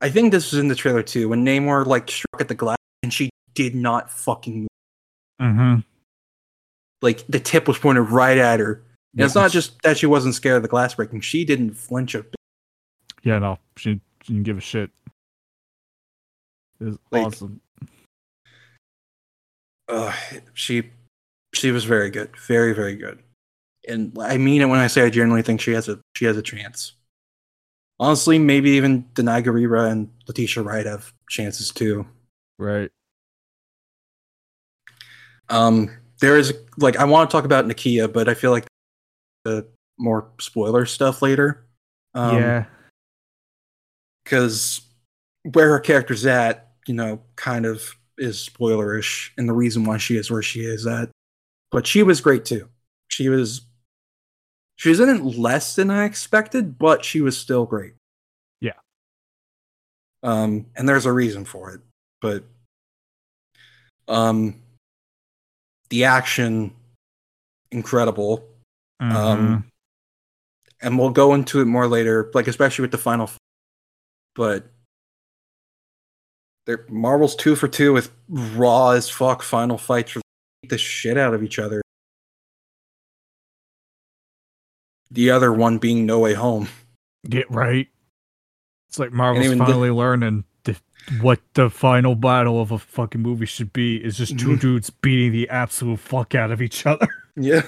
[0.00, 2.76] i think this was in the trailer too when namor like struck at the glass
[3.02, 4.68] and she did not fucking move.
[5.40, 5.80] Mm-hmm.
[7.02, 8.82] like the tip was pointed right at her
[9.16, 12.14] and it's not just that she wasn't scared of the glass breaking she didn't flinch
[12.14, 12.34] a bit
[13.22, 13.58] Yeah, no.
[13.76, 14.90] She, she didn't give a shit.
[16.80, 17.60] It was Like- awesome.
[19.88, 20.14] Uh,
[20.54, 20.90] she
[21.52, 23.22] she was very good, very very good,
[23.88, 26.36] and I mean it when I say I genuinely think she has a she has
[26.36, 26.92] a chance.
[28.00, 32.06] Honestly, maybe even Danai Gurira and Letitia Wright have chances too.
[32.58, 32.90] Right.
[35.48, 35.90] Um,
[36.20, 38.66] there is like I want to talk about Nakia, but I feel like
[39.44, 39.66] the
[39.98, 41.66] more spoiler stuff later.
[42.14, 42.64] Um, yeah.
[44.24, 44.80] because
[45.52, 50.16] where her character's at, you know, kind of is spoilerish, and the reason why she
[50.16, 51.10] is where she is at.
[51.70, 52.68] But she was great too.
[53.08, 53.62] She was,
[54.76, 57.94] she was in it less than I expected, but she was still great.
[58.60, 58.78] Yeah.
[60.22, 61.80] Um, and there's a reason for it,
[62.20, 62.44] but,
[64.08, 64.60] um,
[65.90, 66.74] the action,
[67.70, 68.48] incredible.
[69.02, 69.12] Mhm.
[69.12, 69.70] Um,
[70.80, 73.30] and we'll go into it more later, like especially with the final.
[74.34, 74.66] But
[76.66, 80.20] they're Marvel's two for two with raw as fuck final fights for
[80.68, 81.82] the shit out of each other.
[85.10, 86.68] The other one being No Way Home.
[87.28, 87.88] Get right.
[88.88, 90.76] It's like Marvel's even the- finally learning the,
[91.20, 94.60] what the final battle of a fucking movie should be is just 2 Mhm.
[94.60, 97.06] dudes beating the absolute fuck out of each other.
[97.36, 97.62] Yeah.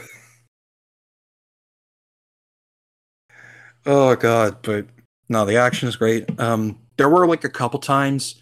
[3.85, 4.86] Oh god, but
[5.28, 6.39] no, the action is great.
[6.40, 8.40] Um, there were like a couple times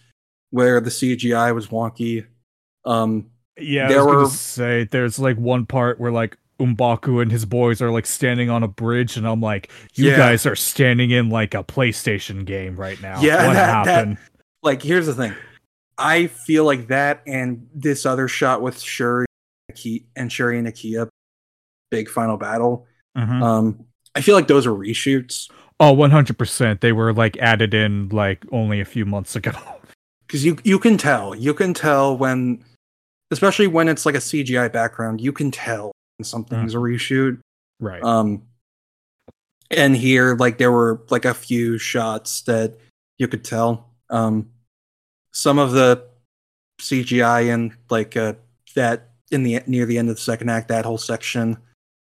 [0.54, 2.24] where the CGI was wonky.
[2.84, 7.32] Um, Yeah, There I was were- say there's like one part where like M'Baku and
[7.32, 10.16] his boys are like standing on a bridge, and I'm like, you Yeah.
[10.16, 13.20] guys are standing in like a PlayStation game right now.
[13.20, 14.18] Yeah, what that- that- happened?
[14.62, 15.34] like here's the thing
[15.98, 19.26] i feel like that and this other shot with shuri
[20.16, 21.08] and Shuri and Nakia
[21.90, 22.86] big final battle.
[23.16, 23.42] Mhm.
[23.42, 25.48] Um, I feel like those are reshoots
[25.80, 26.80] Oh, oh, one hundred percent.
[26.80, 29.52] They were like added in like only a few months ago.
[30.26, 32.64] Because you you can tell you can tell when,
[33.30, 37.40] especially when it's like a CGI background, you can tell when something's a reshoot.
[37.80, 38.02] right.
[38.02, 38.42] Um,
[39.70, 42.76] and here, like there were like a few shots that
[43.18, 43.90] you could tell.
[44.10, 44.50] Um,
[45.32, 46.06] some of the
[46.80, 48.34] CGI and like uh,
[48.74, 51.56] that in the near the end of the second act, that whole section.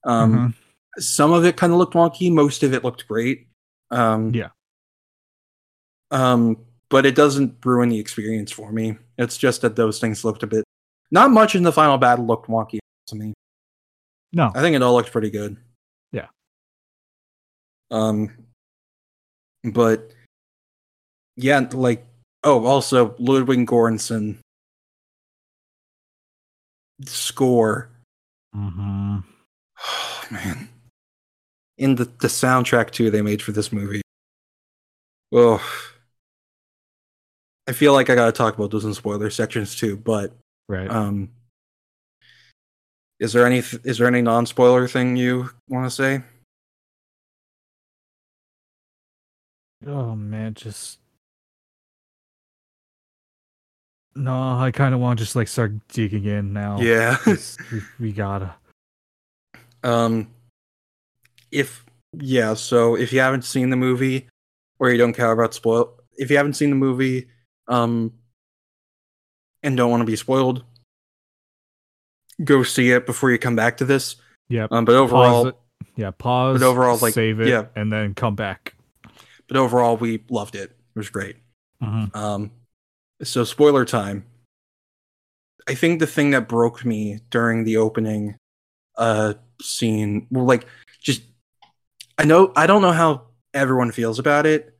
[0.04, 0.54] Um, Mhm.
[1.02, 2.30] some of it kind of looked wonky.
[2.32, 3.46] Most of it looked great.
[3.90, 4.48] Um, Yeah.
[6.10, 8.96] Um, but it doesn't ruin the experience for me.
[9.18, 10.64] It's just that those things looked a bit.
[11.10, 13.34] Not much in the final battle looked wonky to me.
[14.32, 14.50] No.
[14.54, 15.56] I think it all looked pretty good.
[16.12, 16.26] Yeah.
[17.90, 18.30] Um,
[19.64, 20.12] but
[21.36, 22.06] yeah, like
[22.44, 24.38] oh, also Ludwig Göransson
[27.04, 27.90] score.
[28.54, 29.18] hmm
[29.78, 30.68] Oh man,
[31.76, 34.00] in the the soundtrack too they made for this movie.
[35.32, 35.62] Oh,
[37.68, 39.96] I feel like I gotta talk about those in spoiler sections too.
[39.96, 40.32] But
[40.68, 40.90] Right.
[40.90, 41.30] um,
[43.18, 46.22] is there any is there any non spoiler thing you want to say?
[49.86, 50.98] oh man, just
[54.14, 54.58] no.
[54.58, 56.80] I kind of want to just like start digging in now.
[56.80, 58.54] Yeah, we, we gotta.
[59.84, 60.28] Um,
[61.52, 64.28] if yeah, so if you haven't seen the movie,
[64.78, 67.28] or you don't care about spoil, if you haven't seen the movie,
[67.68, 68.12] um,
[69.62, 70.64] and don't want to be spoiled,
[72.42, 74.16] go see it before you come back to this.
[74.48, 74.70] Yep.
[74.72, 75.52] Um, but overall.
[75.96, 76.10] Yeah.
[76.10, 76.60] Pause.
[76.60, 77.48] but overall, like, save it.
[77.48, 77.66] yeah.
[77.74, 78.74] And then come back.
[79.48, 80.70] but overall, we loved it.
[80.70, 81.36] It was great.
[81.82, 82.14] Mhm.
[82.14, 82.50] Um,
[83.22, 84.24] so spoiler time.
[85.68, 88.36] I think the thing that broke me during the opening
[88.96, 90.66] uh scene, well, like
[91.00, 91.22] just
[92.18, 93.22] I know I don't know how
[93.52, 94.75] everyone feels about it.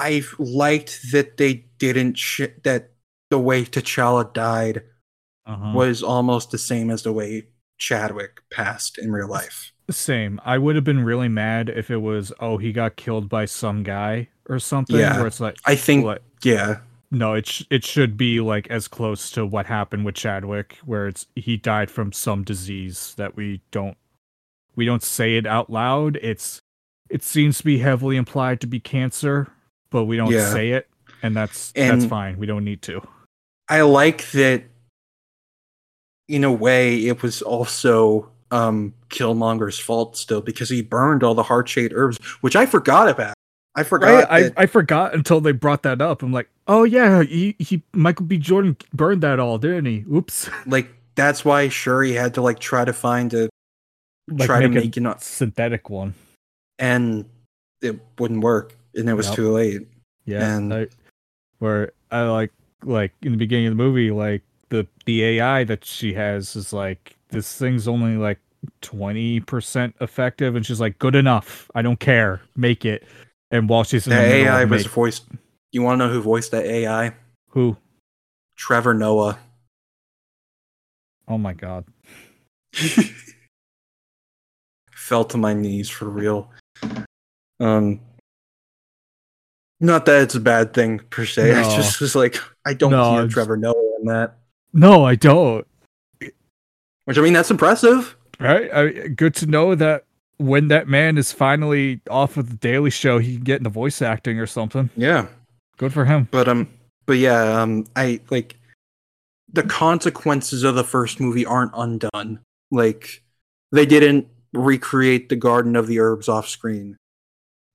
[0.00, 2.90] I liked that they didn't sh- that
[3.30, 4.82] the way T'Challa died
[5.46, 5.72] Uh-huh.
[5.74, 7.48] was almost the same as the way
[7.78, 9.72] Chadwick passed in real life.
[9.90, 10.40] Same.
[10.44, 13.82] I would have been really mad if it was, oh, he got killed by some
[13.82, 14.96] guy or something.
[14.96, 15.16] Yeah.
[15.18, 16.06] Where it's like, I think
[16.44, 16.78] yeah,
[17.10, 21.08] No, it sh- it should be like as close to what happened with Chadwick, where
[21.08, 23.96] it's he died from some disease that we don't
[24.76, 26.18] we don't say it out loud.
[26.22, 26.60] It's
[27.08, 29.48] it seems to be heavily implied to be cancer,
[29.90, 30.50] but we don't Yeah.
[30.52, 30.88] say it,
[31.22, 32.38] and that's that's fine.
[32.38, 33.02] We don't need to.
[33.68, 34.64] I like that
[36.28, 41.42] in a way it was also um Killmonger's fault still because he burned all the
[41.42, 43.34] heart shaped herbs, which I forgot about.
[43.76, 44.26] I forgot Right?
[44.30, 46.22] I, that- I forgot until they brought that up.
[46.22, 48.36] I'm like, oh yeah, he, he Michael B.
[48.38, 50.04] Jordan burned that all, didn't he?
[50.12, 50.50] Oops.
[50.66, 53.48] like that's why Shuri had to like try to find a
[54.28, 56.14] Like, try to make a make not synthetic one.
[56.78, 57.24] and
[57.82, 59.36] it wouldn't work and it was Yep.
[59.36, 59.80] too late.
[60.24, 60.86] Yeah, And- I,
[61.58, 62.52] where I like
[62.84, 66.72] like in the beginning of the movie, like the the AI that she has is
[66.72, 68.38] like this thing's only like
[68.80, 71.70] twenty percent effective, and she's like, "Good enough.
[71.74, 72.40] I don't care.
[72.56, 73.04] Make it."
[73.50, 75.24] And while she's in The the AI was make- voiced
[75.72, 77.14] you wanna know who voiced that AI?
[77.48, 77.76] who?
[78.56, 79.38] Trevor Noah.
[81.28, 81.84] Oh my god!
[84.92, 86.50] fell to my knees for real.
[87.58, 88.00] Um,
[89.80, 91.54] not that it's a bad thing per se.
[91.54, 94.34] I just was like, I don't No, hear Trevor Noah in that.
[94.72, 95.66] No, I don't.
[97.06, 98.16] Which I mean, that's impressive.
[98.38, 98.72] Right?
[98.72, 100.04] I, good to know that
[100.36, 104.00] when that man is finally off of the Daily Show, he can get into voice
[104.00, 104.90] acting or something.
[104.96, 105.26] Yeah,
[105.76, 106.28] Good for him.
[106.30, 106.68] but um,
[107.06, 108.56] but yeah, um, I like
[109.52, 112.40] the consequences of the first movie aren't undone.
[112.70, 113.22] Like
[113.72, 116.96] they didn't recreate the Garden of the Herbs off screen.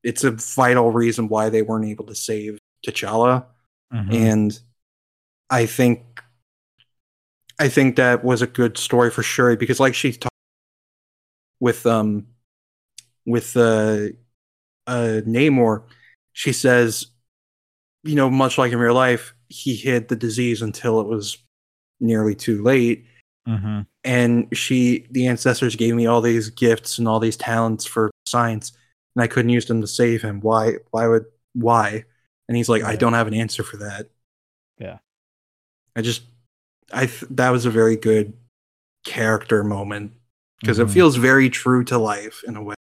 [0.05, 3.45] It's a vital reason why they weren't able to save T'Challa.
[3.93, 4.13] Mhm.
[4.13, 4.59] and
[5.49, 6.21] I think
[7.59, 10.29] I think that was a good story for Shuri because like she talked
[11.59, 12.27] with um
[13.25, 14.07] with uh
[14.87, 15.83] uh Namor,
[16.33, 17.07] she says,
[18.03, 21.37] you know, much like in real life, he hid the disease until it was
[21.99, 23.05] nearly too late.
[23.47, 23.85] Mhm.
[24.03, 28.73] And she the ancestors gave me all these gifts and all these talents for science,
[29.15, 30.41] and I couldn't use them to save him.
[30.41, 32.05] Why why would why?
[32.47, 34.09] And he's like, I don't have an answer for that.
[34.77, 34.97] Yeah.
[35.95, 36.23] I just,
[36.93, 38.33] I th- that was a very good
[39.03, 40.11] character moment
[40.61, 40.83] because Mhm.
[40.83, 42.75] it feels very true to life in a way.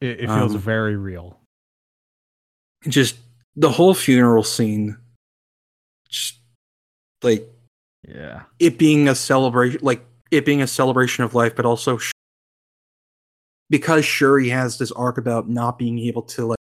[0.00, 1.40] It, it feels um, very real.
[2.88, 3.16] Just
[3.56, 4.98] the whole funeral scene,
[6.08, 6.38] just
[7.22, 7.48] like
[8.06, 8.42] Yeah.
[8.58, 12.12] it being a celebration, like it being a celebration of life, but also Sh-
[13.72, 16.58] because Shuri has this arc about not being able to like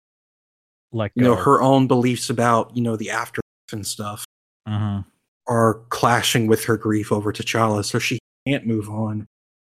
[0.92, 4.26] Like you know her own beliefs about you know the afterlife and stuff
[4.68, 5.02] uh
[5.48, 9.26] are clashing with her grief over T'Challa, so she can't move on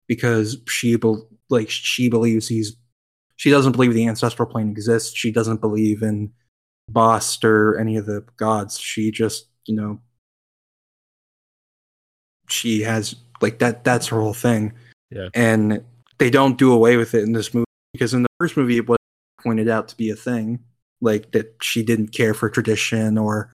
[0.07, 2.75] because she bel like she believes he's
[3.37, 5.15] she doesn't believe the ancestral plane exists.
[5.17, 6.31] She doesn't believe in
[6.89, 8.77] Bast or any of the gods.
[8.77, 10.01] She just you know
[12.49, 13.85] she has like that.
[13.85, 14.73] That's her whole thing.
[15.09, 15.27] Yeah.
[15.33, 15.83] and
[16.21, 18.87] they don't do away with it in this movie because in the first movie it
[18.87, 18.99] was
[19.41, 20.59] pointed out to be a thing,
[21.01, 23.51] like that she didn't care for tradition or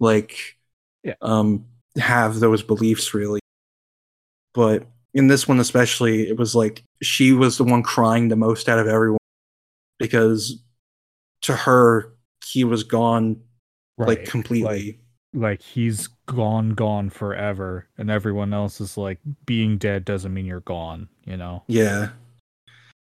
[0.00, 0.56] like
[1.04, 1.14] Yeah.
[1.20, 1.66] um
[1.98, 3.40] have those beliefs really.
[4.54, 8.66] But in this one especially, it was like she was the one crying the most
[8.68, 9.18] out of everyone
[9.98, 10.58] because
[11.42, 12.14] to her
[12.46, 13.42] he was gone
[13.98, 14.86] like completely.
[14.86, 15.00] like
[15.60, 21.08] he's gone gone forever and everyone else is like being dead doesn't mean you're gone
[21.24, 22.08] you know Yeah.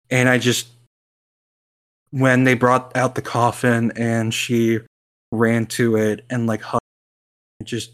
[0.09, 0.67] And I just
[2.11, 4.79] when they brought out the coffin and she
[5.31, 6.83] ran to it and like hugged
[7.61, 7.91] it just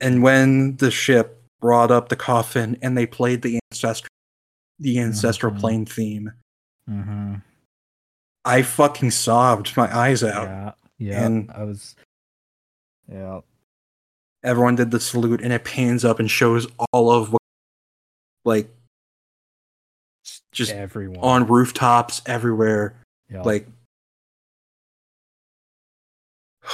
[0.00, 4.08] and when the ship brought up the coffin and they played the ancestral
[4.78, 5.60] the ancestral Mhm.
[5.60, 6.32] plane theme,
[6.88, 7.34] mm-hmm.
[8.46, 10.44] I fucking sobbed my eyes out.
[10.48, 11.96] yeah yeah And- i was
[13.10, 13.40] yeah
[14.42, 17.42] Everyone did the salute and it pans up and shows all of what
[18.46, 18.70] like
[20.52, 22.94] just everyone on rooftops everywhere.
[23.30, 23.42] yeah.
[23.42, 23.66] Like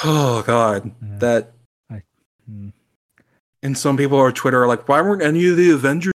[0.05, 0.93] Oh god.
[1.03, 1.19] Yeah.
[1.19, 1.53] That
[2.49, 2.73] Mm.
[3.65, 6.13] and some people on Twitter are like, why weren't any of the Avengers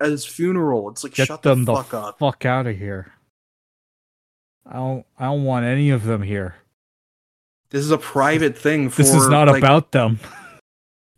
[0.00, 0.90] at his funeral?
[0.90, 2.18] It's like get shut them the the fuck up.
[2.18, 3.12] fuck out of here
[4.66, 6.56] i don't i don't want any of them here
[7.74, 10.18] This is a private thing for this is not like, about them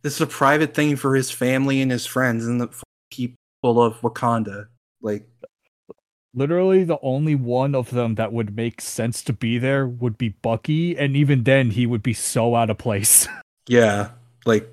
[0.07, 2.69] this is a private thing for his family and his friends and the
[3.11, 4.69] people of Wakanda.
[5.03, 5.29] Like
[6.33, 10.29] literally the only one of them that would make sense to be there would be
[10.29, 13.27] bucky and even then he would be so out of place
[13.69, 14.11] yeah,
[14.45, 14.73] like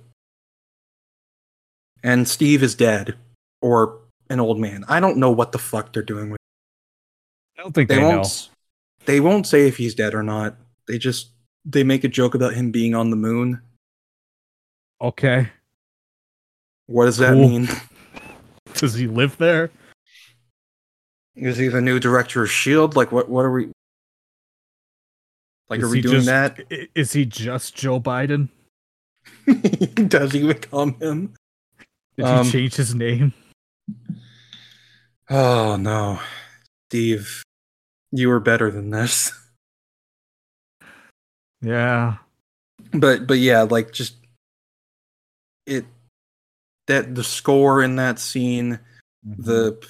[2.04, 3.16] and Steve is dead
[3.60, 4.86] or an old man.
[4.88, 6.40] I don't know what the fuck they're doing with
[7.58, 8.54] i don't think they they, won't know
[9.06, 10.58] they won't say if he's dead or not.
[10.88, 11.33] They just
[11.66, 13.62] they make a joke about him being on the moon.
[15.02, 15.50] okay
[16.88, 17.50] What does that Cool.
[17.50, 17.70] mean?
[18.76, 19.70] does he live there
[21.36, 22.96] Is he the new director of Shield?
[22.96, 23.72] Like what what are we
[25.70, 26.60] like Is are we doing just- that?
[26.96, 28.50] Is he just Joe Biden?
[30.10, 31.34] Does he become him?
[32.18, 33.34] Did Um, he change his name?
[35.30, 36.20] Oh no.
[36.90, 37.42] Steve,
[38.12, 39.32] you were better than this.
[41.64, 42.18] Yeah.
[42.94, 44.16] But but yeah, like just
[45.66, 45.86] it
[46.88, 48.80] that the score in that scene,
[49.26, 49.42] mm-hmm.
[49.42, 49.88] the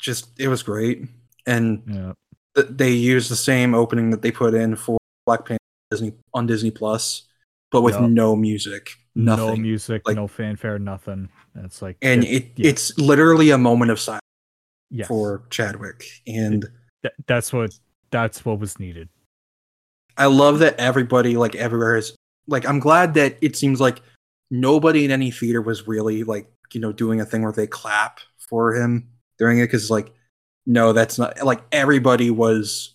[0.00, 1.04] just it was great.
[1.46, 2.12] And yeah.
[2.56, 5.60] th- they used the same opening that they put in for Black Panther
[5.90, 7.22] Disney on Disney Plus,
[7.70, 8.06] but with Yeah.
[8.08, 9.46] no music, nothing.
[9.46, 11.28] No music, Like- no fanfare, nothing.
[11.54, 12.70] And it's like and it- it yeah.
[12.70, 14.20] it's literally a moment of silence
[14.90, 15.06] yes.
[15.06, 16.04] for Chadwick.
[16.26, 16.66] And
[17.02, 17.78] Th- that's what
[18.10, 19.08] that's what was needed.
[20.18, 22.16] I love that everybody, like everywhere, is
[22.46, 22.66] like.
[22.66, 24.00] I'm glad that it seems like
[24.50, 28.20] nobody in any theater was really like you know doing a thing where they clap
[28.38, 30.12] for him during it because like
[30.66, 32.94] no, that's not like everybody was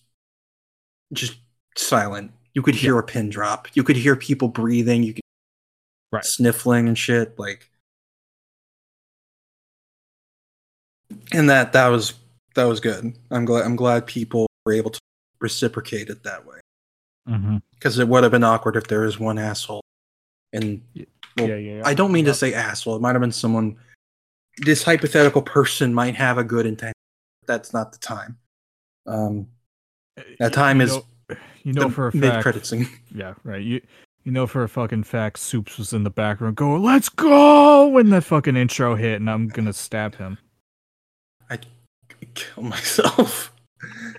[1.14, 1.38] just
[1.78, 2.32] silent.
[2.54, 3.68] You could hear a pin drop.
[3.74, 5.04] You could hear people breathing.
[5.04, 5.22] You could
[6.12, 6.26] Right.
[6.26, 7.70] sniffling and shit like.
[11.32, 12.14] And that that was
[12.56, 13.14] that was good.
[13.30, 15.00] I'm glad I'm glad people were able to
[15.40, 16.61] reciprocate it that way
[17.30, 17.58] Mm-hmm.
[17.76, 19.82] because it would have been awkward if there was one asshole.
[20.54, 20.82] And
[21.38, 21.82] Well, yeah, yeah, yeah.
[21.86, 22.36] I don't mean to Yep.
[22.38, 22.96] say asshole.
[22.96, 23.78] It might have been someone.
[24.58, 26.94] This hypothetical person might have a good intent.
[27.46, 28.38] That's not the time.
[29.06, 29.48] Um,
[30.40, 31.06] that time you is know,
[31.64, 32.88] you know the for a mid credit scene.
[33.16, 33.62] Yeah, right.
[33.64, 33.82] You
[34.24, 38.10] you know for a fucking fact, Soups was in the background going, "Let's go!" when
[38.10, 40.38] that fucking intro hit, and I'm gonna stab him.
[41.50, 41.60] I
[42.36, 43.52] kill myself.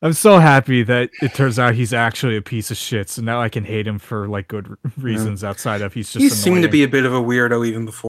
[0.00, 3.10] I'm so happy that it turns out he's actually a piece of shit.
[3.10, 6.22] So now I can hate him for like good reasons outside of he's just.
[6.22, 8.08] he seemed to be a bit of a weirdo even before.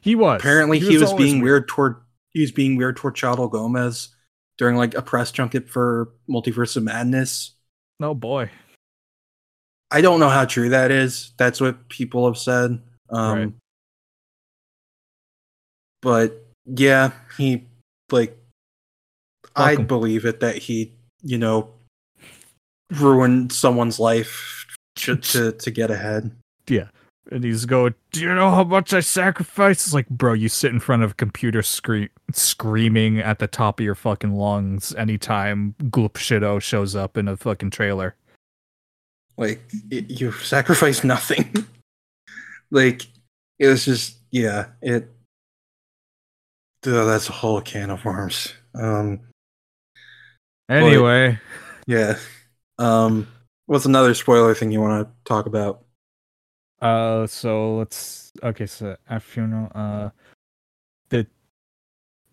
[0.00, 0.40] He was.
[0.40, 1.96] Apparently, he, was, always being weird toward.
[2.30, 4.08] He was being weird toward Xochitl Gomez
[4.58, 7.52] during like a press junket for Multiverse of Madness.
[8.00, 8.50] Oh boy.
[9.92, 11.32] I don't know how true that is.
[11.36, 12.80] That's what people have said.
[13.10, 13.52] Um, Right.
[16.00, 17.68] But yeah, he
[18.10, 18.36] like
[19.56, 20.92] I'd believe it that he,
[21.22, 21.70] you know,
[22.90, 24.66] ruined someone's life
[24.96, 26.30] to to, to get ahead.
[26.68, 26.88] Yeah.
[27.30, 29.86] And he's going, Do you know how much I sacrificed?
[29.86, 33.80] It's like, bro, you sit in front of a computer screen screaming at the top
[33.80, 38.16] of your fucking lungs anytime Gloop Shido shows up in a fucking trailer.
[39.38, 41.66] Like it, you sacrificed nothing.
[42.70, 43.06] like
[43.58, 45.08] it was just yeah, it
[46.82, 48.52] that's a whole can of worms.
[48.74, 49.20] Um
[50.72, 51.38] Anyway,
[51.86, 52.18] yeah.
[52.78, 53.26] Um
[53.66, 55.82] what's another spoiler thing you want to talk about?
[56.80, 58.66] uh, so let's okay.
[58.66, 60.10] So at funeral, uh,
[61.10, 61.26] the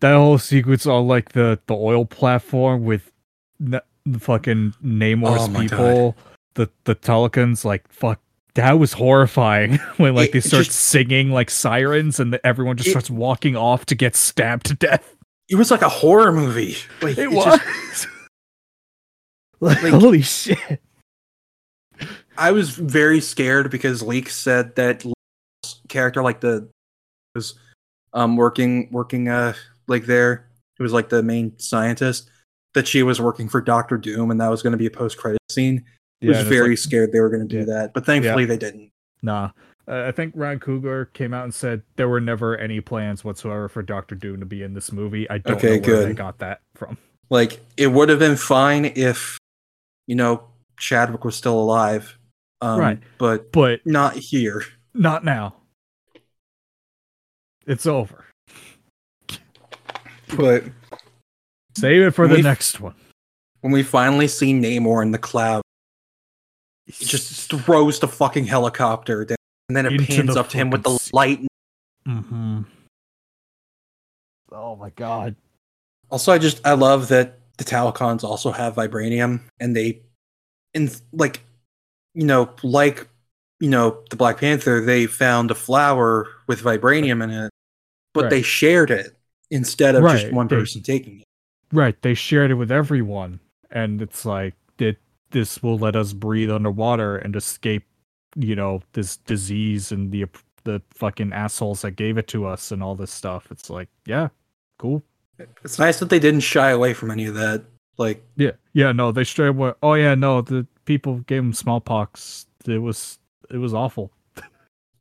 [0.00, 3.12] that whole sequence on like the the oil platform with
[3.60, 3.82] the
[4.18, 6.16] fucking Namor's Oh people,
[6.54, 8.20] the the Talokans, like fuck.
[8.54, 12.76] That was horrifying when like It- they start just- singing like sirens and the, everyone
[12.76, 15.14] just It- starts walking off to get stabbed to death.
[15.48, 16.74] It was like a horror movie.
[17.00, 18.06] Like It just- was.
[19.60, 20.80] like, Like- holy shit.
[22.38, 25.04] I was very scared because Leak said that
[25.88, 26.68] character, like the
[27.34, 27.54] was
[28.12, 29.52] um working working uh
[29.86, 30.46] like there,
[30.78, 32.30] it was like the main scientist,
[32.74, 35.18] that she was working for Doctor Doom, and that was going to be a post
[35.18, 35.84] credit scene.
[36.22, 37.64] I was very like- scared they were going to do Yeah.
[37.76, 38.90] that, but thankfully they didn't.
[39.22, 39.50] Nah.
[39.88, 43.68] Uh, I think Ryan Coogler came out and said there were never any plans whatsoever
[43.68, 45.28] for Doctor Doom to be in this movie.
[45.28, 46.96] I don't Okay, know where they got that from.
[47.28, 49.38] Like it would have been fine if
[50.10, 50.42] you know
[50.76, 52.18] Chadwick was still alive,
[52.60, 52.98] um, Right.
[53.16, 54.64] But But not here.
[54.92, 55.54] not now.
[57.64, 58.24] It's over.
[60.36, 60.64] But
[61.76, 62.96] Save it for the next one.
[63.60, 65.62] when we finally see Namor in the cloud,
[66.86, 69.36] he just throws the fucking helicopter down,
[69.68, 71.46] and then it Into pans the up to him with the light.
[72.04, 72.62] hmm
[74.50, 75.36] Oh my god.
[76.10, 80.00] Also, I just I love that the Talokans also have vibranium, and they,
[80.72, 81.42] in like,
[82.14, 83.06] you know, like,
[83.60, 87.50] you know, the Black Panther, they found a flower with vibranium in it,
[88.14, 88.30] but Right.
[88.30, 89.14] they shared it
[89.50, 91.24] instead of just Right, one they- person taking it.
[91.70, 94.96] Right, they shared it with everyone, and it's like that.
[95.32, 97.84] This will let us breathe underwater and escape,
[98.34, 100.26] you know, this disease and the
[100.64, 103.46] the fucking assholes that gave it to us and all this stuff.
[103.50, 104.28] It's like, yeah,
[104.78, 105.02] cool.
[105.64, 107.64] It's nice that they didn't shy away from any of that.
[107.98, 109.72] Like, Yeah, yeah, no, they straight away.
[109.82, 112.46] Oh yeah, no, the people gave him smallpox.
[112.66, 113.18] It was
[113.50, 114.10] it was awful.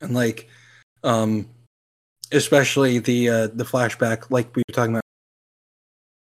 [0.01, 0.49] and like,
[1.03, 1.47] um,
[2.31, 5.03] especially the uh, the flashback, like we were talking about.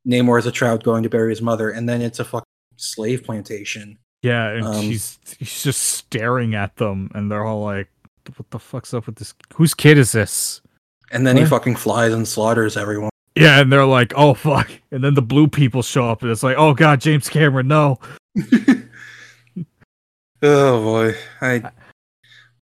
[0.08, 2.46] Namor as a child going to bury his mother, and then it's a fucking
[2.76, 3.98] slave plantation.
[4.22, 7.88] Yeah, and Um, she's he's just staring at them, and they're all like,
[8.36, 9.34] "What the fuck's up with this?
[9.54, 10.62] Whose kid is this?"
[11.12, 13.09] And then he fucking flies and slaughters everyone.
[13.36, 16.42] Yeah, and they're like, "Oh fuck!" And then the blue people show up, and it's
[16.42, 17.98] like, "Oh god, James Cameron, no!"
[20.42, 21.70] oh boy, I,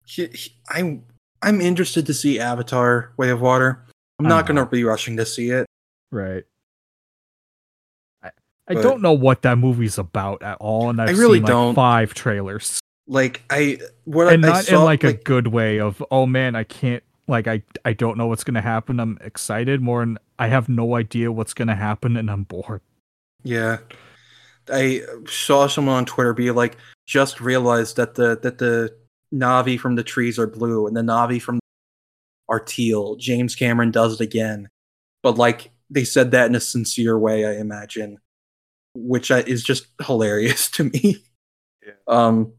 [0.05, 1.05] he- he- I'm,
[1.43, 3.85] I'm interested to see Avatar: Way of Water.
[4.19, 4.53] I'm not uh-huh.
[4.55, 5.67] gonna be rushing to see it.
[6.13, 6.45] Right.
[8.23, 8.31] I
[8.69, 11.51] I But- don't know what that movie's about at all, and I've really seen like
[11.51, 11.75] don't.
[11.75, 12.79] five trailers,
[13.09, 16.27] Like I, what and I, I not saw, in like, a good way of, "Oh
[16.27, 19.01] man, I can't." Like I, I don't know what's gonna happen.
[19.01, 22.81] I'm excited more, and I have no idea what's gonna happen, and I'm bored.
[23.45, 23.79] Yeah.
[24.69, 28.93] I saw someone on Twitter be like, just realized that the that the
[29.33, 31.61] Na'vi from the trees are blue and the Na'vi from
[32.49, 33.15] are teal.
[33.17, 34.69] James Cameron does it again.
[35.23, 38.19] But like they said that in a sincere way, I imagine.
[38.95, 41.25] Which is just hilarious to me.
[41.87, 41.93] Yeah.
[42.09, 42.55] Um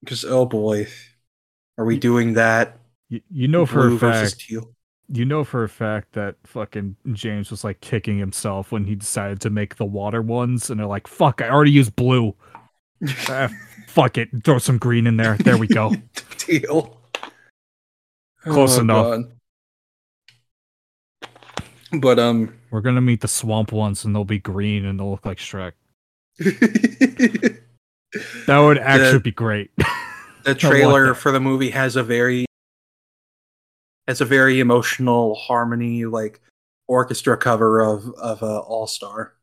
[0.00, 0.88] because oh boy.
[1.78, 2.78] Are we doing that?
[3.08, 4.74] You, you know for blue a fact, versus teal.
[5.12, 9.40] You know for a fact that fucking James was like kicking himself when he decided
[9.42, 12.34] to make the water ones, and they're like, "Fuck, I already used blue.
[13.28, 13.48] Ah,
[13.88, 15.36] fuck it, throw some green in there.
[15.36, 15.92] There we go."
[16.46, 16.98] Deal.
[18.44, 19.06] Close Oh, enough.
[19.06, 19.32] God.
[22.00, 25.26] But um We're gonna meet the swamp ones, and they'll be green, and they'll look
[25.26, 25.72] like Shrek.
[28.46, 29.70] That would actually The- be great.
[30.44, 32.44] The trailer for the movie has a very
[34.08, 36.40] has a very emotional harmony like
[36.88, 39.34] orchestra cover of of uh, All Star.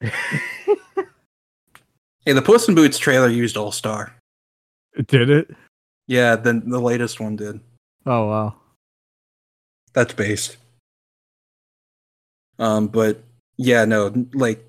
[2.26, 4.14] Hey, the Puss in Boots trailer used All Star.
[5.08, 5.54] Did it?
[6.06, 7.60] Yeah, the the latest one did.
[8.06, 8.54] Oh wow.
[9.92, 10.56] That's based.
[12.58, 13.22] Um, but
[13.58, 14.64] yeah, no, like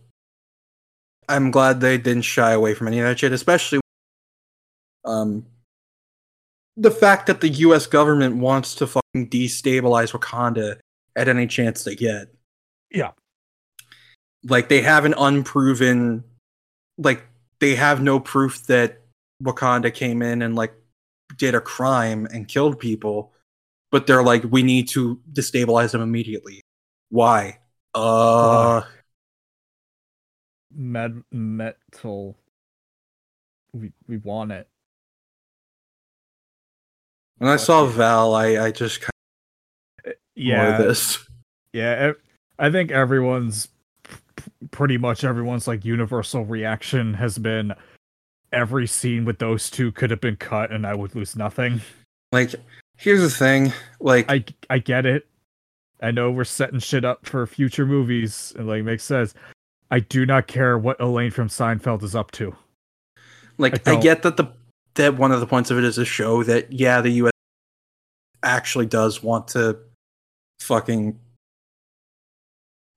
[1.30, 3.80] I'm glad they didn't shy away from any of that shit, especially
[5.06, 5.46] um
[6.78, 10.80] the fact that the US government wants to fucking destabilize Wakanda
[11.16, 12.28] at any chance they get.
[12.92, 13.12] Yeah.
[14.44, 16.24] Like they have an unproven
[16.98, 17.24] like
[17.60, 19.02] they have no proof that
[19.44, 20.74] Wakanda came in and like
[21.38, 23.34] did a crime and killed people,
[23.92, 26.62] but they're like, we need to destabilize them immediately.
[27.10, 27.60] Why?
[27.94, 28.82] Uh,
[30.74, 32.38] Med- metal.
[33.74, 34.68] We we want it.
[37.38, 39.12] When I saw Val, I I just kind
[40.06, 41.20] of Yeah, this.
[41.74, 42.14] yeah.
[42.60, 43.68] I think everyone's
[44.72, 47.74] pretty much everyone's like universal reaction has been
[48.54, 51.82] every scene with those two could have been cut and I would lose nothing.
[52.32, 52.54] Like,
[52.98, 53.74] here's the thing.
[54.00, 55.28] Like, I I get it.
[56.02, 59.34] I know we're setting shit up for future movies and like makes sense.
[59.92, 62.56] I do not care what Elaine from Seinfeld is up to.
[63.58, 64.48] like I I, get that the
[64.96, 67.32] that one of the points of it is to show that yeah, the U.S.
[68.44, 69.78] actually does want to
[70.62, 71.20] fucking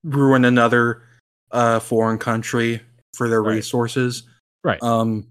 [0.05, 1.03] ruin another
[1.51, 2.81] uh foreign country
[3.15, 3.55] for their Right.
[3.57, 4.23] resources.
[4.63, 4.83] Right.
[4.83, 5.27] Um,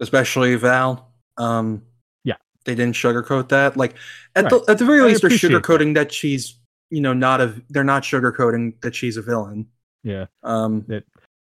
[0.00, 1.12] especially Val.
[1.36, 1.82] Um,
[2.24, 2.36] Yeah.
[2.64, 3.76] they didn't sugarcoat that.
[3.76, 3.94] Like
[4.34, 4.50] at Right.
[4.50, 5.62] the at the very I least, they're appreciate that.
[5.62, 6.12] sugarcoating that.
[6.12, 6.58] she's
[6.90, 7.62] you know not a.
[7.70, 9.66] They're not sugarcoating that she's a villain.
[10.04, 10.26] Yeah.
[10.42, 10.84] Um,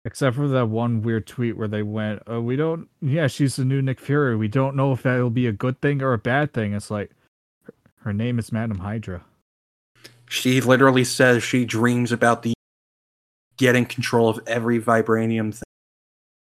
[0.06, 2.88] Except for that one weird tweet where they went, "Oh, we don't.
[3.00, 4.36] Yeah, she's the new Nick Fury.
[4.36, 6.90] We don't know if that will be a good thing or a bad thing." It's
[6.90, 7.10] like
[7.64, 7.72] her,
[8.02, 9.24] her name is Madam Hydra.
[10.28, 12.52] She literally says she dreams about the
[13.56, 15.62] getting control of every vibranium thing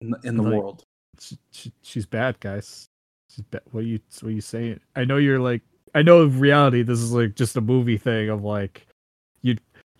[0.01, 0.83] in the, in the Like- world.
[1.21, 2.87] She, she, she's bad, guys.
[3.31, 3.61] She's bad.
[3.71, 4.81] What are you what are you saying?
[4.97, 5.63] I know you're like.
[5.95, 8.87] I know in reality this is like just a movie thing of like,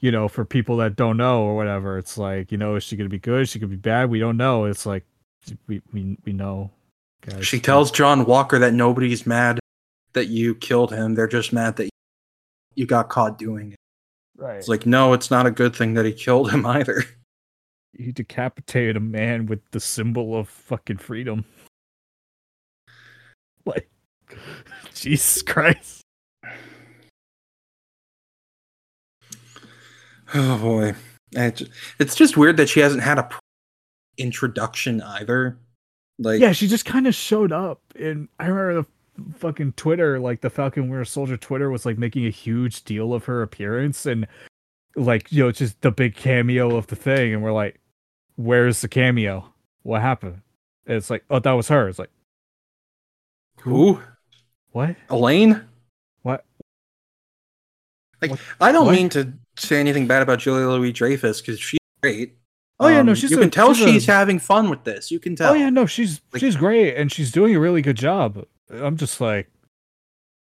[0.03, 1.97] you know for people that don't know or whatever.
[1.97, 3.43] It's like you know is she gonna be good?
[3.43, 4.11] Is she gonna be bad?
[4.11, 4.67] We don't know.
[4.67, 5.07] It's like
[5.67, 6.71] we we we know.
[7.23, 7.47] Guys.
[7.47, 9.61] She tells John Walker that nobody's mad
[10.13, 11.15] that you killed him.
[11.15, 11.89] They're just mad that
[12.75, 13.79] you got caught doing it.
[14.37, 14.57] right.
[14.57, 17.05] It's like, no, it's not a good thing that he killed him either.
[17.97, 21.45] He decapitated a man with the symbol of fucking freedom.
[23.65, 23.89] Like,
[24.95, 26.02] Jesus Christ.
[30.35, 30.95] Oh boy,
[31.33, 31.63] it's,
[31.99, 33.39] it's just weird that she hasn't had a pr-
[34.19, 35.59] introduction either.
[36.19, 40.41] Like, Yeah, she just kind of showed up, and I remember the fucking Twitter, like
[40.41, 44.27] the Falcon Winter Soldier Twitter, was like making a huge deal of her appearance, and
[44.97, 47.81] like you know, just the big cameo of the thing, and we're like,
[48.37, 49.53] "Where's the cameo?
[49.83, 50.41] What happened?"
[50.87, 52.11] And it's like, "Oh, that was her." It's like,
[53.61, 54.01] who?
[54.73, 54.97] what?
[55.11, 55.63] Elaine?
[56.23, 56.45] What?
[58.21, 58.93] Like, What- I don't what?
[58.95, 62.37] mean to say anything bad about Julia Louis Dreyfus because she's great.
[62.81, 65.11] Oh yeah, no, Um, she's You a- can tell she's a- having fun with this.
[65.11, 65.53] You can tell.
[65.53, 68.45] Oh yeah, no, she's Like- she's great and she's doing a really good job.
[68.71, 69.51] I'm just like,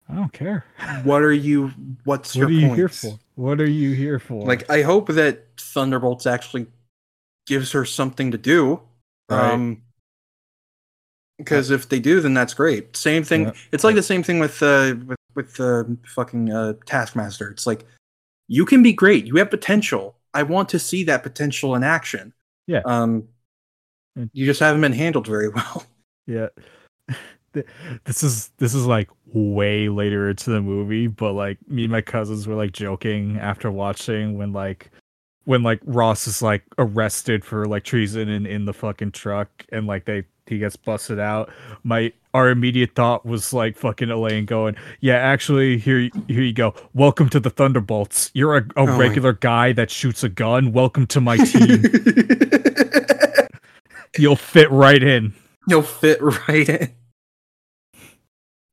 [0.08, 0.64] I don't care.
[1.04, 1.68] What are you?
[2.04, 3.18] What's What your are you here for?
[3.36, 4.44] What are you here for?
[4.46, 6.66] Like, I hope that Thunderbolts actually
[7.46, 8.80] gives her something to do.
[9.28, 9.52] Right.
[9.52, 9.82] Um,
[11.38, 12.96] because if they do, then that's great.
[12.96, 13.44] Same thing.
[13.44, 13.52] Yeah.
[13.72, 17.50] It's like the same thing with uh with with the fucking uh, Taskmaster.
[17.50, 17.84] It's like
[18.48, 19.26] you can be great.
[19.26, 20.16] You have potential.
[20.34, 22.32] I want to see that potential in action.
[22.66, 22.82] Yeah.
[22.84, 23.28] Um,
[24.32, 25.86] you just haven't been handled very well.
[26.26, 26.48] yeah.
[28.04, 32.02] This is this is like way later into the movie, but like me and my
[32.02, 34.90] cousins were like joking after watching when like
[35.46, 39.86] when like Ross is like arrested for like treason in, in the fucking truck and
[39.86, 41.50] like they he gets busted out.
[41.82, 46.74] My our immediate thought was like fucking Elaine going, Yeah, actually here here you go.
[46.94, 48.30] Welcome to the Thunderbolts.
[48.34, 50.72] You're a, a oh my- regular guy that shoots a gun.
[50.72, 51.82] Welcome to my team.
[54.18, 55.34] You'll fit right in.
[55.68, 56.18] You'll fit
[56.48, 56.94] right in.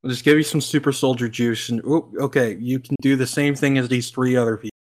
[0.02, 3.26] I'll just give you some super soldier juice, and oh, okay, you can do the
[3.26, 4.76] same thing as these three other people.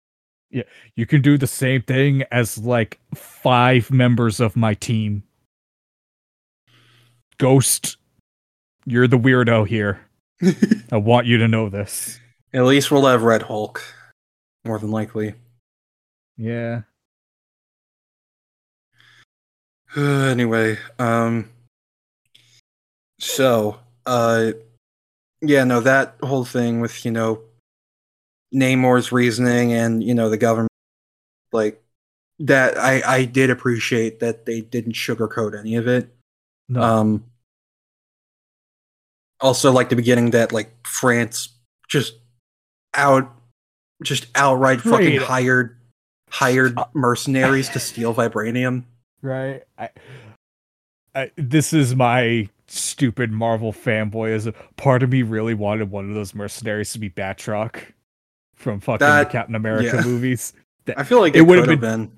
[0.50, 0.64] Yeah,
[0.96, 5.22] you can do the same thing as like five members of my team.
[7.42, 7.96] Ghost,
[8.86, 10.00] you're the weirdo here.
[10.92, 12.20] I want you to know this.
[12.54, 13.82] At least we'll have Red Hulk,
[14.64, 15.34] more than likely.
[16.36, 16.82] Yeah.
[19.96, 21.50] anyway, um,
[23.18, 24.52] so, uh,
[25.40, 27.40] yeah, no, that whole thing with you know
[28.54, 30.70] Namor's reasoning and you know the government,
[31.50, 31.82] like
[32.38, 36.08] that, I I did appreciate that they didn't sugarcoat any of it.
[36.68, 36.80] No.
[36.80, 37.24] Um,
[39.42, 41.50] also, like the beginning that like France
[41.88, 42.14] just
[42.94, 43.30] out,
[44.02, 45.22] just outright fucking Right.
[45.22, 45.76] hired
[46.30, 48.84] hired uh, mercenaries to steal vibranium.
[49.20, 49.62] right.
[49.78, 49.90] I,
[51.14, 56.08] I this is my stupid Marvel fanboy as a part of me really wanted one
[56.08, 57.82] of those mercenaries to be Batroc
[58.54, 60.02] from fucking That- the Captain America yeah.
[60.04, 60.54] movies.
[60.96, 62.10] I feel like It would have been.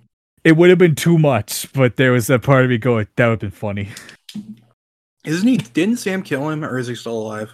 [0.44, 3.26] It would have been too much, but there was that part of me going, that
[3.26, 3.88] would have been funny.
[5.24, 5.56] Isn't he?
[5.56, 7.52] Didn't Sam kill him, or is he still alive?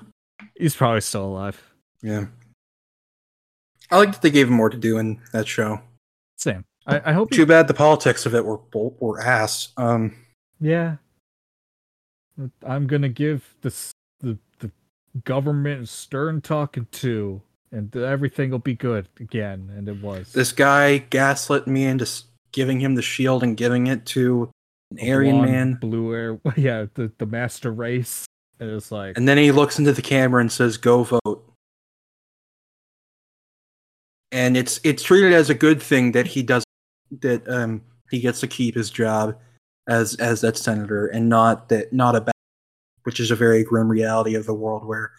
[0.57, 1.61] He's probably still alive.
[2.03, 2.27] Yeah.
[3.91, 5.81] I like that they gave him more to do in that show.
[6.37, 6.65] Same.
[6.87, 7.31] I, I hope.
[7.31, 9.69] Too bad the politics of it were were ass.
[9.77, 10.15] Um,
[10.61, 10.97] Yeah.
[12.65, 14.71] I'm gonna give this the the
[15.25, 19.71] government stern talking to, and everything will be good again.
[19.77, 20.33] And it was.
[20.33, 22.09] this guy gaslit me into
[22.53, 24.51] giving him the shield and giving it to
[24.91, 26.41] an Aryan blonde, man, blue air.
[26.57, 28.27] Yeah, the the master race.
[28.59, 31.47] And it's like and then he looks into the camera and says, "Go vote."
[34.33, 36.65] And it's it's treated as a good thing that he does
[37.21, 39.37] that um he gets to keep his job
[39.89, 42.35] as as that senator and not that not a bad
[43.05, 45.13] which is a very grim reality of the world where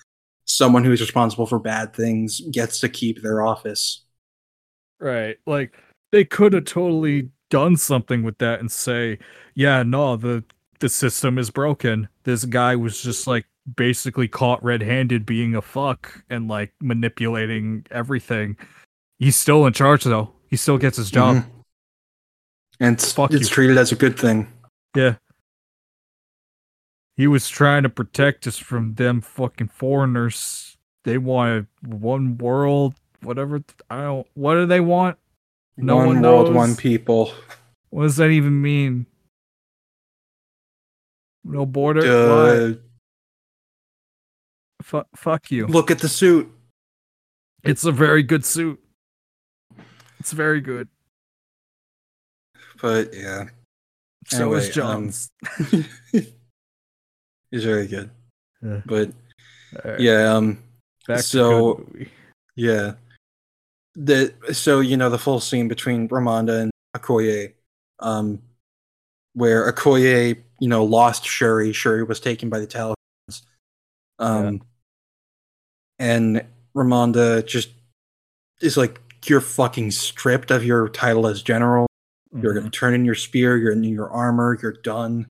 [0.45, 4.03] someone who's responsible for bad things gets to keep their office.
[4.99, 5.37] Right.
[5.45, 5.75] Like
[6.11, 9.19] they could have totally done something with that and say,
[9.53, 10.43] yeah, no, the
[10.79, 12.09] the system is broken.
[12.23, 13.45] This guy was just like
[13.75, 18.57] basically caught red-handed being a fuck and like manipulating everything.
[19.19, 20.31] He's still in charge though.
[20.49, 21.35] He still gets his job.
[21.35, 21.45] Mhm.
[22.79, 23.47] And it's, Fuck it's you.
[23.47, 24.47] treated as a good thing.
[24.95, 25.17] Yeah.
[27.15, 30.77] He was trying to protect us from them fucking foreigners.
[31.03, 33.61] They wanted one world, whatever.
[33.91, 34.27] I don't.
[34.33, 35.19] What do they want?
[35.81, 36.55] No one, one world, knows.
[36.55, 37.33] one people.
[37.89, 39.05] What does that even mean?
[41.43, 42.77] No border.
[44.83, 45.67] Uh, fuck you.
[45.67, 46.51] look at the suit.
[47.63, 48.79] It's a very good suit.
[50.19, 50.87] It's very good.
[52.81, 53.45] But yeah,
[54.27, 55.31] So is Anyway, um, John's.
[56.11, 58.09] he's very good.
[58.63, 58.81] Yeah.
[58.85, 59.11] But
[59.83, 60.63] Alright, yeah, um,
[61.07, 62.07] back so- good
[62.55, 62.93] yeah.
[64.03, 67.53] The so you know the full scene between Ramonda and Okoye,
[67.99, 68.41] um,
[69.33, 71.71] where Okoye you know lost Shuri.
[71.71, 73.43] Shuri was taken by the Talokans,
[74.17, 74.63] um,
[75.99, 76.43] and
[76.75, 77.69] Ramonda just
[78.59, 81.85] is like you're fucking stripped of your title as general.
[82.33, 83.55] You're gonna turn in your spear.
[83.57, 84.57] You're in your armor.
[84.61, 85.27] You're done.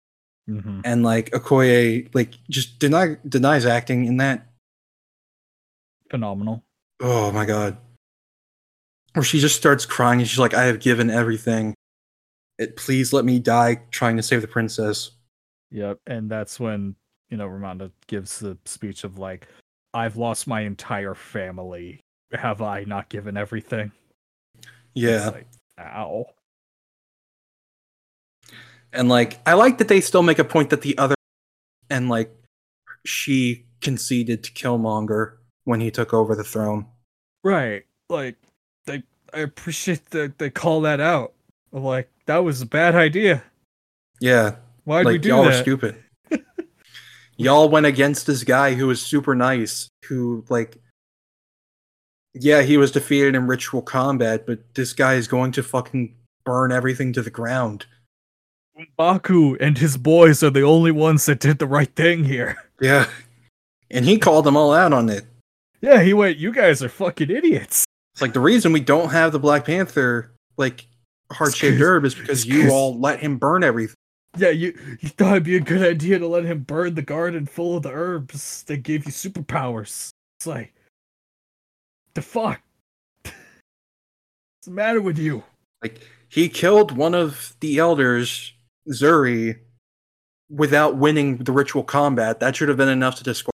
[0.50, 0.82] Mhm.
[0.86, 4.48] and like Okoye like just deny denies acting in that.
[6.10, 6.64] phenomenal.
[7.00, 7.78] Oh my god.
[9.16, 11.74] Or she just starts crying and she's like, I have given everything.
[12.58, 15.12] It please let me die trying to save the princess.
[15.72, 16.96] Yep, and that's when
[17.30, 19.48] you know Ramonda gives the speech of like,
[19.94, 22.02] "I've lost my entire family.
[22.34, 23.92] Have I not given everything?"
[24.56, 25.30] It's Yeah.
[25.30, 25.48] like,
[25.80, 26.26] ow.
[28.94, 31.16] And like I like that they still make a point that the other
[31.90, 32.32] and like
[33.06, 36.86] she conceded to Killmonger when he took over the throne.
[37.44, 38.36] Right, like.
[39.34, 41.34] I appreciate that they call that out.
[41.74, 43.44] Of like that was a bad idea.
[44.20, 44.56] Yeah.
[44.84, 45.96] Why'd we like do y'all are stupid.
[47.38, 50.78] y'all went against this guy who was super nice, who like
[52.34, 56.72] yeah, he was defeated in ritual combat, but this guy is going to fucking burn
[56.72, 57.86] everything to the ground.
[58.98, 62.58] Baku and his boys are the only ones that did the right thing here.
[62.80, 63.08] Yeah.
[63.90, 65.26] And he called them all out on it.
[65.82, 66.38] Yeah, he went.
[66.38, 67.86] You guys are fucking idiots.
[68.22, 70.86] It's like the reason we don't have the Black Panther like
[71.32, 73.96] heart shaped herb is because you all let him burn everything.
[74.38, 77.48] Yeah, you you thought it'd be a good idea to let him burn the garden
[77.48, 80.12] full of the herbs that gave you superpowers.
[80.38, 80.76] It's like
[82.14, 82.62] the fuck.
[83.24, 83.34] What's
[84.66, 85.44] the matter with you?
[85.82, 88.54] Like he killed one of the elders,
[88.88, 89.58] Zuri,
[90.48, 92.40] without winning the ritual combat.
[92.40, 93.50] That should have been enough to disqualify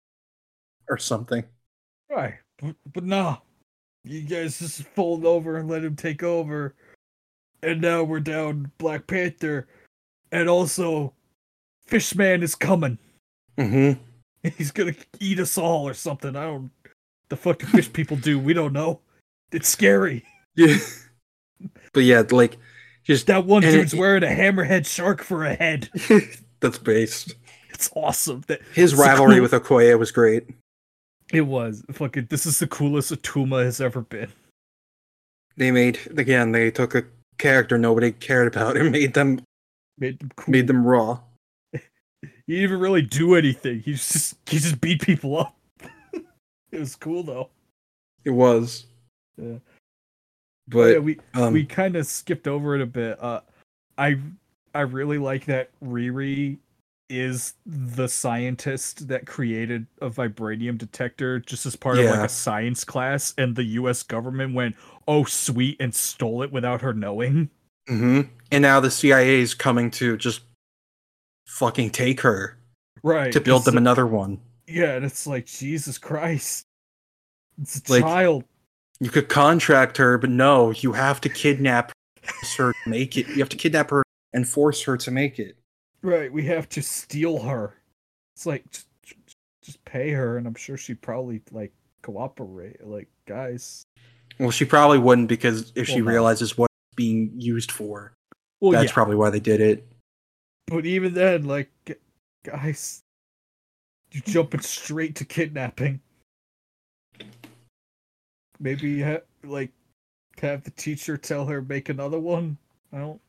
[0.88, 1.44] or something.
[2.10, 3.40] Right, but, but nah,
[4.04, 6.74] you guys just fold over and let him take over,
[7.62, 9.68] and now we're down Black Panther,
[10.32, 11.14] and also
[11.88, 12.98] Fishman is coming.
[13.58, 14.02] Mm-hmm.
[14.58, 16.36] He's gonna eat us all or something.
[16.36, 16.72] I don't.
[17.30, 18.38] The fuck do fish people do?
[18.38, 19.00] We don't know.
[19.52, 20.26] It's scary.
[20.56, 20.76] Yeah.
[21.94, 22.58] but yeah, like
[23.04, 25.90] just That one dude's it- wearing a hammerhead shark for a head.
[26.60, 27.36] that's based.
[27.70, 28.44] It's awesome.
[28.48, 30.50] That His rivalry cool- with Okoye was great.
[31.34, 32.28] It was fucking.
[32.30, 34.32] This is the coolest Atuma has ever been.
[35.58, 37.04] They made again, they took a
[37.38, 39.42] character nobody cared about and made them
[40.00, 40.52] Made them cool.
[40.52, 41.20] made them raw.
[42.46, 43.82] He didn't even really do anything.
[43.82, 45.56] He just he just beat people up.
[46.14, 47.50] it was cool though.
[48.26, 48.86] It was.
[49.38, 49.60] Yeah.
[50.68, 53.22] But yeah, we um we kind of skipped over it a bit.
[53.22, 53.42] Uh,
[53.98, 54.18] I
[54.74, 56.58] I really like that Riri
[57.20, 62.84] is the scientist that created a vibranium detector just as part of like a science
[62.84, 64.04] class, and the U.S.
[64.04, 64.76] government went,
[65.08, 67.50] "Oh, sweet," and stole it without her knowing.
[67.90, 68.30] mhm.
[68.52, 70.42] and now the CIA is coming to just
[71.48, 72.58] fucking take her.
[73.04, 74.40] right to build it's them like- another one.
[74.68, 76.64] Yeah, and it's like Jesus Christ.
[77.62, 78.46] It's a Like- child.
[79.02, 81.92] You could contract her, but no, you have to kidnap
[82.58, 83.28] her to make it.
[83.28, 85.58] You have to kidnap her and force her to make it.
[86.04, 87.76] Right, we have to steal her.
[88.36, 88.88] It's like just,
[89.64, 91.72] just- pay her, and I'm sure she'd probably like
[92.02, 92.86] cooperate.
[92.86, 93.84] Like, guys.
[94.40, 96.12] Well, she probably wouldn't because if she Well, no.
[96.12, 98.14] realizes what it's being used for,
[98.60, 99.88] Well, that's yeah, probably why they did it.
[100.68, 101.70] but even then, like,
[102.44, 103.00] guys,
[104.12, 106.02] you're jumping straight to kidnapping.
[108.60, 109.72] Maybe ha- like
[110.42, 112.58] have the teacher tell her make another one.
[112.92, 113.22] I don't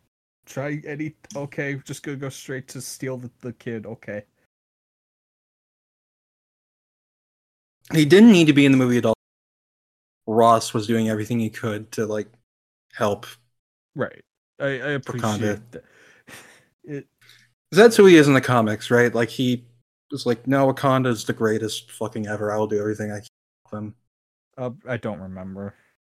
[0.47, 1.15] try any.
[1.35, 3.87] Okay, just gonna go straight to steal the, the kid.
[3.87, 4.25] Okay.
[7.93, 9.15] He didn't need to be in the movie at all.
[10.27, 12.29] Ross was doing everything he could to like
[12.95, 13.27] help.
[13.95, 14.23] Right.
[14.59, 15.85] I, I appreciate that.
[16.87, 17.09] It
[17.75, 19.15] that's who he is in the comics, right?
[19.15, 19.65] Like he
[20.11, 22.53] was like, "No, Wakanda is the greatest fucking ever.
[22.53, 23.29] I will do everything I can."
[23.65, 23.95] with him."
[24.57, 25.75] uh, I don't remember.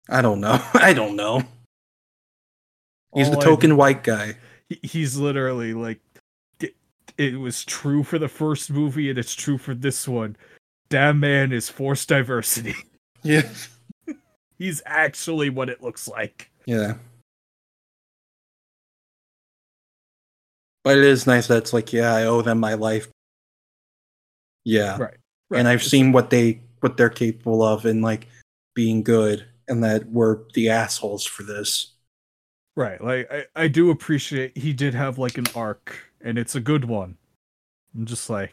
[0.08, 0.62] I don't know.
[0.74, 1.42] I don't know.
[3.14, 4.34] He's the All token white guy.
[4.82, 6.00] he's literally like
[6.60, 6.74] it,
[7.16, 10.36] it was true for the first movie and it's true for this one.
[10.90, 12.74] Damn man is forced diversity.
[13.24, 13.48] Yeah.
[14.58, 16.50] He's actually what it looks like.
[16.66, 16.94] Yeah.
[20.84, 23.08] But it is nice that it's like, yeah, I owe them my life.
[24.64, 24.96] Yeah.
[24.98, 25.16] Right.
[25.52, 28.28] and I've It's- seen what they what they're capable of in like
[28.74, 31.94] being good and that we're the assholes for this.
[32.78, 33.02] Right.
[33.02, 36.84] Like I, I do appreciate he did have like an arc and it's a good
[36.84, 37.16] one.
[37.94, 38.52] I'm just like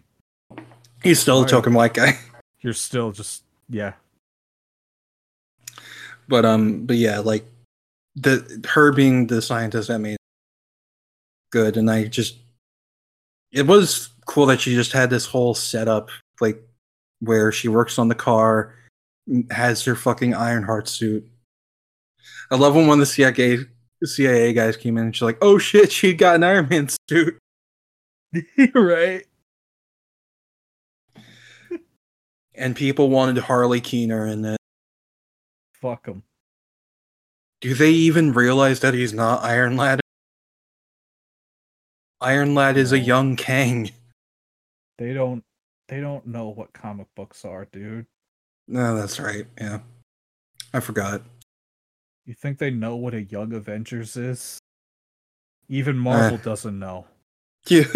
[1.03, 2.17] He's still a token white guy.
[2.61, 3.93] you're still just yeah.
[6.27, 7.45] But um but yeah, like
[8.15, 10.17] the her being the scientist that made
[11.51, 12.37] good and I just
[13.51, 16.09] it was cool that she just had this whole setup
[16.41, 16.61] like
[17.19, 18.73] where she works on the car
[19.51, 21.27] has her fucking Ironheart suit.
[22.51, 23.65] I love when one of the CIA
[24.03, 27.37] CIA guys came in and she's like, "Oh shit, she got an Iron Man suit."
[28.75, 29.25] right.
[32.53, 34.59] And people wanted Harley Keener in it.
[35.81, 36.23] Fuck him.
[37.61, 39.99] Do they even realize that he's not Iron Lad?
[42.21, 43.91] Iron Lad is a young Kang.
[44.97, 45.43] They don't
[45.89, 48.05] they don't know what comic books are, dude.
[48.65, 49.45] No, that's right.
[49.59, 49.79] Yeah.
[50.73, 51.21] I forgot.
[52.25, 54.59] You think they know what a young Avengers is?
[55.69, 56.41] Even Marvel Uh.
[56.41, 57.05] doesn't know.
[57.67, 57.85] Yeah.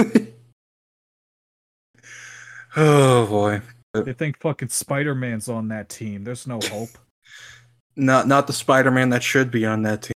[2.75, 3.61] oh boy.
[3.93, 6.23] They think fucking Spider Man's on that team.
[6.23, 6.89] There's no hope.
[7.95, 10.13] Not not the Spider-Man that should be on that team.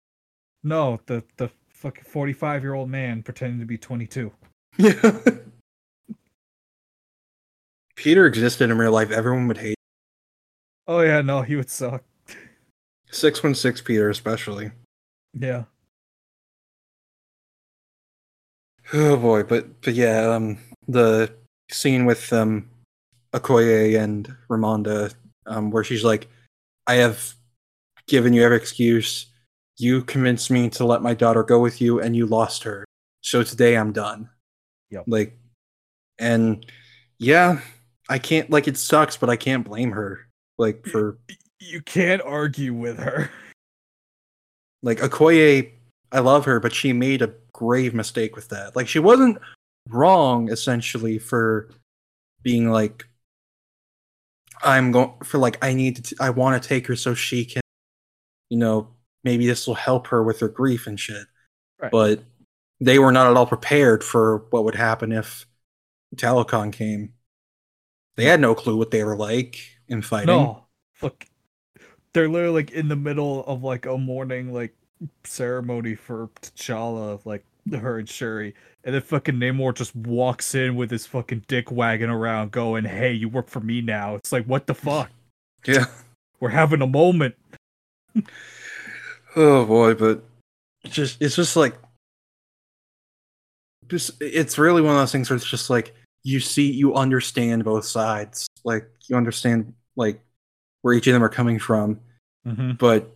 [0.63, 4.31] No, the the fucking forty five year old man pretending to be twenty two.
[4.77, 4.93] Yeah.
[7.97, 9.75] Peter existed in real life, everyone would hate.
[10.87, 12.03] Oh yeah, no, he would suck.
[13.13, 14.71] 616 Peter especially.
[15.33, 15.63] Yeah.
[18.91, 20.57] Oh boy, but but yeah, um
[20.87, 21.33] the
[21.71, 22.69] scene with um
[23.33, 25.13] Okoye and Ramonda,
[25.47, 26.27] um, where she's like,
[26.85, 27.33] I have
[28.07, 29.27] given you every excuse.
[29.77, 32.85] You convinced me to let my daughter go with you and you lost her.
[33.21, 34.29] So today I'm done.
[34.91, 35.05] Yep.
[35.07, 35.37] Like
[36.19, 36.65] and
[37.17, 37.61] yeah,
[38.09, 40.27] I can't like it sucks, but I can't blame her.
[40.57, 41.17] Like for
[41.69, 43.29] You can't argue with her.
[44.81, 45.71] like Okoye,
[46.11, 48.75] I love her, but she made a grave mistake with that.
[48.75, 49.37] Like she wasn't
[49.89, 51.69] wrong essentially for
[52.41, 53.05] being like
[54.63, 57.43] I'm going for like I need to t- I want to take her so she
[57.43, 57.61] can
[58.49, 58.87] you know
[59.23, 61.27] maybe this will help her with her grief and shit.
[61.81, 61.91] Right.
[61.91, 62.23] But
[62.79, 65.45] they were not at all prepared for what would happen if
[66.15, 67.13] Talokan came.
[68.15, 69.57] They had no clue what they were like
[69.87, 70.27] in fighting.
[70.27, 70.65] No.
[71.01, 71.25] Look.
[72.13, 74.73] They're literally like in the middle of like a morning like
[75.23, 78.53] ceremony for T'Challa, like her and Shuri.
[78.83, 83.13] And then fucking Namor just walks in with his fucking dick wagging around going, Hey,
[83.13, 84.15] you work for me now.
[84.15, 85.09] It's like what the fuck?
[85.65, 85.85] Yeah.
[86.41, 87.35] We're having a moment.
[89.33, 90.21] Oh boy, but
[90.83, 91.73] it's just it's just like
[93.87, 97.63] just it's really one of those things where it's just like you see you understand
[97.63, 98.47] both sides.
[98.63, 100.19] Like you understand like
[100.83, 101.99] where each of them are coming from.
[102.45, 102.73] Mm-hmm.
[102.73, 103.09] But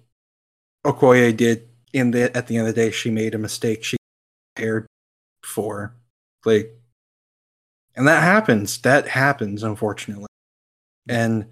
[0.86, 3.98] Okoye did in the at the end of the day she made a mistake she
[4.56, 4.88] prepared
[5.44, 5.94] for.
[6.46, 6.74] Like
[7.96, 8.80] and that happens.
[8.82, 10.28] That happens unfortunately.
[11.10, 11.46] And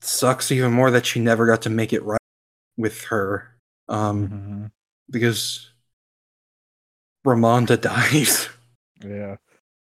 [0.00, 2.18] sucks even more that she never got to make it right
[2.76, 3.54] with her.
[3.88, 4.64] Um Mm-hmm.
[5.10, 5.70] because
[7.26, 8.48] Ramonda dies.
[9.04, 9.36] Yeah.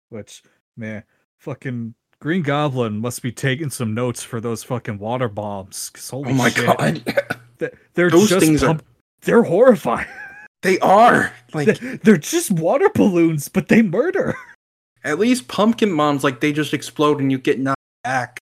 [0.10, 0.44] Which
[0.78, 1.04] Man,
[1.40, 5.92] fucking Green Goblin must be taking some notes for those fucking water bombs.
[6.10, 7.04] holy Oh my shit, god.
[7.60, 8.80] th- They're Those just things are...
[9.24, 10.08] they're horrifying.
[10.62, 11.34] they are.
[11.54, 14.36] Like they're just water balloons, but they murder.
[15.04, 18.40] at least pumpkin bombs, like they just explode and you get knocked back.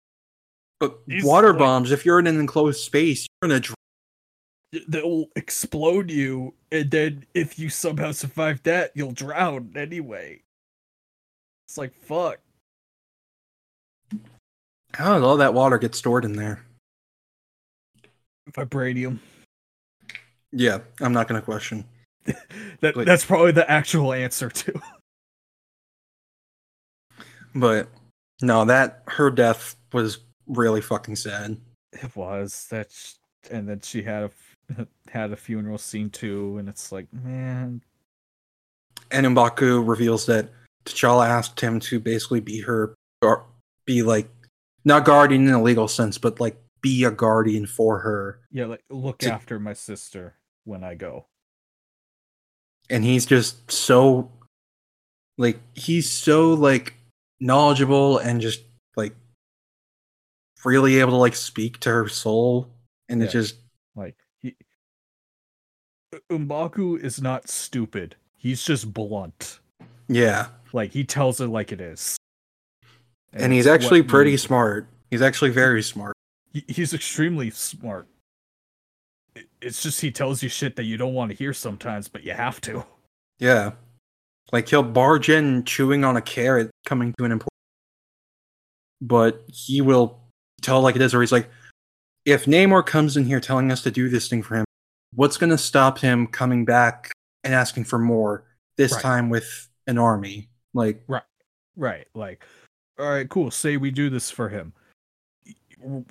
[0.79, 3.75] But These, water like- bombs, if you're in an enclosed space, you're gonna dr-
[4.87, 10.43] They'll explode you, and then if you somehow survive that, you'll drown anyway.
[11.67, 12.37] It's like fuck.
[14.93, 16.63] How does all that water get stored in there?
[18.51, 19.19] Vibranium.
[20.51, 21.85] Yeah, I'm not gonna question.
[22.81, 24.73] That Like- that's probably the actual answer too.
[27.53, 27.89] But
[28.41, 31.57] no, that her death was really fucking sad.
[31.91, 33.15] It was that, sh-
[33.49, 34.31] and then she had
[34.77, 37.81] a had a funeral scene too, and it's like, man,
[39.11, 40.49] And M'Baku reveals that
[40.85, 43.45] T'Challa asked him to basically be her, or
[43.85, 44.29] be like,
[44.83, 48.39] not guardian in a legal sense, but like be a guardian for her.
[48.51, 51.27] yeah, like look To- after my sister when I go.
[52.89, 54.31] And he's just so,
[55.37, 56.95] like, he's so like
[57.39, 58.61] knowledgeable and just
[58.97, 59.15] like
[60.65, 62.67] really able to like speak to her soul.
[63.07, 63.55] And it just,
[63.95, 64.55] Like he,
[66.29, 68.15] M'Baku is not stupid.
[68.35, 69.59] He's just blunt.
[70.07, 70.47] yeah.
[70.73, 72.17] Like he tells it like it is.
[73.33, 74.87] And he's actually pretty you- smart.
[75.09, 76.15] He's actually very smart.
[76.53, 78.07] he's extremely smart.
[79.61, 82.33] It's just he tells you shit that you don't want to hear sometimes, but you
[82.33, 82.85] have to.
[83.39, 83.71] Yeah.
[84.51, 87.47] Like he'll barge in chewing on a carrot coming to an important
[89.01, 90.19] but he will
[90.61, 91.49] tell like it is, or he's like,
[92.25, 94.65] if Namor comes in here telling us to do this thing for him,
[95.15, 97.11] what's gonna stop him coming back
[97.43, 98.43] and asking for more,
[98.77, 99.01] this Right.
[99.01, 100.49] time with an army?
[100.73, 101.23] Like right,
[101.75, 102.07] Right.
[102.13, 102.45] Like,
[103.01, 103.49] all right, cool.
[103.51, 104.73] Say we do this for him.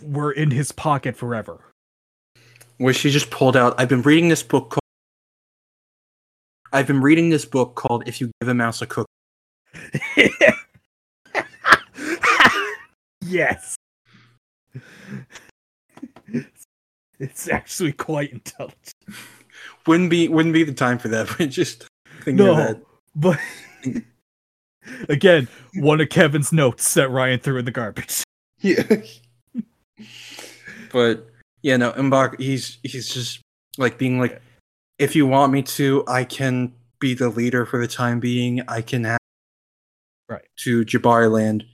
[0.02, 1.60] We're in his pocket forever.
[2.78, 4.80] where she just pulled out I've been reading this book called
[6.72, 9.06] I've been reading this book called If You Give a Mouse a Cook.
[13.24, 13.76] yes.
[17.22, 18.94] It's actually quite intelligent.
[19.86, 21.86] Wouldn't be wouldn't be the time for that, but just
[22.24, 22.52] thinking No.
[22.52, 22.82] of that.
[23.14, 23.38] But
[25.08, 28.22] again, one of Kevin's notes that Ryan threw in the garbage.
[28.60, 28.82] Yeah.
[30.92, 31.26] but
[31.62, 33.40] yeah, no, Mbak he's he's just
[33.78, 34.40] like being like
[34.98, 38.60] if you want me to, I can be the leader for the time being.
[38.68, 39.18] I can have
[40.28, 40.44] Right.
[40.60, 41.64] to Jabari land,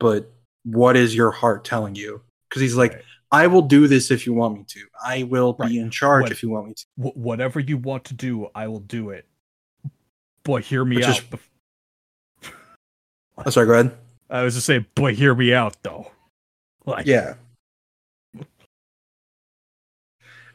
[0.00, 0.30] but
[0.64, 2.20] what is your heart telling you?
[2.48, 3.02] Because he's like, Right.
[3.32, 4.80] I will do this if you want me to.
[5.04, 5.68] I will Right.
[5.70, 6.86] be in charge What- if you want me to.
[7.10, 9.26] Wh- whatever you want to do, I will do it.
[10.42, 11.18] But hear me Which out.
[11.18, 11.40] is-
[13.44, 13.96] Oh, sorry, go ahead.
[14.30, 16.10] I was just saying, boy, hear me out though.
[16.84, 17.34] Like, Yeah.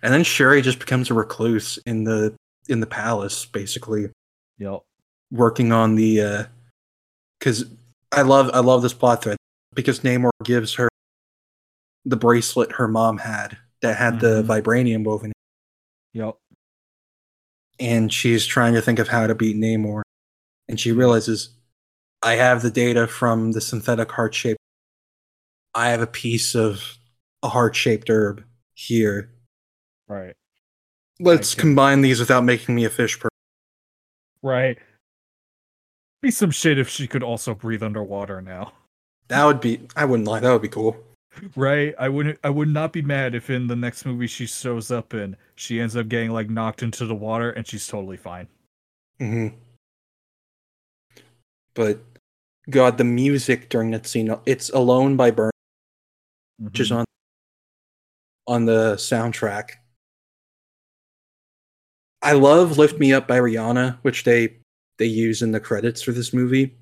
[0.03, 2.36] And then Shuri just becomes a recluse in the
[2.68, 4.10] in the palace, basically.
[4.58, 4.82] Yep.
[5.32, 6.44] working on the uh
[7.40, 7.64] because
[8.12, 9.38] I love I love this plot thread
[9.74, 10.90] because Namor gives her
[12.03, 14.48] the bracelet her mom had that had the Mhm.
[14.48, 15.32] vibranium woven
[16.14, 16.36] in Yep.
[17.80, 20.02] and she's trying to think of how to beat Namor
[20.68, 21.49] and she realizes
[22.23, 24.57] I have the data from the synthetic heart shape
[25.73, 26.98] I have a piece of
[27.43, 28.43] a heart shaped herb
[28.73, 29.31] here
[30.07, 30.34] Right.
[31.19, 33.30] let's combine these without making me a fish person
[34.43, 34.77] Right.
[36.22, 38.73] Be some shit if she could also breathe underwater now.
[39.27, 40.98] that would be I wouldn't lie that would be cool
[41.56, 41.95] Right?
[41.98, 45.14] I wouldn't I would not be mad if in the next movie she shows up
[45.14, 48.48] and she ends up getting like knocked into the water and she's totally fine.
[49.18, 49.48] hmm
[51.73, 51.99] But
[52.72, 55.52] God, the music during that scene, it's Alone by Burn,
[56.60, 56.98] which is Mhm.
[56.99, 57.06] on
[58.48, 59.76] on the soundtrack.
[62.22, 64.57] I love Lift Me Up by Rihanna, which they
[64.98, 66.77] they use in the credits for this movie.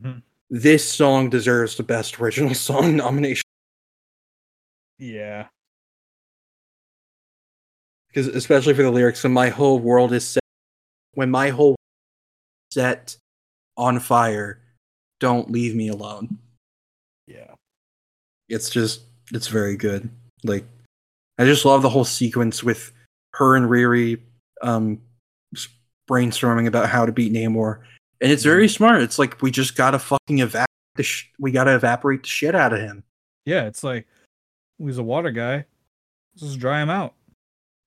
[0.00, 0.22] Mhm.
[0.50, 3.42] This song deserves the best original song nomination
[4.98, 5.48] Yeah.
[8.08, 10.42] because especially for the lyrics, and my whole world is set
[11.14, 11.74] when my whole
[12.72, 13.16] set
[13.76, 14.60] on fire,
[15.20, 16.38] don't leave me alone.
[17.26, 17.54] Yeah.
[18.48, 20.10] it's just it's very good.
[20.42, 20.64] Like
[21.38, 22.92] I just love the whole sequence with
[23.34, 24.20] her and Riri
[24.62, 25.00] um
[26.10, 27.80] brainstorming about how to beat Namor.
[28.20, 29.02] And it's very smart.
[29.02, 30.66] It's like we just gotta fucking evaporate
[30.96, 33.02] the sh- we gotta evaporate the shit out of him.
[33.46, 34.06] Yeah, it's like
[34.78, 35.64] he's a water guy.
[36.34, 37.14] Let's just dry him out.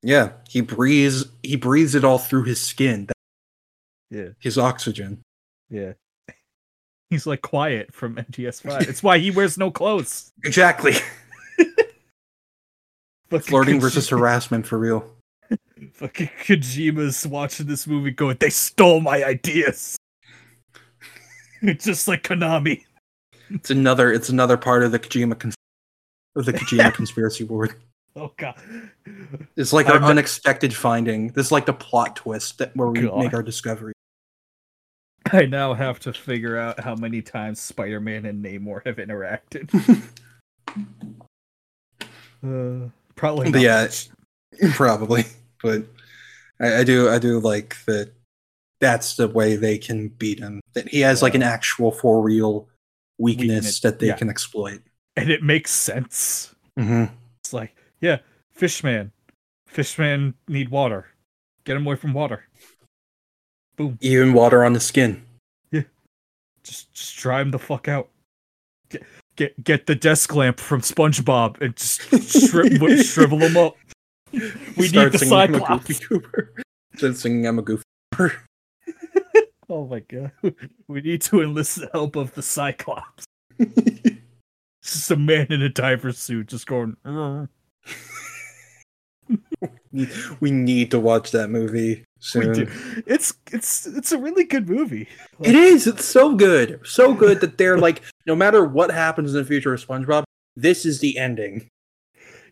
[0.04, 3.08] Yeah, he breathes he breathes it all through his skin,
[4.10, 4.30] Yeah.
[4.40, 5.22] his oxygen.
[5.70, 5.94] Yeah.
[7.09, 8.81] He's like quiet from MGS5.
[8.89, 10.31] It's why he wears no clothes.
[10.43, 10.93] Exactly.
[13.29, 15.05] Fucking Flirting Koji- versus harassment for real.
[15.93, 19.97] Fucking Kojima's watching this movie going, they stole my ideas.
[21.61, 22.84] It's just like Konami.
[23.49, 24.11] It's another.
[24.11, 25.55] It's another part of the Kojima cons-
[26.35, 27.73] of the Kojima conspiracy board.
[28.15, 28.55] Oh god.
[29.55, 31.29] It's like our I'm- unexpected finding.
[31.29, 33.17] This is like the plot twist that where we God.
[33.19, 33.93] make our discovery.
[35.34, 39.72] I now have to figure out how many times Spider-Man and Namor have interacted.
[42.45, 43.88] Uh, probably not yeah.
[44.74, 45.24] Probably,
[45.62, 45.84] but
[46.62, 47.10] I, I do.
[47.10, 48.12] I do like that.
[48.80, 50.62] That's the way they can beat him.
[50.74, 52.68] That he has like an actual for real
[53.18, 54.16] weakness, Weakness, that they yeah.
[54.16, 54.82] can exploit.
[55.16, 56.54] And it makes sense.
[56.78, 57.06] hmm
[57.40, 58.20] It's like, yeah,
[58.52, 59.12] Fishman.
[59.66, 61.08] Fishman need water.
[61.64, 62.44] Get him away from water.
[63.78, 63.98] Boom.
[64.02, 65.24] Even water on the skin.
[65.72, 65.84] Yeah.
[66.64, 68.10] Just just dry him the fuck out.
[68.90, 69.04] Get
[69.36, 72.02] get get the desk lamp from SpongeBob and just
[72.49, 73.78] shri- shrivel him up.
[74.32, 76.02] We Start need the a Cyclops.
[76.99, 77.84] Then singing I'm a goofy.
[79.70, 80.32] Oh my god.
[80.88, 83.26] We need to enlist the help of the Cyclops.
[83.60, 84.22] It's
[84.82, 86.95] just a man in a diver suit just going.
[87.04, 87.48] Uh.
[90.40, 92.69] We need to watch that movie soon.
[93.06, 95.07] It's it's it's a really good movie.
[95.41, 95.88] It is.
[95.88, 96.80] It's so good.
[96.84, 100.24] So good that they're like, no matter what happens in the future of SpongeBob,
[100.56, 101.68] this is the ending.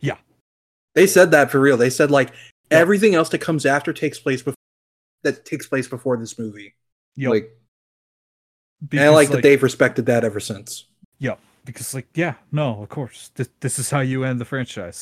[0.02, 0.18] Yeah.
[0.94, 1.78] They said that for real.
[1.78, 2.30] They said like
[2.72, 2.80] Yeah.
[2.80, 4.56] everything else that comes after takes place before
[5.24, 6.76] that takes place before this movie.
[7.16, 7.50] Yup, Like,
[8.92, 10.86] and I because, like that they've respected that ever since.
[11.20, 15.02] Yup, because like yeah, no, of course, this this is how you end the franchise.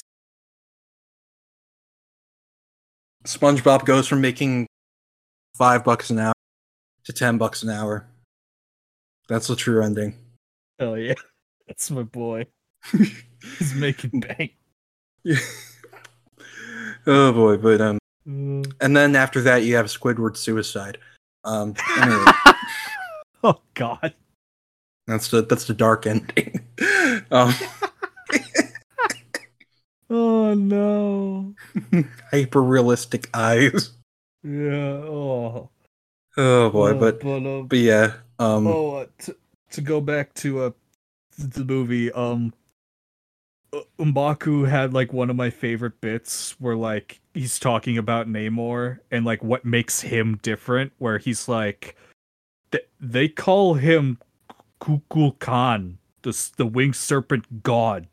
[3.26, 4.68] SpongeBob goes from making
[5.56, 6.34] five bucks an hour
[7.06, 8.08] to ten bucks an hour.
[9.30, 10.16] That's the true ending.
[10.80, 11.14] Hell yeah,
[11.68, 12.48] that's my boy.
[12.92, 14.54] He's making bank.
[17.08, 20.98] oh boy, but um, Uh, and then after that you have Squidward suicide.
[21.44, 22.32] Um, anyway.
[23.44, 24.14] oh god.
[25.08, 26.66] That's the that's the dark ending.
[27.32, 27.54] um,
[30.16, 31.56] Oh no.
[32.32, 33.94] hyper realistic eyes.
[34.44, 35.02] Yeah.
[35.10, 35.72] Oh.
[36.38, 38.14] Oh boy, Uh, but but uh, but yeah.
[38.38, 39.36] Um, oh, uh, to,
[39.72, 40.72] to go back to uh
[41.40, 42.54] the movie, um,
[43.98, 49.26] M'Baku had like one of my favorite bits where like he's talking about Namor and
[49.26, 50.94] like what makes him different.
[51.00, 51.96] Where he's like,
[52.72, 54.20] th- they call him
[54.80, 58.08] Kukulkan, the the winged serpent god.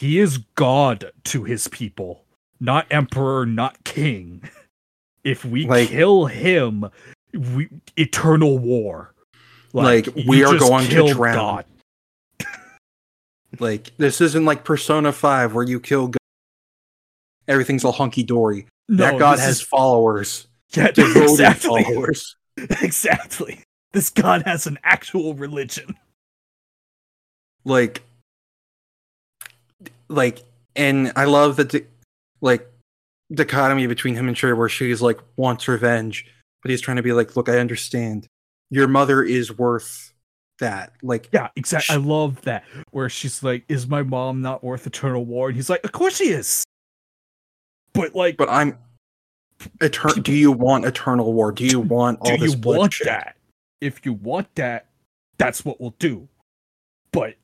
[0.00, 2.24] He is god to his people,
[2.58, 4.42] not emperor, not king.
[5.22, 6.86] If we Like- kill him,
[7.34, 7.68] we
[7.98, 9.12] eternal war.
[9.74, 11.34] Like, you we are going to drown.
[11.34, 11.64] God.
[13.58, 16.08] like this isn't like Persona Five where you kill.
[16.08, 16.16] God.
[17.46, 18.66] Everything's all hunky dory.
[18.88, 22.36] No, that god has is- followers, yeah, devoted exactly, followers.
[22.56, 23.60] exactly.
[23.92, 25.96] This god has an actual religion.
[27.66, 28.02] Like,
[30.10, 30.42] like,
[30.76, 31.70] and I love that.
[31.70, 31.86] The,
[32.40, 32.70] like,
[33.32, 36.26] dichotomy between him and Shuri, where she's like wants revenge,
[36.62, 38.26] but he's trying to be like, look, I understand.
[38.70, 40.12] Your mother is worth
[40.58, 40.92] that.
[41.02, 41.94] Like, Yeah, exactly.
[41.94, 42.64] I love that.
[42.92, 46.16] Where she's like, "Is my mom not worth eternal war?" And he's like, "Of course
[46.18, 46.64] she is."
[47.92, 48.78] But like, but I'm.
[49.80, 51.52] Etern- do you want eternal war?
[51.52, 53.06] Do you want all do this you want bloodshed?
[53.08, 53.36] that?
[53.80, 54.86] If you want that,
[55.38, 56.28] that's what we'll do.
[57.12, 57.34] But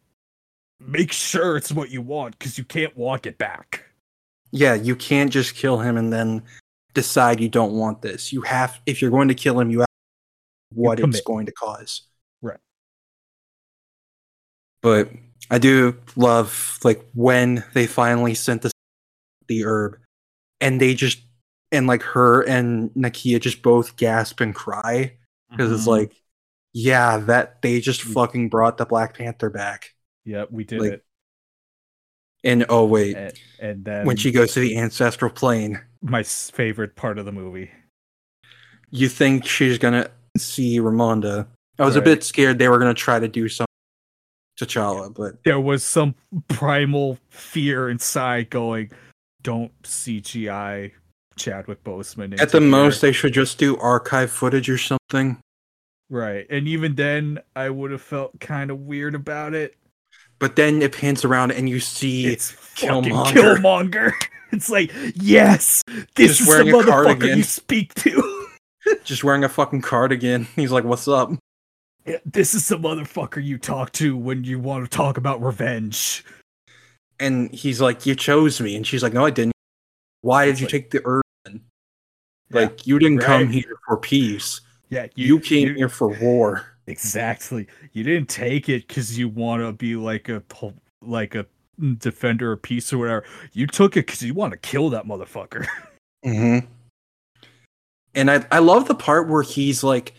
[0.80, 3.84] make sure it's what you want, because you can't walk it back.
[4.52, 6.42] Yeah, you can't just kill him and then
[6.94, 8.32] decide you don't want this.
[8.32, 9.86] You have, if you're going to kill him, you have
[10.72, 12.02] what it's going to cause.
[12.42, 12.58] Right.
[14.82, 15.10] But
[15.50, 18.70] I do love like when they finally sent the
[19.48, 19.98] the herb,
[20.60, 21.20] and they just
[21.72, 25.16] and like her and Nakia just both gasp and cry
[25.50, 25.98] because it's Mhm.
[25.98, 26.12] like,
[26.72, 29.94] yeah, that they just fucking brought the Black Panther back.
[30.26, 31.04] Yeah, we did like, it.
[32.44, 35.80] And oh wait, And, and then when she goes to the ancestral plane.
[36.02, 37.70] my favorite part of the movie.
[38.90, 41.46] you think she's gonna see Ramonda.
[41.78, 43.66] I was a bit scared they were gonna try to do something
[44.56, 46.14] to T'Challa, but There was some
[46.48, 48.90] primal fear inside going,
[49.42, 50.92] "Don't CGI
[51.36, 55.38] Chadwick Boseman." at the here." most they should just do archive footage or something.
[56.08, 56.46] right?
[56.48, 59.74] And even then, I would have felt kind of weird about it.
[60.38, 63.24] But then it pans around and you see It's Killmonger.
[63.56, 64.12] Killmonger.
[64.52, 65.82] It's like, yes,
[66.14, 68.46] this Just is the motherfucker you speak to.
[69.04, 70.44] just wearing a fucking cardigan.
[70.56, 71.32] He's like, "What's up?"
[72.24, 76.24] This is the motherfucker you talk to when you want to talk about revenge.
[77.18, 79.52] And he's like, "You chose me," and she's like, "No, I didn't.
[80.22, 81.22] Why did It's you like- take the herb?
[81.48, 81.52] Yeah,
[82.50, 84.60] Like, you didn't come here for peace.
[84.90, 87.66] Yeah, You, came here for war." Exactly.
[87.92, 90.42] You didn't take it because you want to be like a
[91.02, 91.46] like a
[91.98, 93.24] defender of peace or whatever.
[93.52, 95.66] You took it because you want to kill that motherfucker.
[96.24, 96.66] Mm-hmm.
[98.14, 100.14] And I I love the part where he's like,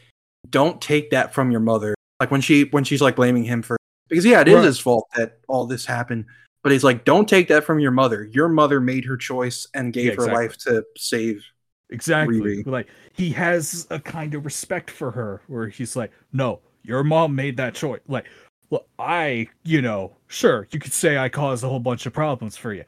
[0.49, 3.76] "Don't take that from your mother." Like when she when she's like blaming him for
[4.07, 4.64] because yeah, it is Right.
[4.64, 6.26] his fault that all this happened.
[6.64, 8.23] But he's like, "Don't take that from your mother.
[8.23, 10.35] Your mother made her choice and gave Yeah, her exactly.
[10.48, 11.44] life to save."
[11.89, 12.39] Exactly.
[12.39, 12.65] Riri.
[12.68, 17.35] Like he has a kind of respect for her, where he's like, "No, your mom
[17.35, 18.26] made that choice." Like,
[18.69, 22.57] well, I, you know, sure, you could say I caused a whole bunch of problems
[22.57, 22.84] for you.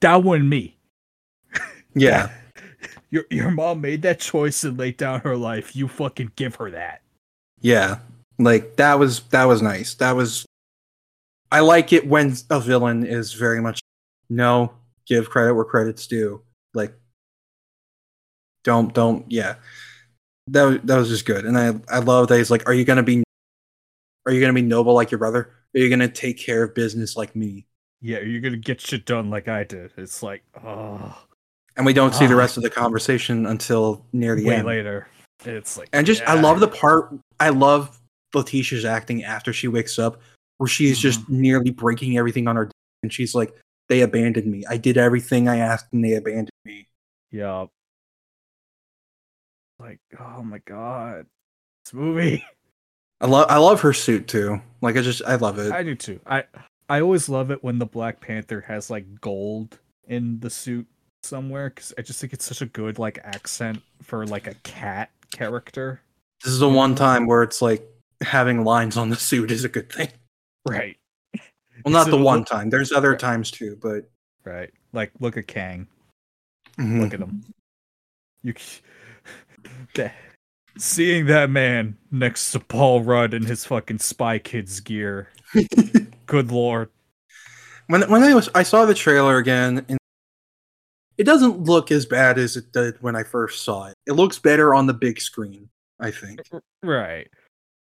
[0.00, 0.76] That wasn't me.
[1.96, 2.30] Yeah,
[3.10, 5.76] Your your mom made that choice and laid down her life.
[5.76, 7.02] You fucking give her that.
[7.60, 7.98] yeah.
[8.40, 9.94] Like that was that was nice.
[9.94, 10.44] That was.
[11.52, 13.78] I like it when a villain is very much
[14.28, 14.72] no
[15.06, 16.42] give credit where credit's due.
[16.74, 16.92] Like
[18.64, 19.54] don't don't yeah
[20.48, 22.84] that was, that was just good and i i love that he's like are you
[22.84, 23.22] gonna be
[24.26, 27.16] are you gonna be noble like your brother are you gonna take care of business
[27.16, 27.66] like me
[28.00, 29.92] Yeah, you're gonna get shit done like I did.
[29.96, 31.16] It's like, oh,
[31.76, 32.38] and we don't see the Ah.
[32.38, 35.08] rest of the conversation until near the way end later.
[35.44, 37.98] It's like, and just i love the part i love
[38.34, 40.20] letitia's acting after she wakes up
[40.58, 41.40] where she's just Mm-hmm.
[41.40, 42.70] nearly breaking everything on her
[43.02, 43.54] and she's like
[43.88, 46.86] they abandoned me i did everything i asked and they abandoned me
[47.32, 47.66] Yeah.
[49.78, 51.26] Like, oh my god,
[51.84, 52.44] this movie.
[53.20, 55.94] i love i love her suit too like i just i love it I do
[55.94, 56.18] too.
[56.26, 56.42] I
[56.88, 59.78] I always love it when the Black Panther has like gold
[60.08, 60.86] in the suit
[61.22, 65.10] somewhere because I just think it's such a good like accent for like a cat
[65.30, 66.02] character.
[66.42, 67.88] This is the one time where it's like
[68.20, 70.08] having lines on the suit is a good thing.
[70.68, 70.98] Right.
[71.84, 72.68] Well, not So the one time.
[72.68, 73.18] There's other Right.
[73.18, 74.10] times too, but
[74.44, 74.70] Right.
[74.92, 75.86] Like, look at Kang.
[76.76, 77.00] Mhm.
[77.00, 77.44] Look at him.
[78.42, 78.52] You
[80.78, 85.28] seeing that man next to Paul Rudd in his fucking Spy Kids gear.
[86.26, 86.90] Good lord.
[87.86, 89.98] when when I was I saw the trailer again, and
[91.16, 93.94] it doesn't look as bad as it did when I first saw it.
[94.06, 95.68] It looks better on the big screen.
[96.00, 96.40] I think.
[96.82, 97.28] Right.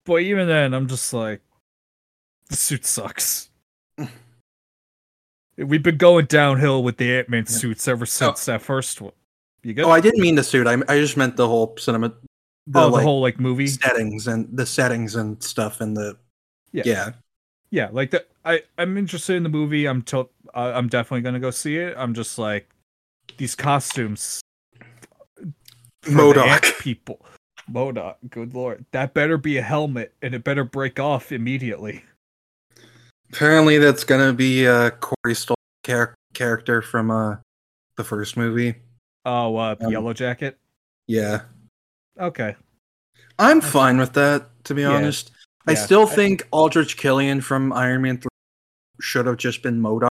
[0.07, 1.41] But even then, I'm just like,
[2.49, 3.49] the suit sucks.
[5.55, 8.05] We've been going downhill with the Ant Man suits ever oh.
[8.05, 9.13] since that first one.
[9.67, 9.83] You good?
[9.83, 10.65] Oh, I didn't mean the suit.
[10.65, 12.07] I I just meant the whole cinema,
[12.67, 13.67] the, oh, the like, whole like movie.
[13.67, 16.17] settings and the settings and stuff and the
[16.71, 16.83] Yeah.
[16.85, 17.09] yeah.
[17.69, 20.19] yeah like the i i'm interested in the movie i'm to,
[20.53, 22.69] uh, i'm definitely gonna go see it i'm just like
[23.37, 24.39] these costumes
[26.05, 26.79] MODOK.
[26.79, 27.25] people
[27.69, 32.03] MODOK good lord that better be a helmet and it better break off immediately
[33.33, 37.35] Apparently, that's gonna be uh, Corey Stoll char- character from uh
[37.97, 38.75] the first movie.
[39.27, 40.57] Oh uh Um, yellow jacket
[41.07, 41.41] Yeah.
[42.19, 42.55] okay
[43.37, 44.93] I'm fine with that, to be Yeah.
[44.95, 45.31] honest.
[45.67, 45.77] I Yeah.
[45.85, 48.29] still I- think Aldrich Killian from Iron Man 3
[49.01, 50.07] should have just been MODOK.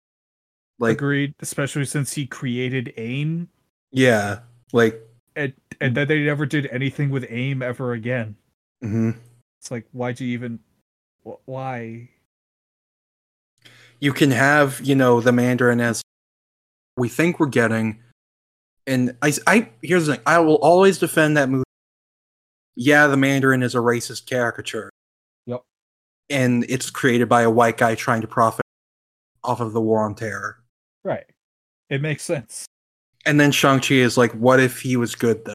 [0.79, 3.49] Like, agreed especially since he created aim
[3.91, 4.41] yeah,
[4.73, 5.01] like,
[5.35, 8.37] and and then they never did anything with aim ever again
[8.85, 9.17] mhm.
[9.59, 10.59] it's like why'd you even
[11.25, 12.11] wh- why
[14.01, 16.03] you can have, you know, the Mandarin as
[16.99, 18.03] we think we're getting.
[18.87, 21.65] And I, I, here's the thing I will always defend that movie.
[22.77, 24.91] Yeah, the Mandarin is a racist caricature.
[25.47, 25.63] Yep.
[26.31, 28.65] And it's created by a white guy trying to profit
[29.43, 30.59] off of the war on terror.
[31.05, 31.25] right
[31.89, 32.67] it makes sense
[33.25, 35.53] And then Shang-Chi is like, what if he was good though?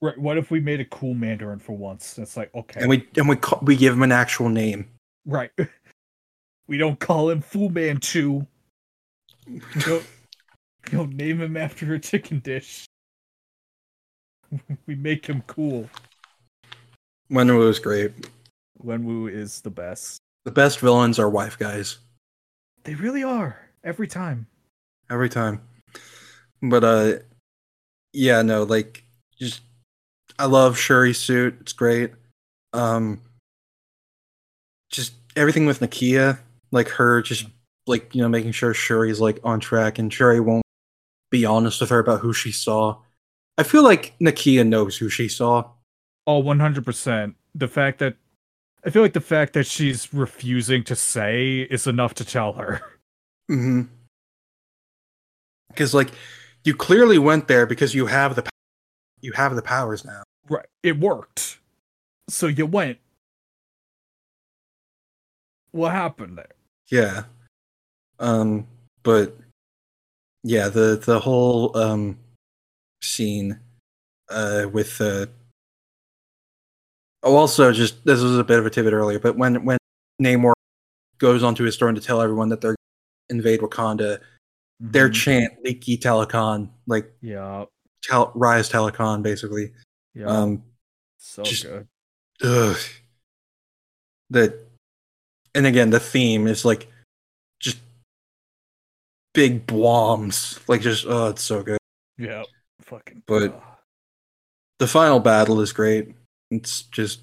[0.00, 0.16] Right.
[0.16, 2.16] What if we made a cool Mandarin for once?
[2.18, 4.88] It's like okay, And we and we ca- we give him an actual name.
[5.26, 5.50] right.
[6.68, 8.44] We don't call him Fu Manchu.
[10.90, 12.86] We don't, we don't name him after a chicken dish.
[14.86, 15.88] we make him cool.
[17.30, 18.12] Wenwu is great.
[18.82, 20.18] Wenwu is the best.
[20.44, 21.98] The best villains are wife guys
[22.84, 24.46] They really are every time.
[25.10, 25.60] every time.
[26.62, 27.12] But uh,
[28.12, 29.04] yeah, no, like
[29.38, 29.60] just
[30.38, 31.58] I love Shuri's suit.
[31.60, 32.12] It's great.
[32.72, 33.20] Um,
[34.90, 36.38] just everything with Nakia,
[36.70, 37.46] like her, just
[37.86, 40.64] like you know, making sure Shuri's like on track, and Shuri won't
[41.30, 42.98] be honest with her about who she saw.
[43.56, 45.70] I feel like Nakia knows who she saw.
[46.26, 47.34] Oh, 100%.
[47.54, 48.16] The fact that
[48.84, 52.80] I feel like the fact that she's refusing to say is enough to tell her.
[53.50, 53.82] Mm-hmm.
[55.68, 56.10] Because like
[56.64, 58.46] you clearly went there because you have the
[59.22, 60.22] you have the powers now.
[60.48, 60.66] Right.
[60.82, 61.58] It worked.
[62.28, 62.98] So you went.
[65.72, 66.52] what happened there?
[66.88, 67.24] Yeah.
[68.18, 68.66] Um,
[69.02, 69.36] but
[70.44, 72.18] yeah, the the whole um
[73.02, 73.58] scene
[74.30, 75.26] uh with uh
[77.22, 79.78] oh also just this was a bit of a tidbit earlier, but when when
[80.22, 80.52] Namor
[81.18, 82.76] goes onto his throne to tell everyone that they're
[83.30, 84.20] invade Wakanda,
[84.80, 85.14] their Mhm.
[85.14, 87.64] chant Leaky Talokan, like yeah,
[88.02, 89.72] tel- Rise Talokan basically.
[90.14, 90.62] yeah, Um
[91.18, 91.86] so just- good.
[92.42, 92.76] ugh.
[94.30, 94.54] that
[95.54, 96.88] and again the theme is like
[99.38, 101.78] big bombs like just oh it's so good
[102.18, 102.42] Yeah,
[102.82, 103.22] fucking.
[103.24, 103.62] But- ugh.
[104.80, 106.12] the final battle is great
[106.50, 107.20] it's just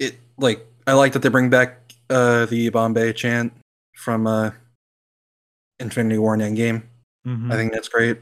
[0.00, 3.52] it like i like that they bring back uh the Yibambe chant
[3.96, 4.50] from uh
[5.78, 6.82] infinity war and endgame
[7.24, 7.52] Mhm.
[7.52, 8.18] i think that's great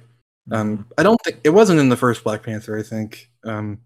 [0.51, 3.81] um i don't think it wasn't in the first black panther i think um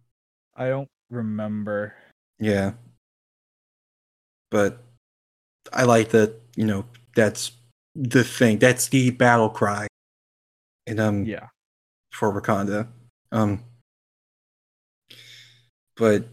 [0.57, 1.95] I don't remember.
[2.39, 2.73] Yeah.
[4.51, 4.83] But
[5.73, 6.85] I like that, you know,
[7.15, 7.53] that's
[7.95, 8.59] the thing.
[8.59, 9.87] That's the battle cry.
[10.87, 11.49] And um Yeah,
[12.13, 12.89] for Wakanda.
[13.33, 13.65] Um
[15.97, 16.25] but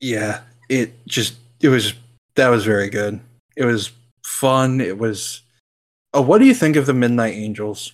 [0.00, 1.94] yeah, it just it was
[2.34, 3.20] that was very good.
[3.56, 3.92] It was
[4.24, 4.80] fun.
[4.80, 5.42] It was
[6.12, 7.92] Oh, what do you think of the Midnight Angels?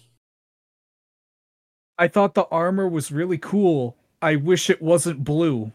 [1.99, 3.97] I thought the armor was really cool.
[4.23, 5.73] I wish it wasn't blue.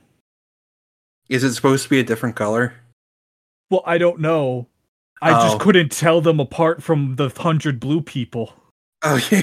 [1.28, 2.74] Is it supposed to be a different color?
[3.72, 4.68] Well, I don't know.
[5.26, 5.44] I Oh.
[5.48, 8.54] just couldn't tell them apart from the hundred blue people.
[9.04, 9.42] Oh yeah.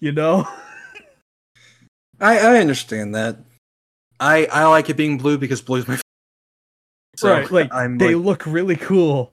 [0.00, 0.46] You know?
[2.20, 3.38] I I understand that.
[4.20, 5.98] I I like it being blue because blue's my
[7.16, 9.32] so right, like I'm they like, look really cool.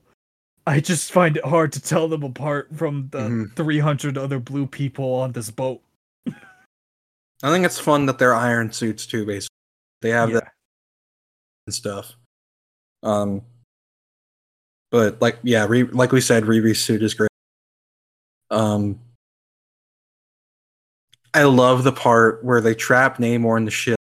[0.66, 3.56] I just find it hard to tell them apart from the Mhm.
[3.56, 5.82] 300 other blue people on this boat.
[6.28, 9.26] I think it's fun that they're iron suits too.
[9.26, 9.48] Basically,
[10.00, 10.40] they have Yeah.
[10.40, 10.52] that
[11.66, 12.14] and stuff.
[13.02, 13.42] Um,
[14.92, 17.30] but like yeah, Re- like we said, Riri's suit is great.
[18.50, 19.00] Um,
[21.34, 23.98] I love the part where they trap Namor in the ship,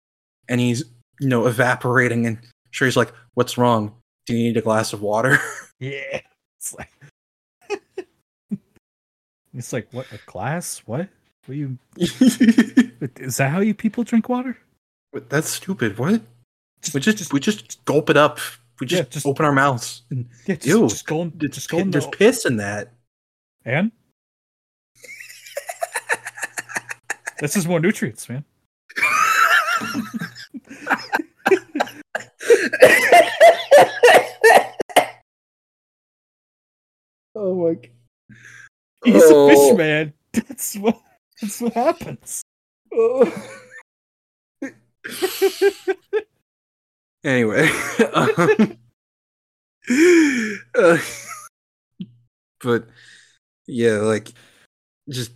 [0.49, 0.83] and he's
[1.21, 2.39] you know evaporating, and
[2.71, 3.95] Shuri's like, "What's wrong?
[4.27, 5.39] Do you need a glass of water?"
[5.81, 6.23] Yeah.
[6.59, 6.91] It's like
[9.55, 10.83] It's like what a glass?
[10.87, 11.09] What?
[11.47, 14.59] What you is that how you people drink water?
[15.29, 15.97] That's stupid.
[15.97, 16.23] What?
[16.83, 18.41] Just, We just, we just gulp it up.
[18.81, 20.03] We just, Yeah, just- open our mouths.
[20.11, 22.45] And yeah, just, ew, just go in, it's just go pi- in there's the, piss
[22.47, 22.93] in that.
[23.65, 23.91] and
[27.41, 28.45] this is more nutrients, man.
[37.35, 37.89] oh my god.
[39.05, 39.47] He's Oh.
[39.47, 39.77] a fish oh.
[39.77, 40.13] man.
[40.33, 41.01] That's what
[41.41, 42.43] that's what happens.
[47.25, 47.69] anyway.
[48.13, 48.79] um,
[50.75, 50.99] uh,
[52.61, 52.87] but
[53.67, 54.33] yeah, like
[55.09, 55.33] just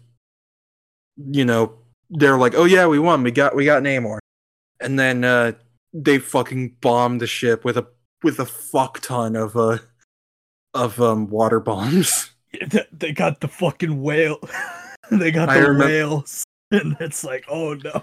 [1.16, 1.78] you know,
[2.10, 3.22] they're like, "Oh yeah, we won.
[3.22, 4.18] We got we got Namor."
[4.80, 5.52] And then uh
[5.92, 7.86] they fucking bombed the ship with a
[8.22, 9.78] with a fuck ton of uh
[10.74, 12.30] of um water bombs.
[12.92, 14.38] They got the fucking whale.
[15.10, 16.44] they got the remem- whales.
[16.70, 18.02] And it's like, oh no.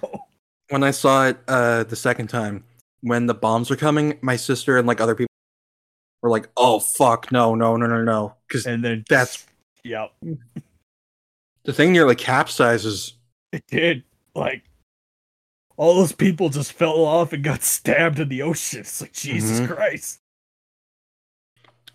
[0.69, 2.64] when I saw it uh the second time,
[3.01, 5.30] when the bombs were coming, my sister and like other people
[6.21, 9.45] were like, "Oh fuck, no, no, no, no, no," because And then That's-
[9.84, 10.07] yeah,
[11.63, 13.13] the thing nearly capsizes.
[13.51, 14.03] it did.
[14.35, 14.63] Like
[15.77, 18.81] all those people just fell off and got stabbed in the ocean.
[18.81, 19.76] It's like Jesus Mhm.
[19.76, 20.19] Christ.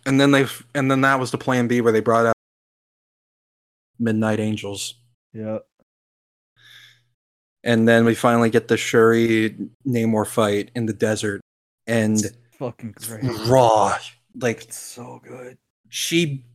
[0.07, 2.35] And then they and then that was the plan B where they brought out
[3.99, 4.95] Midnight Angels,
[5.33, 5.59] Yeah.
[7.65, 9.53] And then we finally get the Shuri
[9.85, 11.41] Namor fight in the desert,
[11.87, 13.23] and It's fucking great.
[13.47, 13.97] raw,
[14.39, 15.57] like It's so good.
[15.89, 16.45] she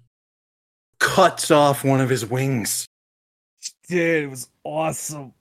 [0.99, 2.87] cuts off one of his wings.
[3.89, 5.35] Dude, it was awesome.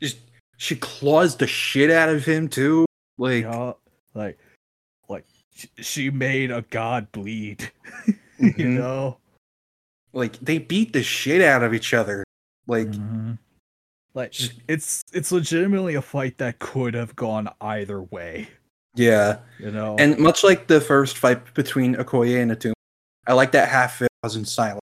[0.00, 0.18] Just
[0.56, 2.86] she claws the shit out of him too.
[3.18, 3.72] Like Yeah.
[4.14, 4.38] Like
[5.08, 5.26] like
[5.78, 7.70] she made a god bleed.
[8.38, 8.78] you mhm.
[8.78, 9.18] know?
[10.14, 12.24] like they beat the shit out of each other.
[12.66, 13.38] Like Mhm.
[14.14, 14.34] Like
[14.68, 18.48] it's it's legitimately a fight that could have gone either way.
[18.94, 19.40] yeah.
[19.58, 19.96] You know?
[19.98, 22.74] And much like the first fight between Okoye and Attuma,
[23.26, 24.80] I like that half it was in silence.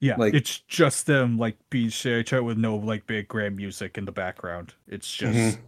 [0.00, 4.04] yeah, like- it's just them like being shit with no like big grand music in
[4.04, 4.74] the background.
[4.86, 5.60] It's just Mhm.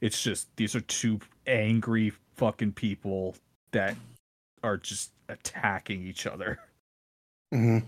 [0.00, 3.34] it's just these are two angry fucking people
[3.72, 3.96] that
[4.62, 6.58] are just attacking each other.
[7.52, 7.78] hmm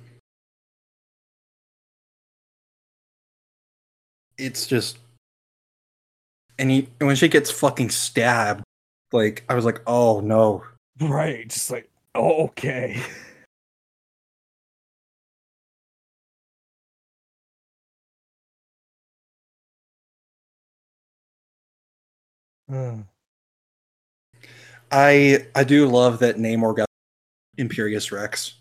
[4.38, 4.98] It's just,
[6.58, 8.64] and he when she gets fucking stabbed,
[9.12, 10.64] like I was like, oh no.
[11.00, 11.48] Right.
[11.48, 13.02] Just like, oh, okay.
[22.68, 23.00] Hmm.
[24.90, 26.88] I I do love that Namor got
[27.58, 28.54] Imperius Rex.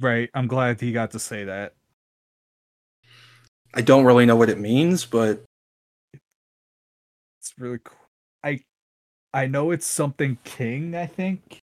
[0.00, 0.30] right.
[0.34, 1.74] I'm glad he got to say that.
[3.74, 5.42] I don't really know what it means, but
[7.40, 7.98] It's really cool.
[8.44, 8.60] I
[9.34, 11.58] I know it's something king, I think.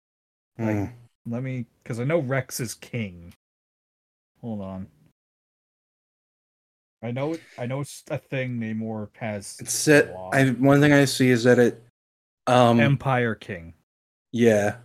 [0.59, 0.85] Like- hmm.
[1.27, 3.33] Let me because I know Rex is king.
[4.43, 4.87] Hold on.
[7.03, 9.89] I know it I know it's a thing Namor has it's.
[9.89, 10.31] Wow.
[10.33, 11.83] I one thing I see is that it.
[12.47, 12.79] Um.
[12.79, 13.73] Empire King.
[14.33, 14.77] yeah.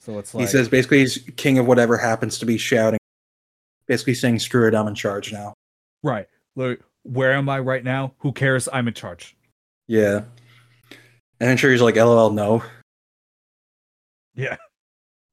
[0.00, 2.98] So it's like he says basically he's king of whatever happens to be shouting.
[3.86, 5.52] Basically saying, "Screw it, I'm in charge now."
[6.02, 6.28] Right.
[6.56, 8.14] Look, where am I right now?
[8.18, 8.68] Who cares?
[8.72, 9.36] I'm in charge.
[9.88, 10.22] Yeah.
[11.40, 12.62] And I'm sure he's like, "LOL, no."
[14.34, 14.56] Yeah.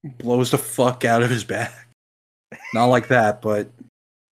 [0.04, 1.88] Blows the fuck out of his back.
[2.74, 3.70] Not like that, but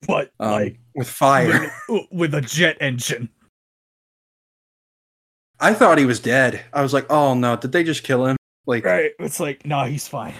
[0.07, 1.71] But um, like with fire.
[1.87, 3.29] with, with a jet engine.
[5.59, 6.61] I thought he was dead.
[6.73, 9.11] I was like, "Oh no, did they just kill him?" Like, Right.
[9.19, 10.33] It's like, nah, he's fine.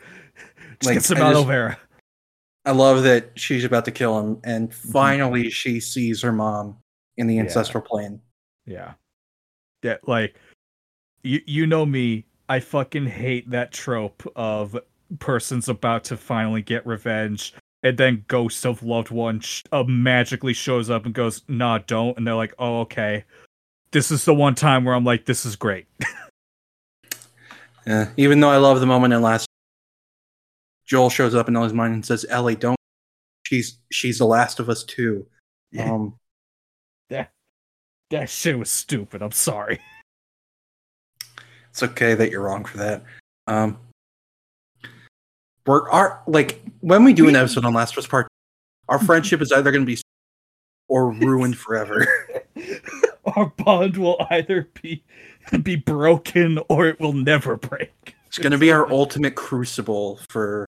[0.00, 1.78] Just Like, get some aloe vera.
[2.66, 6.76] I love that she's about to kill him, and finally she sees her mom
[7.16, 7.42] in the Yeah.
[7.42, 8.20] ancestral plane.
[8.66, 8.94] Yeah.
[9.82, 10.34] Yeah, like
[11.22, 14.76] you you know me, I fucking hate that trope of
[15.20, 20.52] person's about to finally get revenge and then ghost of loved one sh- uh, magically
[20.52, 23.24] shows up and goes, "Nah, don't." And they're like, "Oh, okay."
[23.92, 25.86] This is the one time where I'm like, "This is great."
[27.86, 28.10] Yeah.
[28.16, 29.46] Even though I love the moment in last,
[30.86, 32.78] Joel shows up in his mind and says, "Ellie, don't.
[33.44, 35.26] She's she's the last of us too."
[35.72, 35.92] Yeah.
[35.92, 36.14] Um,
[37.10, 37.30] that
[38.10, 39.22] that shit was stupid.
[39.22, 39.80] I'm sorry.
[41.70, 43.04] it's okay that you're wrong for that.
[43.46, 43.78] Um,
[45.66, 48.28] we're our like when we do an episode on Last of Us Part,
[48.88, 50.00] our friendship is either going to be
[50.88, 52.06] or ruined forever.
[53.34, 55.02] Our bond will either be
[55.62, 58.14] be broken or it will never break.
[58.28, 60.64] It's going to be our ultimate crucible for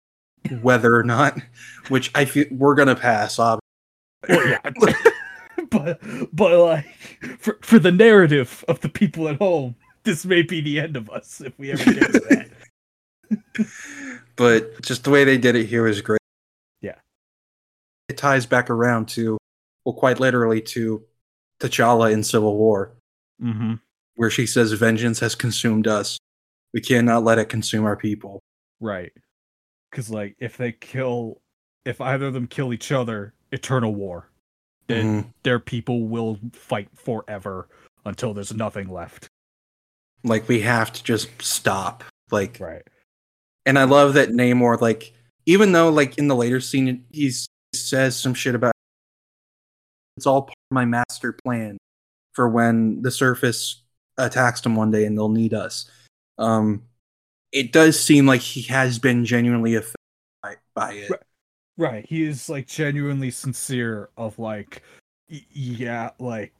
[0.62, 1.38] whether or not,
[1.88, 3.38] which I feel we're going to pass.
[3.38, 3.60] Obviously.
[4.28, 4.58] Well, yeah,
[5.70, 6.00] but
[6.32, 10.80] but like for for the narrative of the people at home, this may be the
[10.80, 12.48] end of us if we ever get to that.
[14.36, 16.20] but just the way they did it here is great.
[16.80, 16.96] Yeah.
[18.08, 19.36] It ties back around to,
[19.84, 21.04] well, quite literally to
[21.60, 22.92] T'Challa in Civil War,
[23.42, 23.74] mm-hmm.
[24.14, 26.18] where she says, Vengeance has consumed us.
[26.72, 28.40] We cannot let it consume our people.
[28.80, 29.12] Right.
[29.90, 31.40] Because like if they kill,
[31.84, 34.28] if either of them kill each other, eternal war.
[34.88, 35.32] And Mhm.
[35.42, 37.68] their people will fight forever
[38.04, 39.28] until there's nothing left.
[40.22, 42.04] Like, we have to just stop.
[42.30, 42.82] Like, Right.
[43.64, 45.12] and I love that Namor, like,
[45.44, 47.32] even though, like, in the later scene, he
[47.74, 48.72] says some shit about
[50.16, 51.76] it's all part of my master plan
[52.32, 53.82] for when the surface
[54.16, 55.90] attacks them one day and they'll need us.
[56.38, 56.85] Um,
[57.56, 59.96] it does seem like he has been genuinely affected
[60.42, 61.10] by, by it.
[61.10, 61.20] Right.
[61.78, 62.06] Right.
[62.06, 64.82] He is like genuinely sincere of like
[65.28, 66.52] yeah, like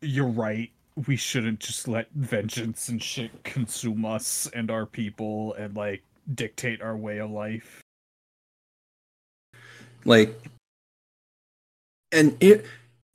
[0.00, 0.70] you're right.
[1.06, 6.02] We shouldn't just let vengeance and shit consume us and our people and like
[6.34, 7.80] dictate our way of life.
[10.04, 10.36] Like,
[12.10, 12.66] and it,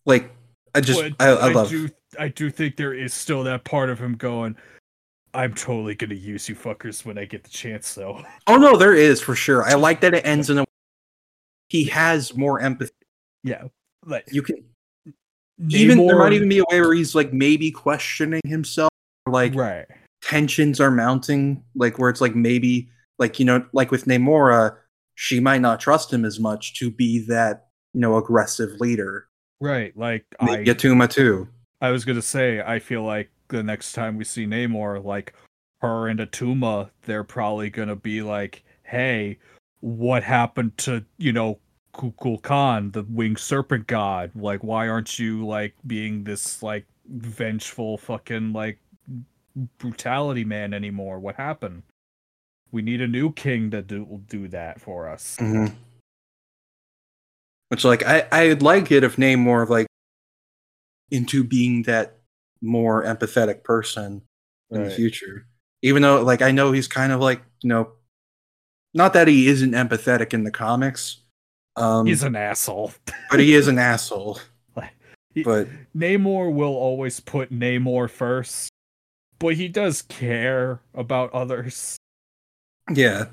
[0.05, 0.31] like,
[0.73, 1.69] I just, But I, I love.
[1.69, 4.55] do I do think there is still that part of him going,
[5.37, 8.23] I'm totally gonna use you fuckers when I get the chance though.
[8.47, 9.63] Oh no, there is for sure.
[9.63, 10.65] I like that it ends in a.
[11.69, 12.91] He has more empathy.
[13.43, 13.65] Yeah.
[14.05, 14.63] Like You can
[15.69, 18.89] even there might even be a way where he's like maybe questioning himself
[19.27, 19.85] like Right.
[20.21, 22.89] tensions are mounting like where it's like maybe
[23.19, 24.77] like you know like with Namora
[25.15, 29.27] she might not trust him as much to be that you know aggressive leader
[29.59, 29.97] Right.
[29.97, 31.47] Like I maybe Attuma too
[31.81, 35.33] I was gonna say, I feel like the next time we see Namor, like
[35.81, 39.37] her and Attuma, they're probably gonna be like, "Hey,
[39.81, 41.59] what happened to you know
[41.93, 44.31] Kukulkan, the winged serpent god?
[44.35, 48.79] Like, why aren't you like being this like vengeful fucking like
[49.79, 51.19] brutality man anymore?
[51.19, 51.83] What happened?
[52.71, 55.73] We need a new king that do, do that for us." Mhm.
[57.69, 59.87] which like I I'd like it if Namor like
[61.11, 62.17] into being that
[62.61, 64.21] more empathetic person
[64.71, 65.45] in the future
[65.81, 67.91] even though like I know he's kind of like you know
[68.93, 71.21] not that he isn't empathetic in the comics
[71.75, 72.91] um He's an asshole.
[73.31, 74.39] but he is an asshole
[75.33, 78.69] He- but Namor will always put Namor first,
[79.37, 81.95] but he does care about others.
[82.91, 83.25] Yeah.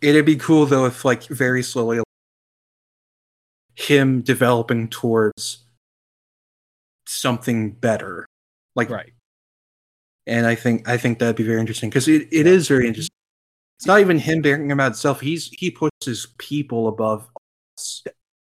[0.00, 2.00] It'd be cool though if like very slowly
[3.74, 5.63] him developing towards
[7.06, 8.26] something better.
[8.76, 9.12] Like Right.
[10.26, 13.14] and I think I think that'd be very interesting because it, it is very interesting.
[13.78, 15.20] It's not even him bearing about itself.
[15.20, 17.28] He's he puts his people above
[17.76, 18.02] us.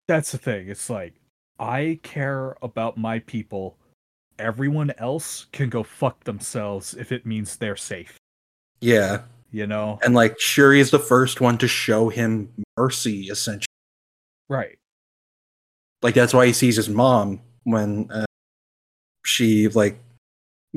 [0.06, 0.68] That's the thing.
[0.68, 1.14] It's like
[1.58, 3.78] I care about my people.
[4.38, 8.16] Everyone else can go fuck themselves if it means they're safe.
[8.80, 9.22] Yeah.
[9.50, 9.98] You know?
[10.04, 13.66] And like Shuri is the first one to show him mercy, essentially.
[14.48, 14.78] Right.
[16.02, 18.24] Like that's why he sees his mom when uh,
[19.28, 20.00] she like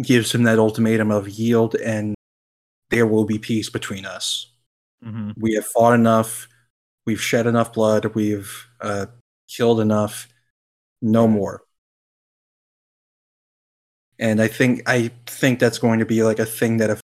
[0.01, 2.15] gives him that ultimatum of yield and
[2.89, 4.51] there will be peace between us.
[5.03, 6.47] hmm We have fought enough.
[7.05, 8.05] We've shed enough blood.
[8.13, 9.07] We've uh,
[9.49, 10.27] killed enough.
[11.01, 11.63] No more.
[14.19, 17.01] And I think I think that's going to be like a thing that if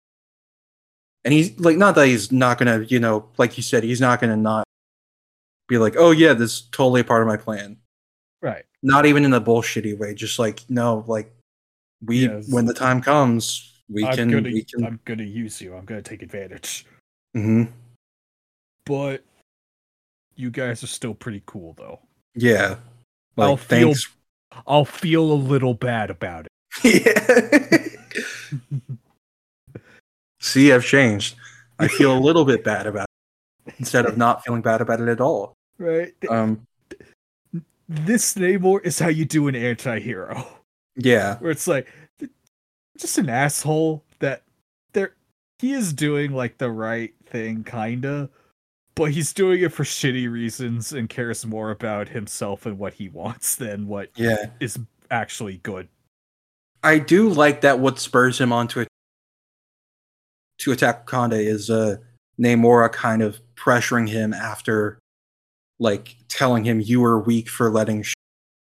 [1.24, 4.20] and he's like not that he's not gonna, you know, like you said, he's not
[4.20, 4.64] gonna not
[5.68, 7.78] be like, oh yeah, this is totally a part of my plan.
[8.40, 8.64] Right.
[8.82, 11.32] Not even in a bullshitty way, just like no, like
[12.04, 12.48] we Yes.
[12.50, 15.74] when the time comes, we I'm can gonna we can I'm gonna use you.
[15.76, 16.86] I'm gonna take advantage.
[17.36, 17.70] Mhm.
[18.86, 19.22] But
[20.34, 22.00] you guys are still pretty cool though.
[22.34, 22.76] yeah.
[23.36, 23.94] Like I'll feel-
[24.66, 26.50] I'll feel a little bad about it.
[28.52, 28.60] yeah.
[30.40, 31.36] See, I've changed.
[31.78, 33.06] I feel a little bit bad about
[33.66, 35.54] it instead of not feeling bad about it at all.
[35.80, 36.12] Right.
[36.28, 36.66] Um,
[37.92, 40.46] This Namor is how you do an anti-hero.
[40.96, 41.88] yeah, Where it's like
[42.96, 44.44] just an asshole that
[44.92, 45.14] there
[45.58, 48.30] he is doing like the right thing kinda,
[48.94, 53.08] but he's doing it for shitty reasons and cares more about himself and what he
[53.08, 54.46] wants than what yeah.
[54.60, 54.78] is
[55.10, 55.88] actually good.
[56.84, 57.80] I do like that.
[57.80, 58.86] What spurs him on to
[60.58, 61.96] to attack Wakanda is uh,
[62.38, 64.99] Namora kind of pressuring him after,
[65.80, 68.14] like telling him you were weak for letting, sh-,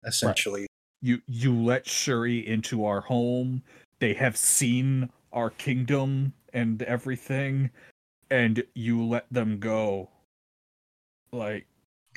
[0.05, 0.65] essentially.
[1.01, 3.61] you you let Shuri into our home.
[3.99, 7.69] They have seen our kingdom and everything,
[8.31, 10.09] and you let them go.
[11.31, 11.67] Like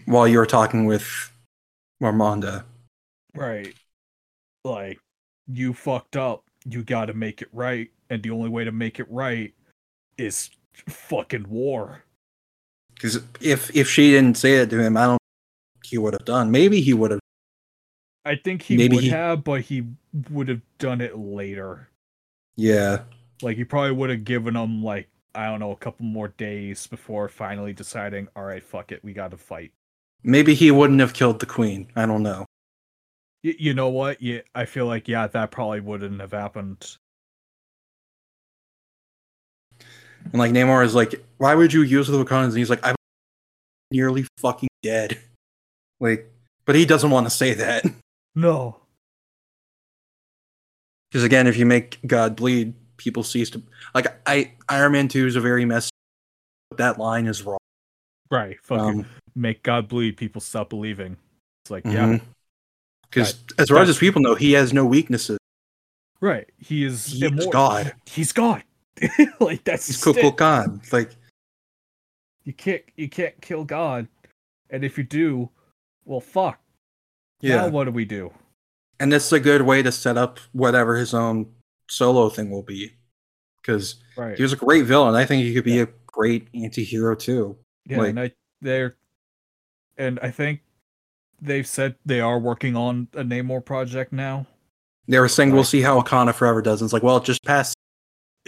[0.06, 1.32] While you were talking with
[2.02, 2.64] Ramonda.
[3.34, 3.74] right,
[4.64, 4.98] like
[5.48, 6.44] you fucked up.
[6.68, 9.52] You got to make it right, and the only way to make it right
[10.18, 10.50] is
[10.88, 12.02] fucking war.
[12.97, 15.18] Because if if she didn't say it to him, I don't
[15.74, 16.51] think he would have done.
[16.51, 17.20] Maybe he would have.
[18.24, 19.85] I think he Maybe would he- have, but he
[20.31, 21.89] would have done it later.
[22.56, 23.02] Yeah,
[23.43, 26.86] Like he probably would have given him like I don't know a couple more days
[26.86, 29.73] before finally deciding, all right, fuck it, we got to fight.
[30.24, 31.86] maybe he wouldn't have killed the queen.
[31.94, 32.47] I don't know.
[33.44, 34.23] Y- you know what?
[34.23, 36.97] Yeah, I feel like yeah, that probably wouldn't have happened.
[40.32, 42.48] And like Namor is like, why would you use the Wakandans?
[42.48, 42.94] And he's like, I'm
[43.90, 45.18] nearly fucking dead.
[45.98, 46.30] Like,
[46.66, 47.82] but he doesn't want to say that
[48.34, 48.76] No.
[51.08, 53.62] because again, if you make God bleed, people cease to
[53.94, 54.06] like.
[54.28, 55.88] I Iron Man Two is a very messy.
[56.76, 57.56] That line is wrong.
[58.30, 58.58] Right.
[58.64, 61.16] Fucking Um, make God bleed, people stop believing.
[61.64, 62.18] It's like, yeah,
[63.08, 65.38] Because as far as people know, he has no weaknesses.
[66.20, 66.46] right.
[66.58, 67.46] He is He's.
[67.46, 67.94] God.
[68.04, 68.64] He's God.
[69.40, 70.36] like that's He's it.
[70.36, 70.81] God.
[70.93, 71.10] Like,
[72.44, 74.09] You can't you can't kill God.
[74.70, 75.51] And if you do,
[76.05, 76.59] well fuck.
[77.40, 77.56] yeah.
[77.56, 78.32] Now what do we do?
[78.98, 81.44] and it's a good way to set up whatever his own
[81.86, 82.93] solo thing will be
[83.60, 84.35] because Right.
[84.39, 87.98] he was a great villain i think he could be a great anti-hero too Yeah,
[87.98, 88.32] Like- and I
[88.62, 88.97] they're
[89.98, 90.60] and I think
[91.43, 94.47] they've said they are working on a Namor project now.
[95.06, 97.44] they were saying we'll see how Wakanda forever does and it's like well it just
[97.44, 97.75] passed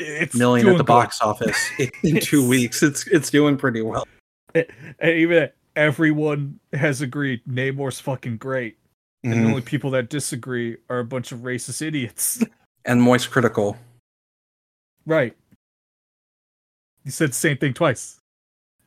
[0.01, 0.87] It's million at the good.
[0.87, 1.59] box office
[2.05, 4.07] in, two weeks it's it's doing pretty well
[4.55, 4.67] And
[5.03, 8.79] even everyone has agreed Namor's fucking great.
[9.25, 9.47] And the Mhm.
[9.51, 12.43] only people that disagree are a bunch of racist idiots.
[12.85, 13.77] and Moist Critikal
[15.07, 15.37] right.
[17.05, 18.21] You said the same thing twice.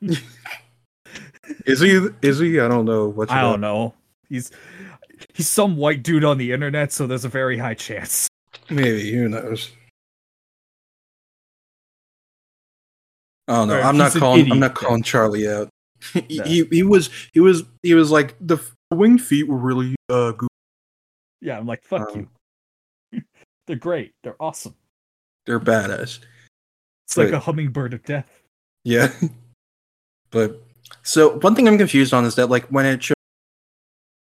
[1.66, 3.94] is he is he i don't know what I don't know.
[4.28, 4.50] He's
[5.34, 8.28] he's some white dude on the internet, so there's a very high chance.
[8.70, 9.70] maybe who knows
[13.48, 15.68] oh no Or i'm not calling i'm not calling charlie out
[16.28, 16.44] he, No.
[16.44, 18.58] he he was he was he was like the
[18.92, 20.48] wing feet were really uh good
[21.40, 22.28] Yeah, I'm like, fuck Um,
[23.12, 23.22] you.
[23.66, 24.12] They're great.
[24.22, 24.74] They're awesome.
[25.46, 26.20] they're badass
[27.06, 28.30] It's like a hummingbird of death.
[28.84, 29.12] Yeah.
[30.30, 30.60] but
[31.02, 33.14] so one thing I'm confused on is that like when it show,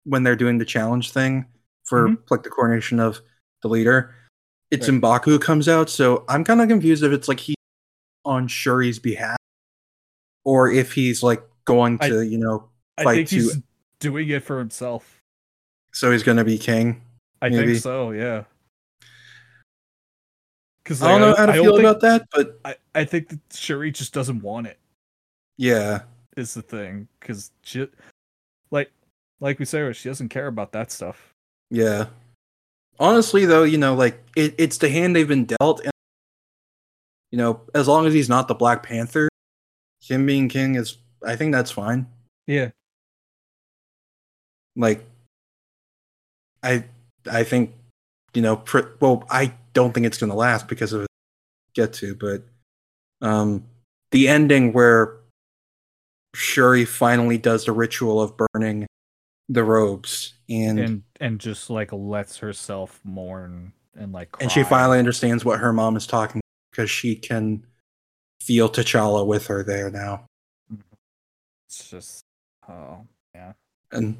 [0.06, 1.46] when they're doing the challenge thing
[1.86, 2.18] for Mhm.
[2.30, 3.22] like the coronation of
[3.64, 4.14] the leader,
[4.72, 5.02] it's Right.
[5.02, 5.90] M'Baku comes out.
[5.90, 7.56] So I'm kind of confused if it's like he
[8.30, 9.38] on Shuri's behalf,
[10.46, 13.36] or if he's like going I- to you know I fight think to.
[13.36, 13.58] he's
[14.00, 15.20] doing it for himself.
[15.92, 17.02] So he's gonna be king.
[17.42, 17.72] I Maybe.
[17.74, 18.44] think so, yeah.
[20.84, 23.92] Because I don't know how to feel about that, but I, I think that Shuri
[23.92, 24.78] just doesn't want it.
[25.58, 26.02] yeah,
[26.36, 27.88] Is the thing because she,
[28.72, 28.92] like,
[29.40, 31.34] like we say, she doesn't care about that stuff.
[31.70, 32.08] yeah.
[33.00, 35.92] Honestly, though, you know, like it, it's the hand they've been dealt, and
[37.32, 39.30] you know, as long as he's not the Black Panther,
[40.02, 42.08] him being king is, I think that's fine.
[42.48, 42.70] Yeah,
[44.80, 45.06] like
[46.64, 46.84] i
[47.30, 47.74] i think
[48.34, 51.06] you know pr- well i don't think it's going to last because of
[51.76, 52.44] get to but
[53.22, 53.64] um
[54.12, 55.18] the ending where
[56.34, 58.88] shuri finally does the ritual of burning
[59.50, 64.48] the robes and and, and and just like lets herself mourn and like cry.
[64.48, 67.64] she finally understands what her mom is talking because she can
[68.42, 70.26] feel t'challa with her there now
[71.68, 72.24] It's just
[72.68, 73.06] oh
[73.36, 73.54] yeah.
[73.92, 74.16] and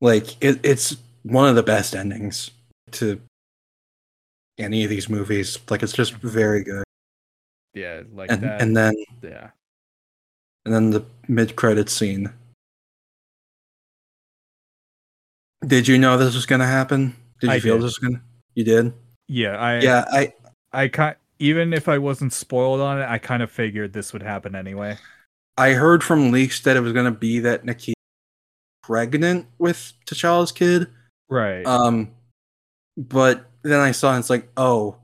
[0.00, 2.50] like it, it's one of the best endings
[2.92, 3.20] to
[4.58, 6.28] any of these movies like it's just mm-hmm.
[6.28, 6.84] very good
[7.74, 8.60] Yeah, like and that.
[8.62, 9.50] and then yeah.
[10.64, 12.30] and then the mid-credit scene
[15.66, 17.84] did you know this was gonna happen did you I feel did.
[17.84, 18.22] this was gonna
[18.54, 18.92] you did
[19.28, 20.32] Yeah, I yeah i
[20.72, 24.22] I kind even if I wasn't spoiled on it, I kind of figured this would
[24.22, 24.96] happen anyway.
[25.58, 27.92] i heard from leaks that it was gonna be that nikki
[28.82, 30.88] pregnant with t'challa's kid
[31.28, 31.64] Right.
[31.64, 32.10] Um,
[32.96, 34.96] but then I saw and it's like, oh,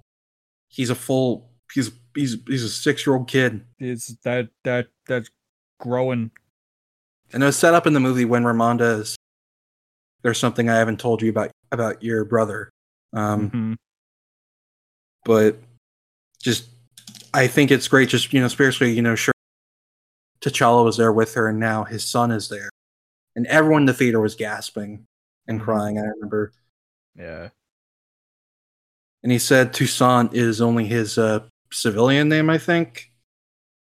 [0.68, 5.31] he's a full, he's he's he's a six year old kid, is that that that's
[5.78, 6.32] growing
[7.32, 9.16] and it was set up in the movie when Ramonda is.
[10.23, 12.70] There's something I haven't told you about about your brother,
[13.12, 13.76] um, Mhm.
[15.24, 15.58] but
[16.42, 16.68] just
[17.34, 18.08] I think it's great.
[18.08, 19.32] Just you know, spiritually, you know, sure,
[20.40, 22.70] T'Challa was there with her, and now his son is there,
[23.34, 25.05] and everyone in the theater was gasping
[25.47, 25.65] and Mhm.
[25.65, 25.98] crying.
[25.98, 26.52] I remember,
[27.15, 27.50] Yeah.
[29.23, 33.10] and he said Toussaint is only his uh, civilian name, I think.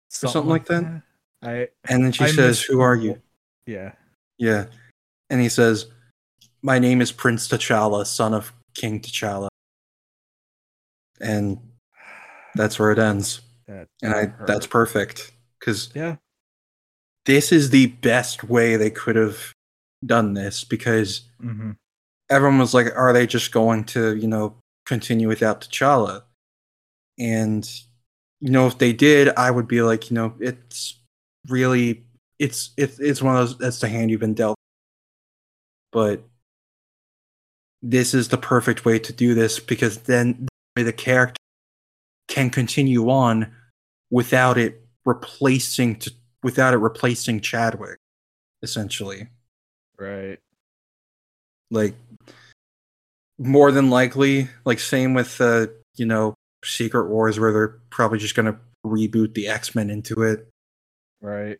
[0.09, 1.01] something like that?
[1.41, 3.19] I And then she I says, "Who are you?"
[3.65, 3.93] Yeah.
[4.37, 4.67] Yeah.
[5.31, 5.87] And he says,
[6.61, 9.47] My name is Prince T'Challa, son of King T'Challa.
[11.19, 11.57] And
[12.55, 13.41] that's where it ends.
[13.67, 14.47] That, And I hurt.
[14.47, 15.31] that's perfect.
[15.59, 16.17] Because yeah.
[17.25, 19.53] this is the best way they could have
[20.05, 21.71] done this because hmm
[22.29, 26.23] everyone was like, Are they just going to, you know, continue without T'Challa?
[27.19, 27.69] And
[28.39, 30.99] you know, if they did, I would be like, you know, it's
[31.47, 32.03] really
[32.39, 34.57] it's it's it's one of those that's the hand you've been dealt.
[35.91, 36.23] But
[37.81, 41.37] this is the perfect way to do this because then the character
[42.27, 43.51] can continue on
[44.11, 46.11] without it replacing to,
[46.43, 47.97] without it replacing Chadwick,
[48.61, 49.27] essentially.
[49.99, 50.39] Right.
[51.71, 51.95] Like
[53.37, 58.35] more than likely, like same with uh, you know, Secret Wars where they're probably just
[58.35, 60.47] gonna reboot the X-Men into it.
[61.21, 61.57] Right.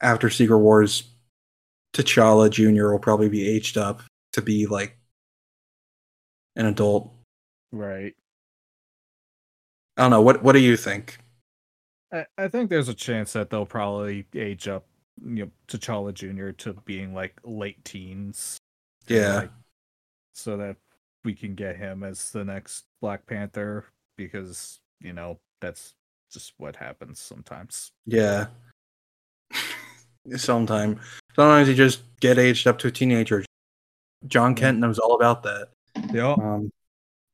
[0.00, 1.04] After Secret Wars,
[1.94, 2.90] T'Challa Jr.
[2.90, 4.02] will probably be aged up
[4.32, 4.98] to be like
[6.56, 7.12] an adult.
[7.72, 8.14] Right.
[9.96, 10.22] I don't know.
[10.22, 11.18] What what do you think?
[12.12, 14.86] I, I think there's a chance that they'll probably age up,
[15.24, 16.50] you know, T'Challa Jr.
[16.50, 18.58] to being like late teens.
[19.06, 19.34] Yeah.
[19.36, 19.50] like,
[20.32, 20.76] so that
[21.24, 25.94] we can get him as the next Black Panther because you know that's
[26.32, 27.92] just what happens sometimes.
[28.06, 28.46] Yeah.
[30.36, 30.98] Sometime.
[31.36, 33.44] Sometimes you just get aged up to a teenager.
[34.26, 35.68] Jon Kent knows all about that.
[36.12, 36.32] Yeah.
[36.32, 36.72] Um,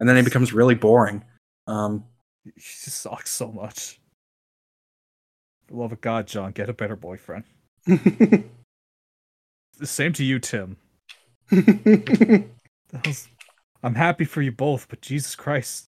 [0.01, 1.23] and then he becomes really boring.
[1.67, 2.05] Um,
[2.45, 4.01] He just sucks so much.
[5.67, 7.45] For the love of God, Jon, get a better boyfriend.
[7.87, 8.45] The
[9.87, 10.77] same to you, Tim.
[13.05, 13.29] Was-
[13.83, 15.87] I'm happy for you both, but Jesus Christ,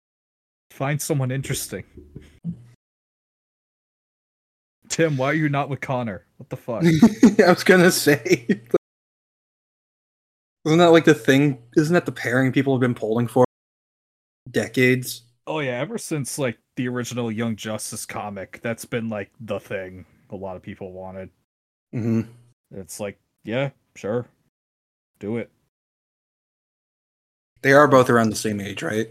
[0.71, 1.83] find someone interesting.
[4.89, 6.25] Tim, why are you not with Conner?
[6.37, 6.83] What the fuck?
[7.45, 8.47] I was gonna say,
[10.65, 11.59] isn't that like the thing?
[11.75, 13.45] Isn't that the pairing people have been polling for
[14.49, 15.24] decades?
[15.47, 20.05] Oh yeah, ever since like the original Young Justice comic, that's been like the thing
[20.29, 21.29] a lot of people wanted.
[21.91, 22.21] hmm
[22.73, 24.27] It's like, yeah, sure,
[25.19, 25.51] do it.
[27.61, 29.09] They are both around the same age, right?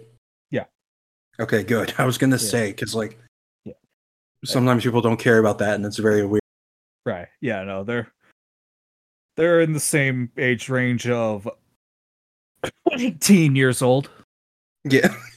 [0.51, 0.65] Yeah.
[1.41, 1.95] Okay, good.
[1.99, 2.51] I was gonna Yeah.
[2.51, 3.19] say because like,
[3.65, 3.73] Yeah.
[4.45, 6.41] sometimes people don't care about that, and it's very weird.
[7.07, 7.29] Right?
[7.41, 8.13] Yeah, no, they're
[9.37, 11.49] they're in the same age range of
[12.93, 14.11] 18 years old.
[14.85, 15.15] Yeah.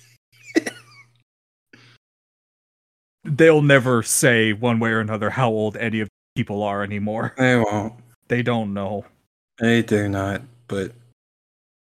[3.27, 7.33] they'll never say one way or another how old any of people are anymore.
[7.37, 7.93] They won't.
[8.27, 9.05] They don't know.
[9.59, 10.41] They do not.
[10.67, 10.93] But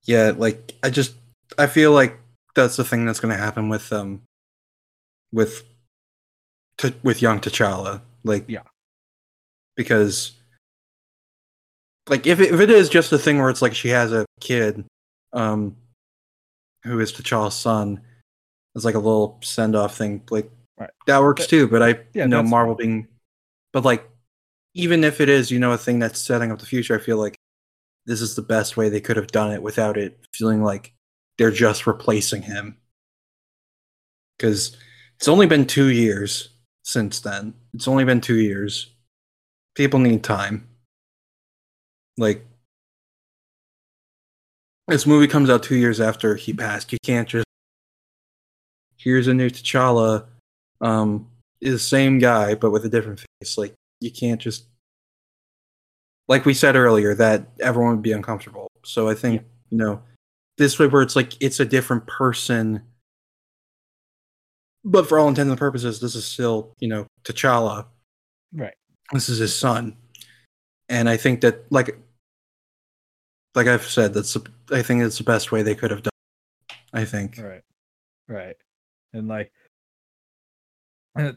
[0.04, 1.14] yeah, like I just
[1.58, 2.18] I feel like
[2.54, 4.22] that's the thing that's going to happen with um
[5.32, 5.62] with
[6.78, 8.00] t- with young T'Challa.
[8.24, 8.62] Like Yeah.
[9.76, 10.32] because
[12.08, 14.24] like if it, if it is just a thing where it's like she has a
[14.40, 14.84] kid
[15.32, 15.76] um
[16.84, 18.00] who is T'Challa's son
[18.74, 20.90] it's like a little send off thing like Right.
[21.06, 23.08] that works But- too but I Yeah, know Marvel being
[23.72, 24.08] but like
[24.74, 27.16] even if it is you know a thing that's setting up the future I feel
[27.18, 27.36] like
[28.06, 30.94] this is the best way they could have done it without it feeling like
[31.36, 32.76] they're just replacing him.
[34.38, 34.76] Because
[35.16, 36.48] it's only been two years
[36.84, 37.54] since then.
[37.74, 38.92] It's only been two years.
[39.74, 40.66] People need time.
[42.16, 42.44] Like
[44.86, 46.92] this movie comes out two years after he passed.
[46.92, 47.44] You can't just
[48.96, 50.26] here's a new t'challa
[50.80, 51.28] um
[51.60, 53.58] is the same guy but with a different face.
[53.58, 54.66] Like you can't just
[56.28, 58.68] like we said earlier that everyone would be uncomfortable.
[58.84, 60.02] So i think you know
[60.56, 62.82] this way where it's like it's a different person.
[64.84, 67.86] But for all intents and purposes this is still you know t'challa.
[68.52, 68.74] Right.
[69.12, 69.96] this is his son.
[70.88, 71.98] And i think that like
[73.54, 76.12] like i've said that's the, i think it's the best way they could have done
[76.70, 77.38] it, i think.
[77.38, 77.62] Right.
[78.28, 78.56] Right.
[79.12, 79.52] And like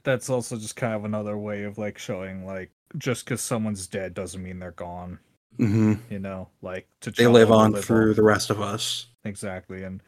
[0.04, 4.14] that's also just kind of another way of like showing like just because someone's dead
[4.14, 5.20] doesn't mean they're gone.
[5.58, 10.02] hmm You know, like they live on live through the rest of us exactly, and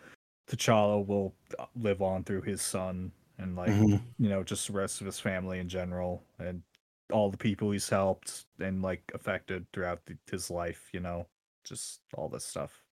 [0.49, 4.01] T'Challa will uh, live on through his son and like Mhm.
[4.19, 6.61] you know just the rest of his family in general and
[7.11, 10.89] all the people he's helped and like affected throughout the, his life.
[10.93, 11.27] You know,
[11.63, 12.83] just all this stuff.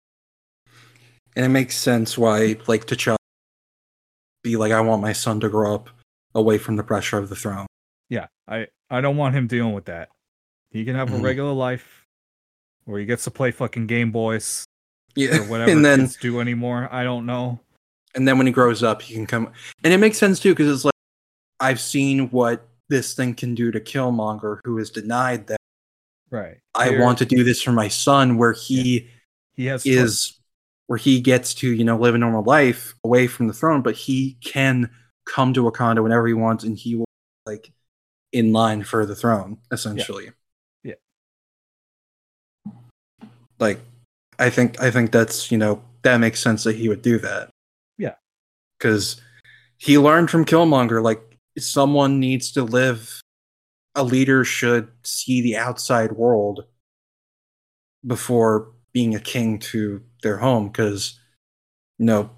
[1.35, 3.15] and it makes sense why like T'Challa
[4.43, 5.89] be like i want my son to grow up
[6.35, 7.65] away from the pressure of the throne
[8.09, 10.09] Yeah, I I don't want him dealing with that.
[10.71, 11.19] He can have Mhm.
[11.19, 12.05] a regular life
[12.85, 14.65] where he gets to play fucking Game Boys
[15.15, 16.87] yeah or whatever and then kids do anymore.
[16.91, 17.59] I don't know.
[18.15, 19.51] and then when he grows up he can come
[19.85, 20.91] and it makes sense too because it's like
[21.61, 25.57] i've seen what this thing can do to killmonger who is denied that
[26.29, 26.57] Right.
[26.75, 29.07] i want to do this for my son where he
[29.55, 30.37] He has is
[30.87, 33.95] where he gets to you know live a normal life away from the throne but
[33.95, 34.89] he can
[35.25, 37.05] come to wakanda whenever he wants and he will
[37.45, 37.71] like
[38.31, 40.31] in line for the throne essentially
[40.83, 40.93] Yeah.
[43.59, 43.79] like
[44.39, 47.49] i think i think that's you know that makes sense that he would do that
[47.97, 48.15] Yeah.
[48.77, 49.21] because
[49.77, 51.21] he learned from killmonger like
[51.57, 53.21] someone needs to live
[53.95, 56.65] a leader should see the outside world
[58.07, 61.19] before being a king to their home because
[61.99, 62.29] you know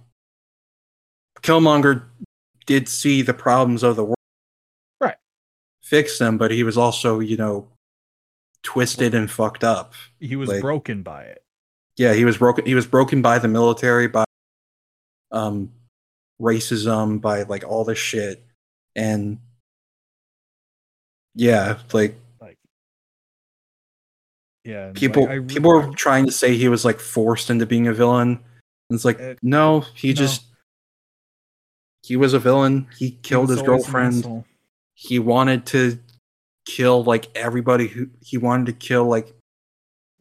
[1.42, 2.04] killmonger
[2.66, 4.16] did see the problems of the world
[5.02, 5.18] Right.
[5.82, 7.68] fix them but he was also you know
[8.64, 11.44] twisted and fucked up he was like- broken by it.
[11.98, 14.24] yeah he was broken he was broken by the military by
[15.32, 15.72] um
[16.42, 18.44] racism by like all this shit
[18.96, 19.38] and
[21.36, 22.58] yeah like Like
[24.64, 24.92] Yeah.
[24.94, 28.40] people like, people were trying to say he was like forced into being a villain
[28.90, 30.14] and it's like Uh, no he no.
[30.14, 30.46] just
[32.04, 34.44] he was a villain he he killed was his girlfriend
[34.96, 35.98] he wanted to
[36.66, 39.34] kill like everybody who he wanted to kill like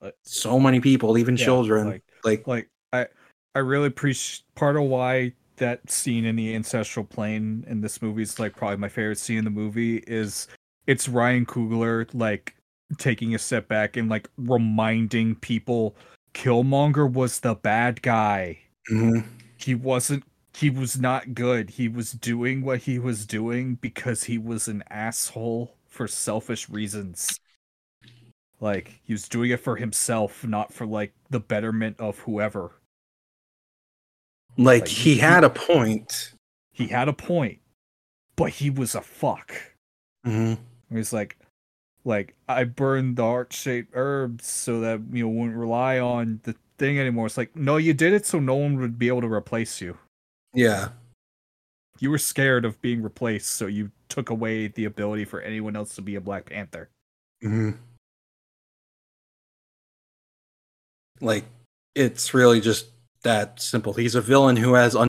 [0.00, 3.06] Like- so many people even Yeah, children like- like like I
[3.54, 8.22] I really appreciate part of why that scene in the ancestral plane in this movie
[8.22, 10.48] is like probably my favorite scene in the movie is
[10.86, 12.56] it's Ryan Coogler like
[12.98, 15.94] taking a step back and like reminding people
[16.34, 18.58] Killmonger was the bad guy.
[18.90, 19.24] mhm.
[19.58, 21.70] He wasn't he was not good.
[21.70, 27.40] He was doing what he was doing because he was an asshole for selfish reasons.
[28.60, 32.80] Like he was doing it for himself, not for like the betterment of whoever.
[34.56, 36.32] like Like, he he- had a point
[36.72, 37.60] he had a point,
[38.36, 39.76] but he was a fuck.
[40.24, 40.56] Mhm.
[40.90, 41.38] He's like,
[42.04, 46.56] like I burned the heart shaped herbs so that you know wouldn't rely on the
[46.78, 47.26] thing anymore.
[47.26, 49.98] It's like, no, you did it so no one would be able to replace you.
[50.54, 50.88] Yeah
[52.00, 55.94] You were scared of being replaced, so you took away the ability for anyone else
[55.96, 56.90] to be a Black Panther.
[57.44, 57.78] Mhm.
[61.20, 61.44] Like
[61.94, 62.86] it's really just
[63.22, 63.92] that simple.
[63.92, 65.08] He's a villain who has un-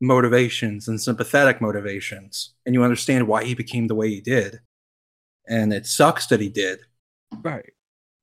[0.00, 4.60] motivations and sympathetic motivations, and you understand why he became the way he did.
[5.48, 6.80] And it sucks that he did
[7.42, 7.72] Right.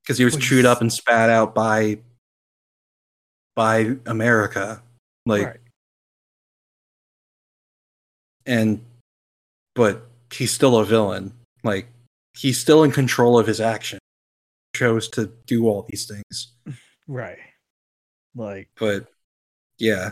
[0.04, 2.02] because he was Well, chewed up and spat out by
[3.56, 4.84] by America.
[5.26, 5.60] Like right.
[8.46, 8.82] And
[9.76, 11.34] but he's still a villain.
[11.64, 11.88] Like
[12.38, 14.00] he's still in control of his action.
[14.76, 16.54] Chose to do all these things,
[17.08, 17.40] Right.
[18.36, 19.08] Like but
[19.80, 20.12] yeah,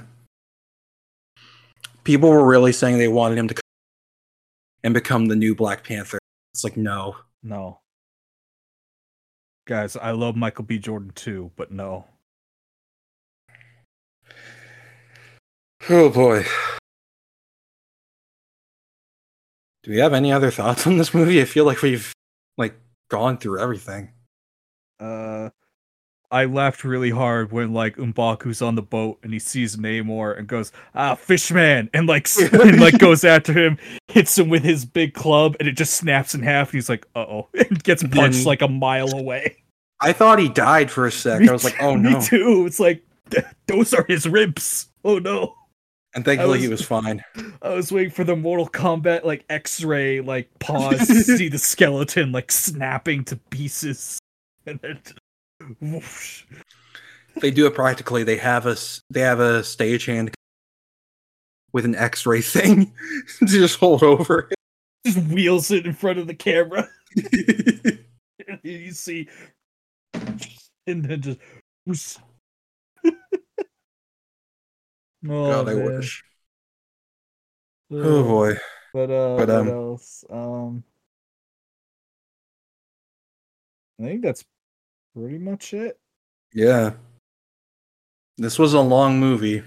[2.03, 3.61] people were really saying they wanted him to come
[4.83, 6.17] and become the new Black Panther.
[6.53, 7.79] It's like no, no.
[9.67, 10.79] Guys, I love Michael B.
[10.79, 12.05] Jordan too, but no.
[15.89, 16.45] oh boy.
[19.87, 21.41] Do we have any other thoughts on this movie?
[21.41, 22.11] I feel like we've
[22.57, 22.75] like
[23.09, 24.11] gone through everything.
[24.99, 25.51] Uh
[26.29, 30.45] I laughed really hard when like M'Baku's on the boat and he sees Namor and
[30.45, 33.77] goes, "Ah, fishman," and like and like goes after him,
[34.09, 36.67] hits him with his big club, and it just snaps in half.
[36.67, 39.55] And he's like, "Uh oh," and gets punched Then- like a mile away.
[40.01, 41.39] I thought he died for a sec.
[41.39, 42.21] Me I was like, oh me no.
[42.21, 42.65] too.
[42.67, 43.03] It's like
[43.67, 44.89] those are his ribs.
[45.05, 45.55] Oh no.
[46.17, 47.23] And thankfully he was- was fine.
[47.61, 52.31] I was waiting for the Mortal Kombat like X-ray like pause to see the skeleton
[52.31, 54.17] like snapping to pieces,
[54.65, 54.99] and then
[55.79, 56.43] whoosh.
[57.39, 58.23] they do it practically.
[58.23, 58.75] They have a
[59.11, 60.33] they have a stagehand
[61.71, 62.91] with an X-ray thing
[63.41, 64.49] to just hold over
[65.05, 66.89] just wheels it in front of the camera.
[67.15, 69.29] and you see,
[70.15, 71.37] and then
[71.87, 72.19] just.
[75.29, 75.85] Oh, God, I man.
[75.85, 76.23] wish.
[77.91, 78.57] Oh boy.
[78.93, 80.25] But uh, But, what um, else?
[80.29, 80.83] Um,
[83.99, 84.43] I think that's
[85.15, 85.99] pretty much it.
[86.53, 86.93] Yeah.
[88.37, 89.63] This was a long movie.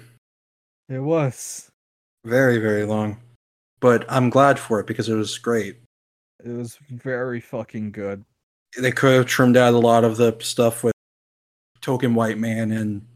[0.88, 1.70] It was.
[2.24, 3.18] Very, very long.
[3.80, 5.78] But I'm glad for it because it was great.
[6.44, 8.24] It was very fucking good.
[8.78, 10.94] They could have trimmed out a lot of the stuff with
[11.80, 13.06] Token White Man and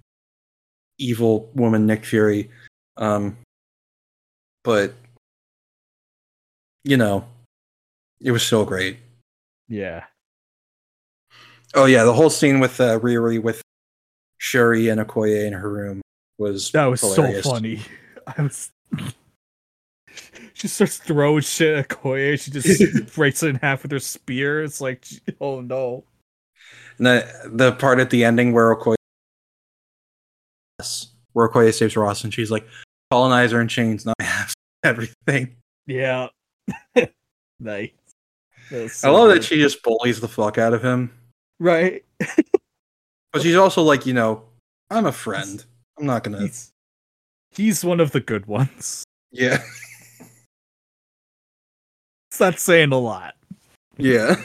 [0.99, 2.51] evil woman Nick Fury.
[2.97, 3.37] Um,
[4.63, 4.95] but,
[6.85, 7.27] you know,
[8.21, 8.99] it was so great.
[9.69, 10.05] Yeah.
[11.75, 13.61] Oh, yeah, the whole scene with uh, Riri with
[14.39, 16.03] Shuri and Okoye in her room
[16.39, 17.45] was That was hilarious.
[17.45, 17.81] so funny.
[18.39, 18.71] I was.
[20.55, 22.41] she starts throwing shit at Koye.
[22.41, 24.63] She just breaks it in half with her spear.
[24.63, 25.05] It's like,
[25.41, 26.05] oh no.
[26.99, 28.95] And the the part at the ending where Okoye
[31.35, 32.67] where Okoye saves Ross and she's like,
[33.11, 34.17] colonizer in chains, not
[34.83, 35.55] everything.
[35.87, 36.29] Yeah.
[37.61, 37.91] nice.
[38.73, 39.37] Was I love good.
[39.43, 41.13] that she just bullies the fuck out of him.
[41.61, 42.03] Right.
[43.33, 44.45] But she's also like, you know,
[44.93, 45.65] I'm a friend.
[45.99, 46.71] I'm not gonna He's,
[47.51, 49.03] he's one of the good ones.
[49.33, 49.61] Yeah.
[52.39, 53.35] Not saying a lot.
[53.97, 54.37] Yeah.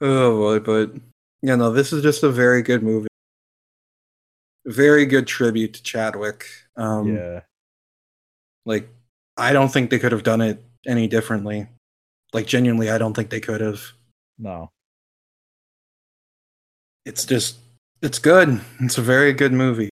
[0.00, 1.00] oh boy, but
[1.42, 3.07] yeah, no, this is just a very good movie.
[4.68, 6.46] Very good tribute to Chadwick.
[6.76, 7.40] Um yeah.
[8.68, 8.90] Like,
[9.38, 11.66] I don't think they could have done it any differently.
[12.34, 13.80] Like, genuinely, I don't think they could have.
[14.38, 14.68] No.
[17.06, 17.56] It's just,
[18.02, 18.60] it's good.
[18.80, 19.88] It's a very good movie.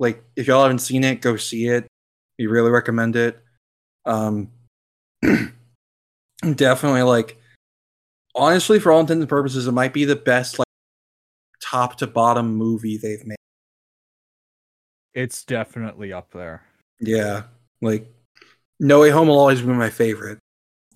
[0.00, 1.86] Like, if y'all haven't seen it, go see it.
[2.40, 3.38] We really recommend it.
[4.04, 4.50] Um,
[6.42, 7.40] definitely, like,
[8.34, 10.66] honestly, for all intents and purposes, it might be the best, like,
[11.62, 13.36] top to bottom movie they've made.
[15.14, 16.62] It's definitely up there.
[17.00, 17.44] Yeah,
[17.80, 18.06] like
[18.78, 20.38] No Way Home will always be my favorite,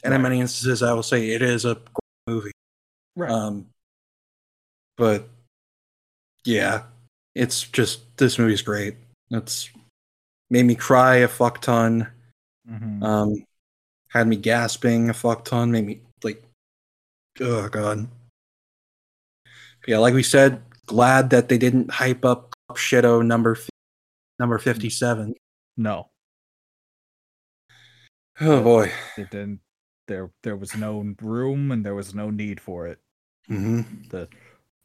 [0.02, 2.52] and in many instances, I will say it is a great movie.
[3.16, 3.30] Right.
[3.30, 3.66] Um,
[4.96, 5.28] but
[6.44, 6.82] yeah,
[7.34, 8.96] it's just this movie's great.
[9.30, 9.70] It's
[10.50, 12.08] made me cry a fuck ton.
[12.68, 13.02] Mhm.
[13.02, 13.44] Um,
[14.08, 15.72] had me gasping a fuck ton.
[15.72, 16.42] Made me like,
[17.40, 18.06] oh god.
[19.86, 23.56] Yeah, like we said, glad that they didn't hype up Shadow number
[24.38, 25.34] number fifty seven.
[25.76, 26.08] no.
[28.40, 28.90] Oh boy.
[29.16, 29.60] It didn't
[30.08, 32.98] there there was no room and there was no need for it.
[33.48, 34.28] hmm The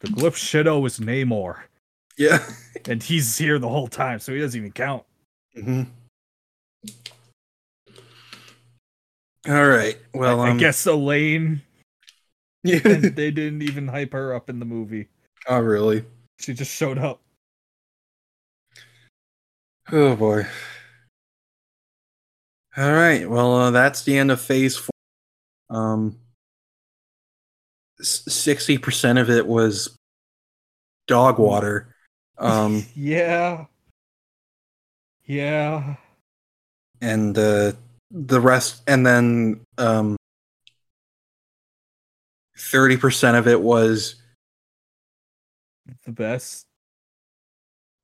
[0.01, 1.61] the glyph Shadow is Namor.
[2.17, 2.43] Yeah.
[2.87, 5.03] And he's here the whole time, so he doesn't even count.
[5.53, 5.83] hmm
[9.47, 9.97] All right.
[10.13, 11.61] Well, I, um, I guess Elaine
[12.63, 12.79] Yeah.
[12.85, 15.07] and they didn't even hype her up in the movie.
[15.47, 16.05] oh, really?
[16.39, 17.21] She just showed up.
[19.91, 20.45] Oh boy.
[22.77, 23.29] All right.
[23.29, 24.91] Well, uh, that's the end of phase four.
[25.69, 26.17] Um,
[28.01, 29.95] sixty percent of it was
[31.07, 31.93] dog water.
[32.37, 33.65] Um, yeah.
[35.25, 35.95] Yeah.
[37.01, 37.73] and uh,
[38.11, 40.15] the rest, and then um,
[42.57, 44.15] thirty percent of it was
[46.05, 46.65] The best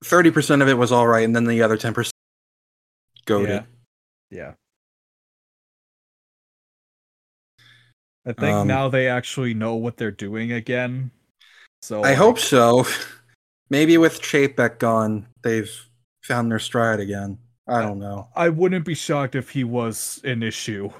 [0.04, 2.14] thirty percent of it was all right, and then the other ten percent
[3.26, 3.66] goaded.
[4.30, 4.38] Yeah.
[4.38, 4.54] yeah.
[8.28, 11.12] I think um, now they actually know what they're doing again.
[11.82, 12.88] So I like, hope so.
[13.70, 15.72] Maybe with Chapek gone, they've
[16.24, 17.38] found their stride again.
[17.68, 18.30] I don't know.
[18.36, 20.92] I wouldn't be shocked if he was an issue.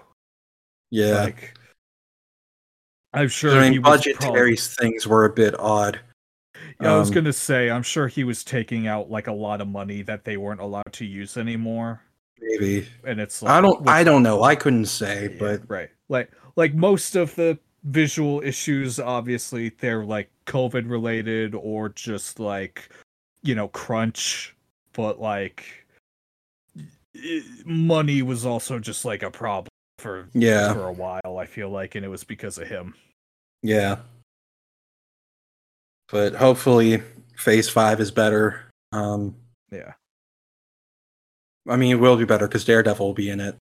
[0.90, 1.24] Yeah.
[1.24, 1.58] Like,
[3.14, 3.60] I'm sure.
[3.60, 6.00] I mean, budgetary things were a bit odd.
[6.82, 9.62] Yeah, I was um, gonna say, I'm sure he was taking out like a lot
[9.62, 12.02] of money that they weren't allowed to use anymore.
[12.42, 12.88] Maybe.
[13.04, 13.88] And it's like I don't.
[13.88, 14.44] I don't know.
[14.44, 20.04] I couldn't say, Yeah, but right like like most of the visual issues obviously they're
[20.04, 22.90] like covid related or just like
[23.44, 24.56] you know crunch
[24.94, 25.86] but like
[27.64, 31.96] money was also just like a problem for yeah, for a while i feel like
[31.96, 32.94] and it was because of him
[33.66, 33.98] yeah.
[36.12, 37.02] But hopefully,
[37.38, 38.62] Phase Five is better.
[38.92, 39.36] Um,
[39.72, 39.94] yeah
[41.68, 43.56] I mean, it will be better because Daredevil will be in it.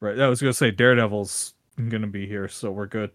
[0.00, 1.54] right i was gonna say daredevil's
[1.88, 3.10] gonna be here so we're good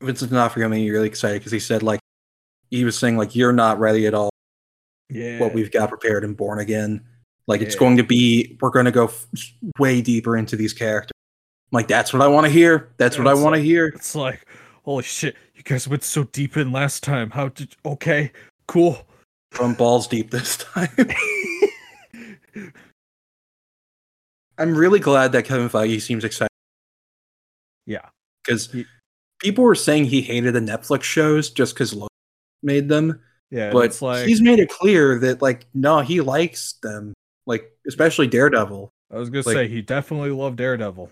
[0.00, 2.00] Vincent D'Onofrio made me really excited because he said like
[2.70, 4.30] he was saying like you're not ready at all.
[5.10, 7.04] yeah What we've got prepared in Born Again,
[7.46, 8.56] like it's going to be.
[8.60, 9.26] We're going to go f-
[9.78, 11.10] way deeper into these characters.
[11.72, 12.92] I'm like that's what I want to hear.
[12.96, 13.86] That's what I want to like- hear.
[13.88, 14.46] it's like
[14.90, 15.36] holy shit.
[15.54, 17.30] You guys went so deep in last time.
[17.30, 18.32] How did okay
[18.66, 19.06] cool.
[19.52, 20.88] From balls deep this time.
[24.58, 26.50] I'm really glad that Kevin Feige seems excited.
[27.86, 28.08] Yeah.
[28.44, 28.74] Because
[29.40, 32.08] people were saying he hated the Netflix shows just because Logan
[32.62, 33.20] made them,
[33.50, 37.14] yeah but it's like he's made it clear that like no, he likes them,
[37.46, 38.90] like especially Daredevil.
[39.12, 41.10] I was gonna Like- say he definitely loved Daredevil.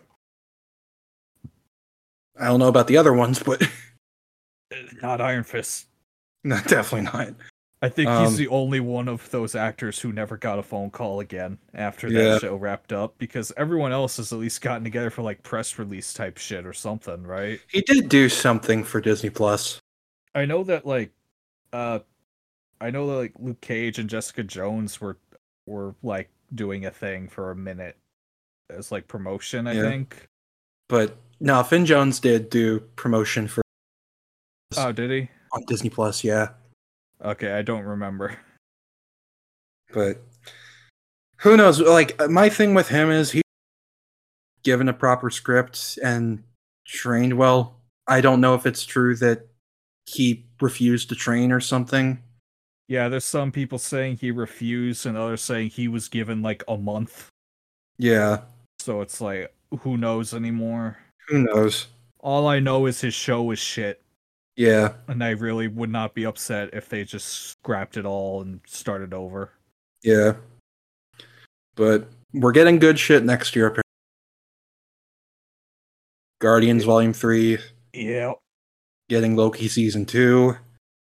[2.40, 3.62] I don't know about the other ones, but
[5.02, 5.86] Not Iron Fist.
[6.44, 7.34] no, definitely not.
[7.80, 10.90] I think Um, he's the only one of those actors who never got a phone
[10.90, 12.38] call again after that Yeah.
[12.38, 16.12] show wrapped up because everyone else has at least gotten together for like press release
[16.12, 17.60] type shit or something, right?
[17.68, 19.78] He did do something for Disney Plus.
[20.34, 21.12] I know that like
[21.72, 22.00] uh
[22.80, 25.16] I know that like Luke Cage and Jessica Jones were
[25.66, 27.96] were like doing a thing for a minute
[28.70, 29.82] as like promotion, I Yeah.
[29.82, 30.26] think.
[30.88, 33.62] But no, Finn Jones did do promotion for
[34.76, 35.28] Oh, did he?
[35.52, 36.48] on Disney Plus, yeah.
[37.24, 38.38] Okay, I don't remember.
[39.94, 40.22] But
[41.38, 41.80] who knows?
[41.80, 43.40] Like uh, my thing with him is he
[44.62, 46.42] given a proper script and
[46.86, 47.80] trained well.
[48.06, 49.46] I don't know if it's true that
[50.06, 52.22] he refused to train or something.
[52.88, 56.76] Yeah, there's some people saying he refused and others saying he was given like a
[56.76, 57.28] month.
[57.98, 58.42] Yeah,
[58.80, 60.98] So it's like who knows anymore.
[61.28, 61.86] Who knows?
[62.20, 64.02] All I know is his show is shit,
[64.56, 68.60] Yeah, and I really would not be upset if they just scrapped it all and
[68.66, 69.52] started over.
[70.02, 70.32] yeah.
[71.76, 73.66] But we're getting good shit next year.
[73.66, 73.82] apparently.
[76.40, 77.58] Guardians Volume Three,
[77.92, 78.32] Yeah.
[79.08, 80.56] getting Loki season two.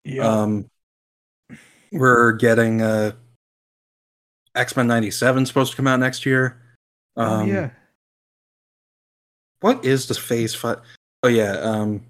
[0.05, 0.27] Yeah.
[0.27, 0.69] Um,
[1.93, 3.12] we're getting uh,
[4.55, 6.61] X Men '97 supposed to come out next year.
[7.17, 7.70] Um, oh yeah.
[9.60, 10.81] What is the Phase Five?
[11.23, 11.52] Oh yeah.
[11.55, 12.02] Um,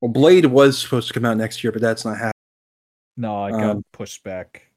[0.00, 2.32] well, Blade was supposed to come out next year, but that's not happening.
[3.16, 4.68] No, I got um, pushed back.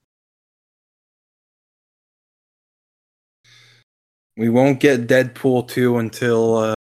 [4.37, 6.73] We won't get Deadpool two until uh,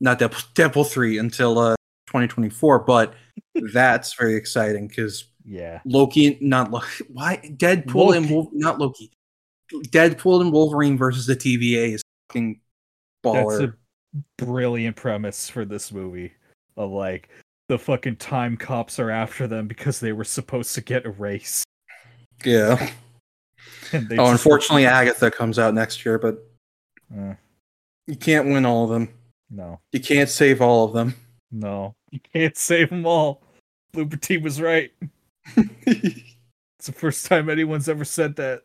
[0.00, 1.74] not Deadpool, Deadpool three until uh
[2.06, 2.80] 2024.
[2.80, 3.14] But
[3.72, 5.80] that's very exciting because Yeah.
[5.84, 6.86] Loki, not Loki.
[7.12, 8.34] Why Deadpool and Loki.
[8.34, 9.10] Wolf, not Loki.
[9.88, 12.60] Deadpool and Wolverine versus the TVA is fucking
[13.24, 13.58] baller.
[13.58, 13.74] That's a
[14.38, 16.32] brilliant premise for this movie.
[16.76, 17.28] Of like
[17.68, 21.64] the fucking time cops are after them because they were supposed to get erased.
[22.44, 22.90] yeah.
[23.94, 26.38] Oh, unfortunately, Agatha comes out next year, but
[27.14, 27.34] Uh,
[28.06, 29.08] you can't win all of them.
[29.50, 31.14] no, You can't save all of them.
[31.50, 33.42] no, you can't save them all.
[34.22, 34.90] T was right.
[35.86, 38.62] It's the first time anyone's ever said that.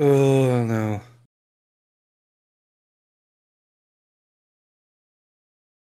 [0.00, 1.00] oh no.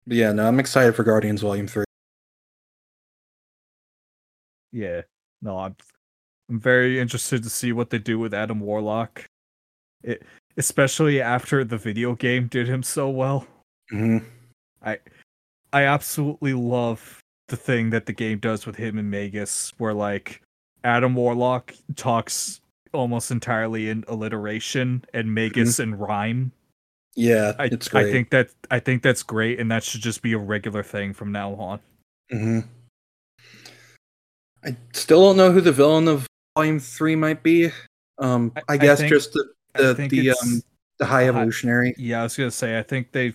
[0.06, 1.85] But yeah, no, I'm excited for Guardians Volume Three.
[4.72, 5.01] Yeah,
[5.41, 5.75] no, I'm
[6.49, 9.25] I'm very interested to see what they do with Adam Warlock.
[10.03, 10.23] It,
[10.57, 13.48] especially after the video game did him so well.
[13.90, 14.17] hmm
[14.82, 14.99] I
[15.72, 20.41] I absolutely love the thing that the game does with him and Magus, where like
[20.83, 22.59] Adam Warlock talks
[22.93, 26.51] almost entirely in alliteration and Magus in rhyme.
[27.16, 28.08] Yeah, I, it's great.
[28.08, 31.14] I think that I think that's great, and that should just be a regular thing
[31.14, 31.80] from now on.
[32.32, 32.59] hmm
[34.66, 36.25] I still don't know who the villain of
[36.58, 37.69] Volume Three might be.
[38.17, 40.61] Um, I- I, I guess think- just the the the um
[41.00, 41.93] the high evolutionary.
[41.98, 43.33] Yeah, I was gonna say I think they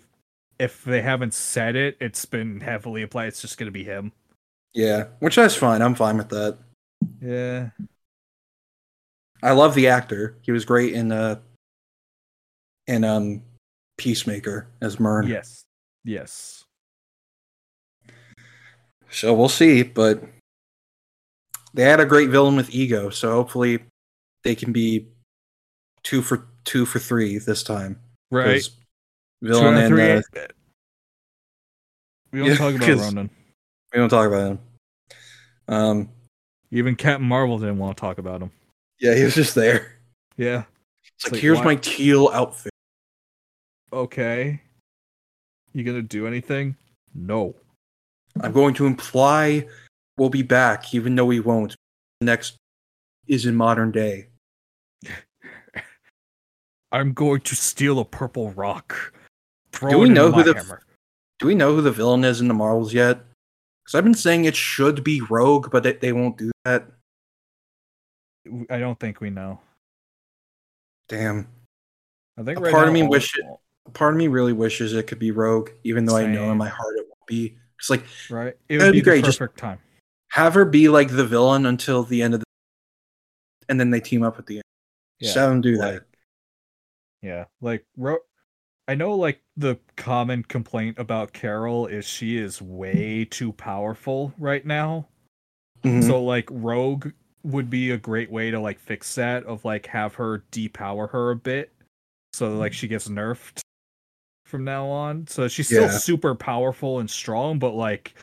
[0.59, 3.27] if they haven't said it, it's been heavily applied.
[3.27, 4.13] It's just gonna be him.
[4.75, 5.83] Yeah, which that's fine.
[5.83, 6.59] I'm fine with that.
[7.21, 7.71] Yeah.
[9.43, 10.37] I love the actor.
[10.43, 11.41] He was great in uh
[12.87, 13.43] in um
[13.99, 15.27] Peacemaker as Murn.
[15.27, 15.65] Yes.
[16.05, 16.65] Yes.
[19.11, 20.23] So we'll see, but
[21.75, 23.81] they had a great villain with ego, so hopefully
[24.45, 25.07] they can be
[26.03, 27.99] two for two for three this time.
[28.31, 28.63] Right.
[29.43, 30.47] Villain and three uh,
[32.33, 33.31] We don't yeah, talk about Ronan.
[33.93, 34.59] we don't talk about him.
[35.69, 36.09] Um,
[36.71, 38.51] Even Captain Marvel didn't want to talk about him.
[39.01, 39.93] yeah, he was just there.
[40.37, 40.65] Yeah.
[41.17, 42.73] It's like, like, here's why- my teal outfit.
[43.93, 44.61] Okay.
[45.73, 46.77] You gonna do anything?
[47.15, 47.55] No.
[48.41, 49.67] I'm going to imply
[50.17, 51.75] we'll be back, even though we won't.
[52.21, 52.57] Next
[53.27, 54.29] is in modern day.
[56.93, 59.13] I'm going to steal a purple rock.
[59.73, 60.83] Throw Do we know who the- hammer.
[61.39, 63.21] Do we know who the villain is in the Marvels yet?
[63.85, 66.87] Because I've been saying it should be Rogue, but they, they won't do that.
[68.71, 69.61] I don't think we know.
[71.09, 71.47] Damn.
[72.37, 73.45] I think A right part now of me all- wish it-
[73.95, 76.69] Part of me really wishes it could be Rogue, even though I know in my
[76.69, 77.57] heart it won't be.
[77.79, 78.55] It's like right.
[78.69, 79.79] It That'd be be, great, the just- perfect time.
[80.31, 82.47] have her be like the villain until the end of the,
[83.69, 84.63] and then they team up at the end.
[85.23, 86.05] Just have them do that.
[87.23, 88.19] Yeah, like Ro-
[88.87, 94.65] I know like the common complaint about Carol is she is way too powerful right
[94.65, 95.09] now.
[95.85, 96.05] Mhm.
[96.05, 97.09] So like Rogue
[97.45, 101.31] would be a great way to like fix that of like have her depower her
[101.31, 101.73] a bit
[102.33, 103.61] so like she gets nerfed
[104.49, 105.27] from now on.
[105.27, 105.99] So she's still Yeah.
[105.99, 108.15] super powerful and strong but like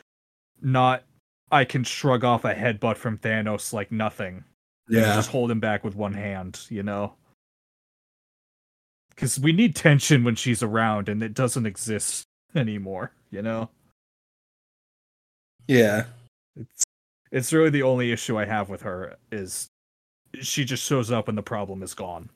[0.60, 1.04] not
[1.52, 4.44] I can shrug off a headbutt from Thanos like nothing.
[4.88, 7.14] yeah, just hold him back with one hand, you know?
[9.10, 12.24] Because we need tension when she's around, and it doesn't exist
[12.54, 13.70] anymore, you know?
[15.68, 16.06] yeah,
[16.56, 16.84] It's
[17.32, 19.68] it's really the only issue I have with her is
[20.40, 22.30] she just shows up and the problem is gone.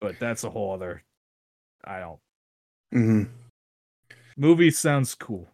[0.00, 1.02] But that's a whole other
[1.84, 2.18] I don't
[2.94, 3.30] Mm-hmm.
[4.36, 5.48] movie sounds cool.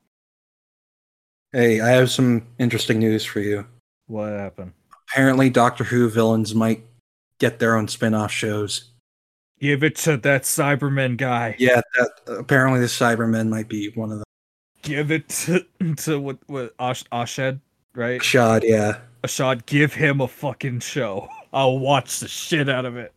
[1.52, 3.66] Hey, I have some interesting news for you.
[4.07, 4.73] What happened?
[5.10, 6.83] Apparently, Doctor Who villains might
[7.39, 8.92] get their own spin-off shows.
[9.60, 11.57] Give it to that Cyberman guy.
[11.58, 14.25] Yeah, that apparently the Cybermen might be one of them.
[14.83, 15.65] Give it to,
[15.97, 17.58] to what what Ash, Ashed,
[17.94, 18.23] right?
[18.23, 18.99] Shad, yeah.
[19.23, 21.28] Ashad, give him a fucking show.
[21.52, 23.12] I'll watch the shit out of it.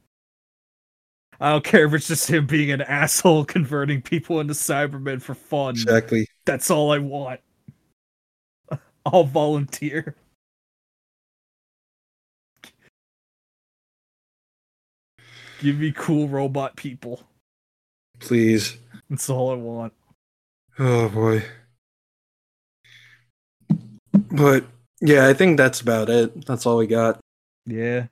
[1.39, 5.33] I don't care if it's just him being an asshole converting people into Cybermen for
[5.33, 5.71] fun.
[5.71, 6.27] Exactly.
[6.45, 7.39] That's all I want.
[9.05, 10.15] I'll volunteer.
[15.61, 17.21] Give me cool robot people.
[18.19, 18.77] Please.
[19.09, 19.93] That's all I want.
[20.77, 21.43] Oh boy.
[24.31, 24.65] But
[25.01, 26.45] yeah, I think that's about it.
[26.45, 27.19] That's all we got.
[27.65, 28.07] Yeah.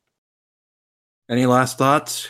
[1.30, 2.30] Any last thoughts?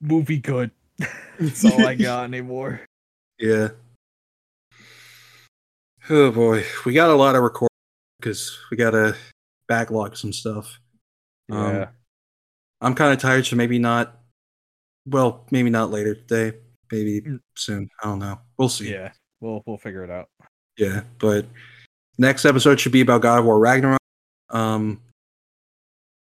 [0.00, 0.70] Movie good.
[1.38, 2.80] That's all I got anymore.
[3.38, 3.68] Yeah.
[6.08, 7.68] Oh boy, we got a lot of recording
[8.20, 9.16] because we got to
[9.68, 10.78] backlog some stuff.
[11.50, 11.88] Um, Yeah.
[12.80, 14.20] I'm kind of tired, so maybe not.
[15.06, 16.58] Well, maybe not later today.
[16.92, 17.40] Maybe Mm.
[17.56, 17.88] soon.
[18.02, 18.38] I don't know.
[18.58, 18.90] We'll see.
[18.92, 19.12] yeah.
[19.40, 20.28] We'll we'll figure it out.
[20.78, 21.46] Yeah, but
[22.18, 23.98] next episode should be about God of War Ragnarok.
[24.50, 25.00] Um,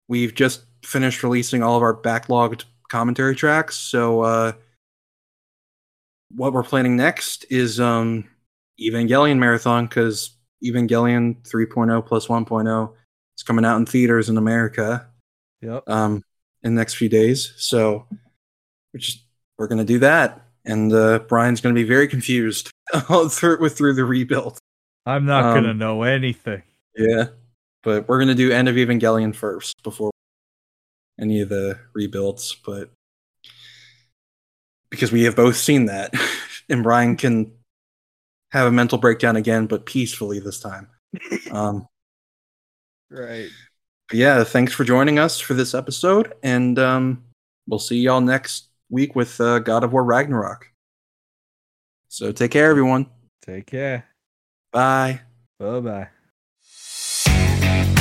[0.08, 4.52] we've just finished releasing all of our backlogged commentary tracks, so uh,
[6.36, 8.26] what we're planning next is um
[8.82, 10.32] Evangelion marathon because
[10.64, 12.94] Evangelion 3.0 plus 1.0
[13.38, 15.08] is coming out in theaters in America
[15.61, 15.84] Yep.
[15.88, 16.24] um
[16.64, 17.53] in the next few days.
[17.58, 18.06] So
[18.94, 19.24] we're just
[19.58, 22.69] we're gonna do that, and uh, Brian's gonna be very confused
[23.30, 24.60] through through the rebuild.
[25.06, 26.61] I'm not Um, gonna know anything.
[26.95, 27.27] Yeah,
[27.88, 30.11] but we're gonna do End of Evangelion first before
[31.17, 32.91] any of the rebuilds, but
[34.90, 36.14] because we have both seen that,
[36.69, 37.49] and Brian can
[38.51, 40.90] have a mental breakdown again, but peacefully this time.
[41.49, 41.88] Um,
[43.09, 43.48] Right.
[44.11, 47.24] yeah, thanks for joining us for this episode, and um,
[47.69, 50.69] we'll see y'all next week with uh, God of War Ragnarok.
[52.09, 53.06] So take care, everyone.
[53.41, 54.07] Take care.
[54.74, 55.22] Bye.
[55.57, 55.80] Bye.
[55.80, 56.09] Bye
[57.68, 57.97] bye.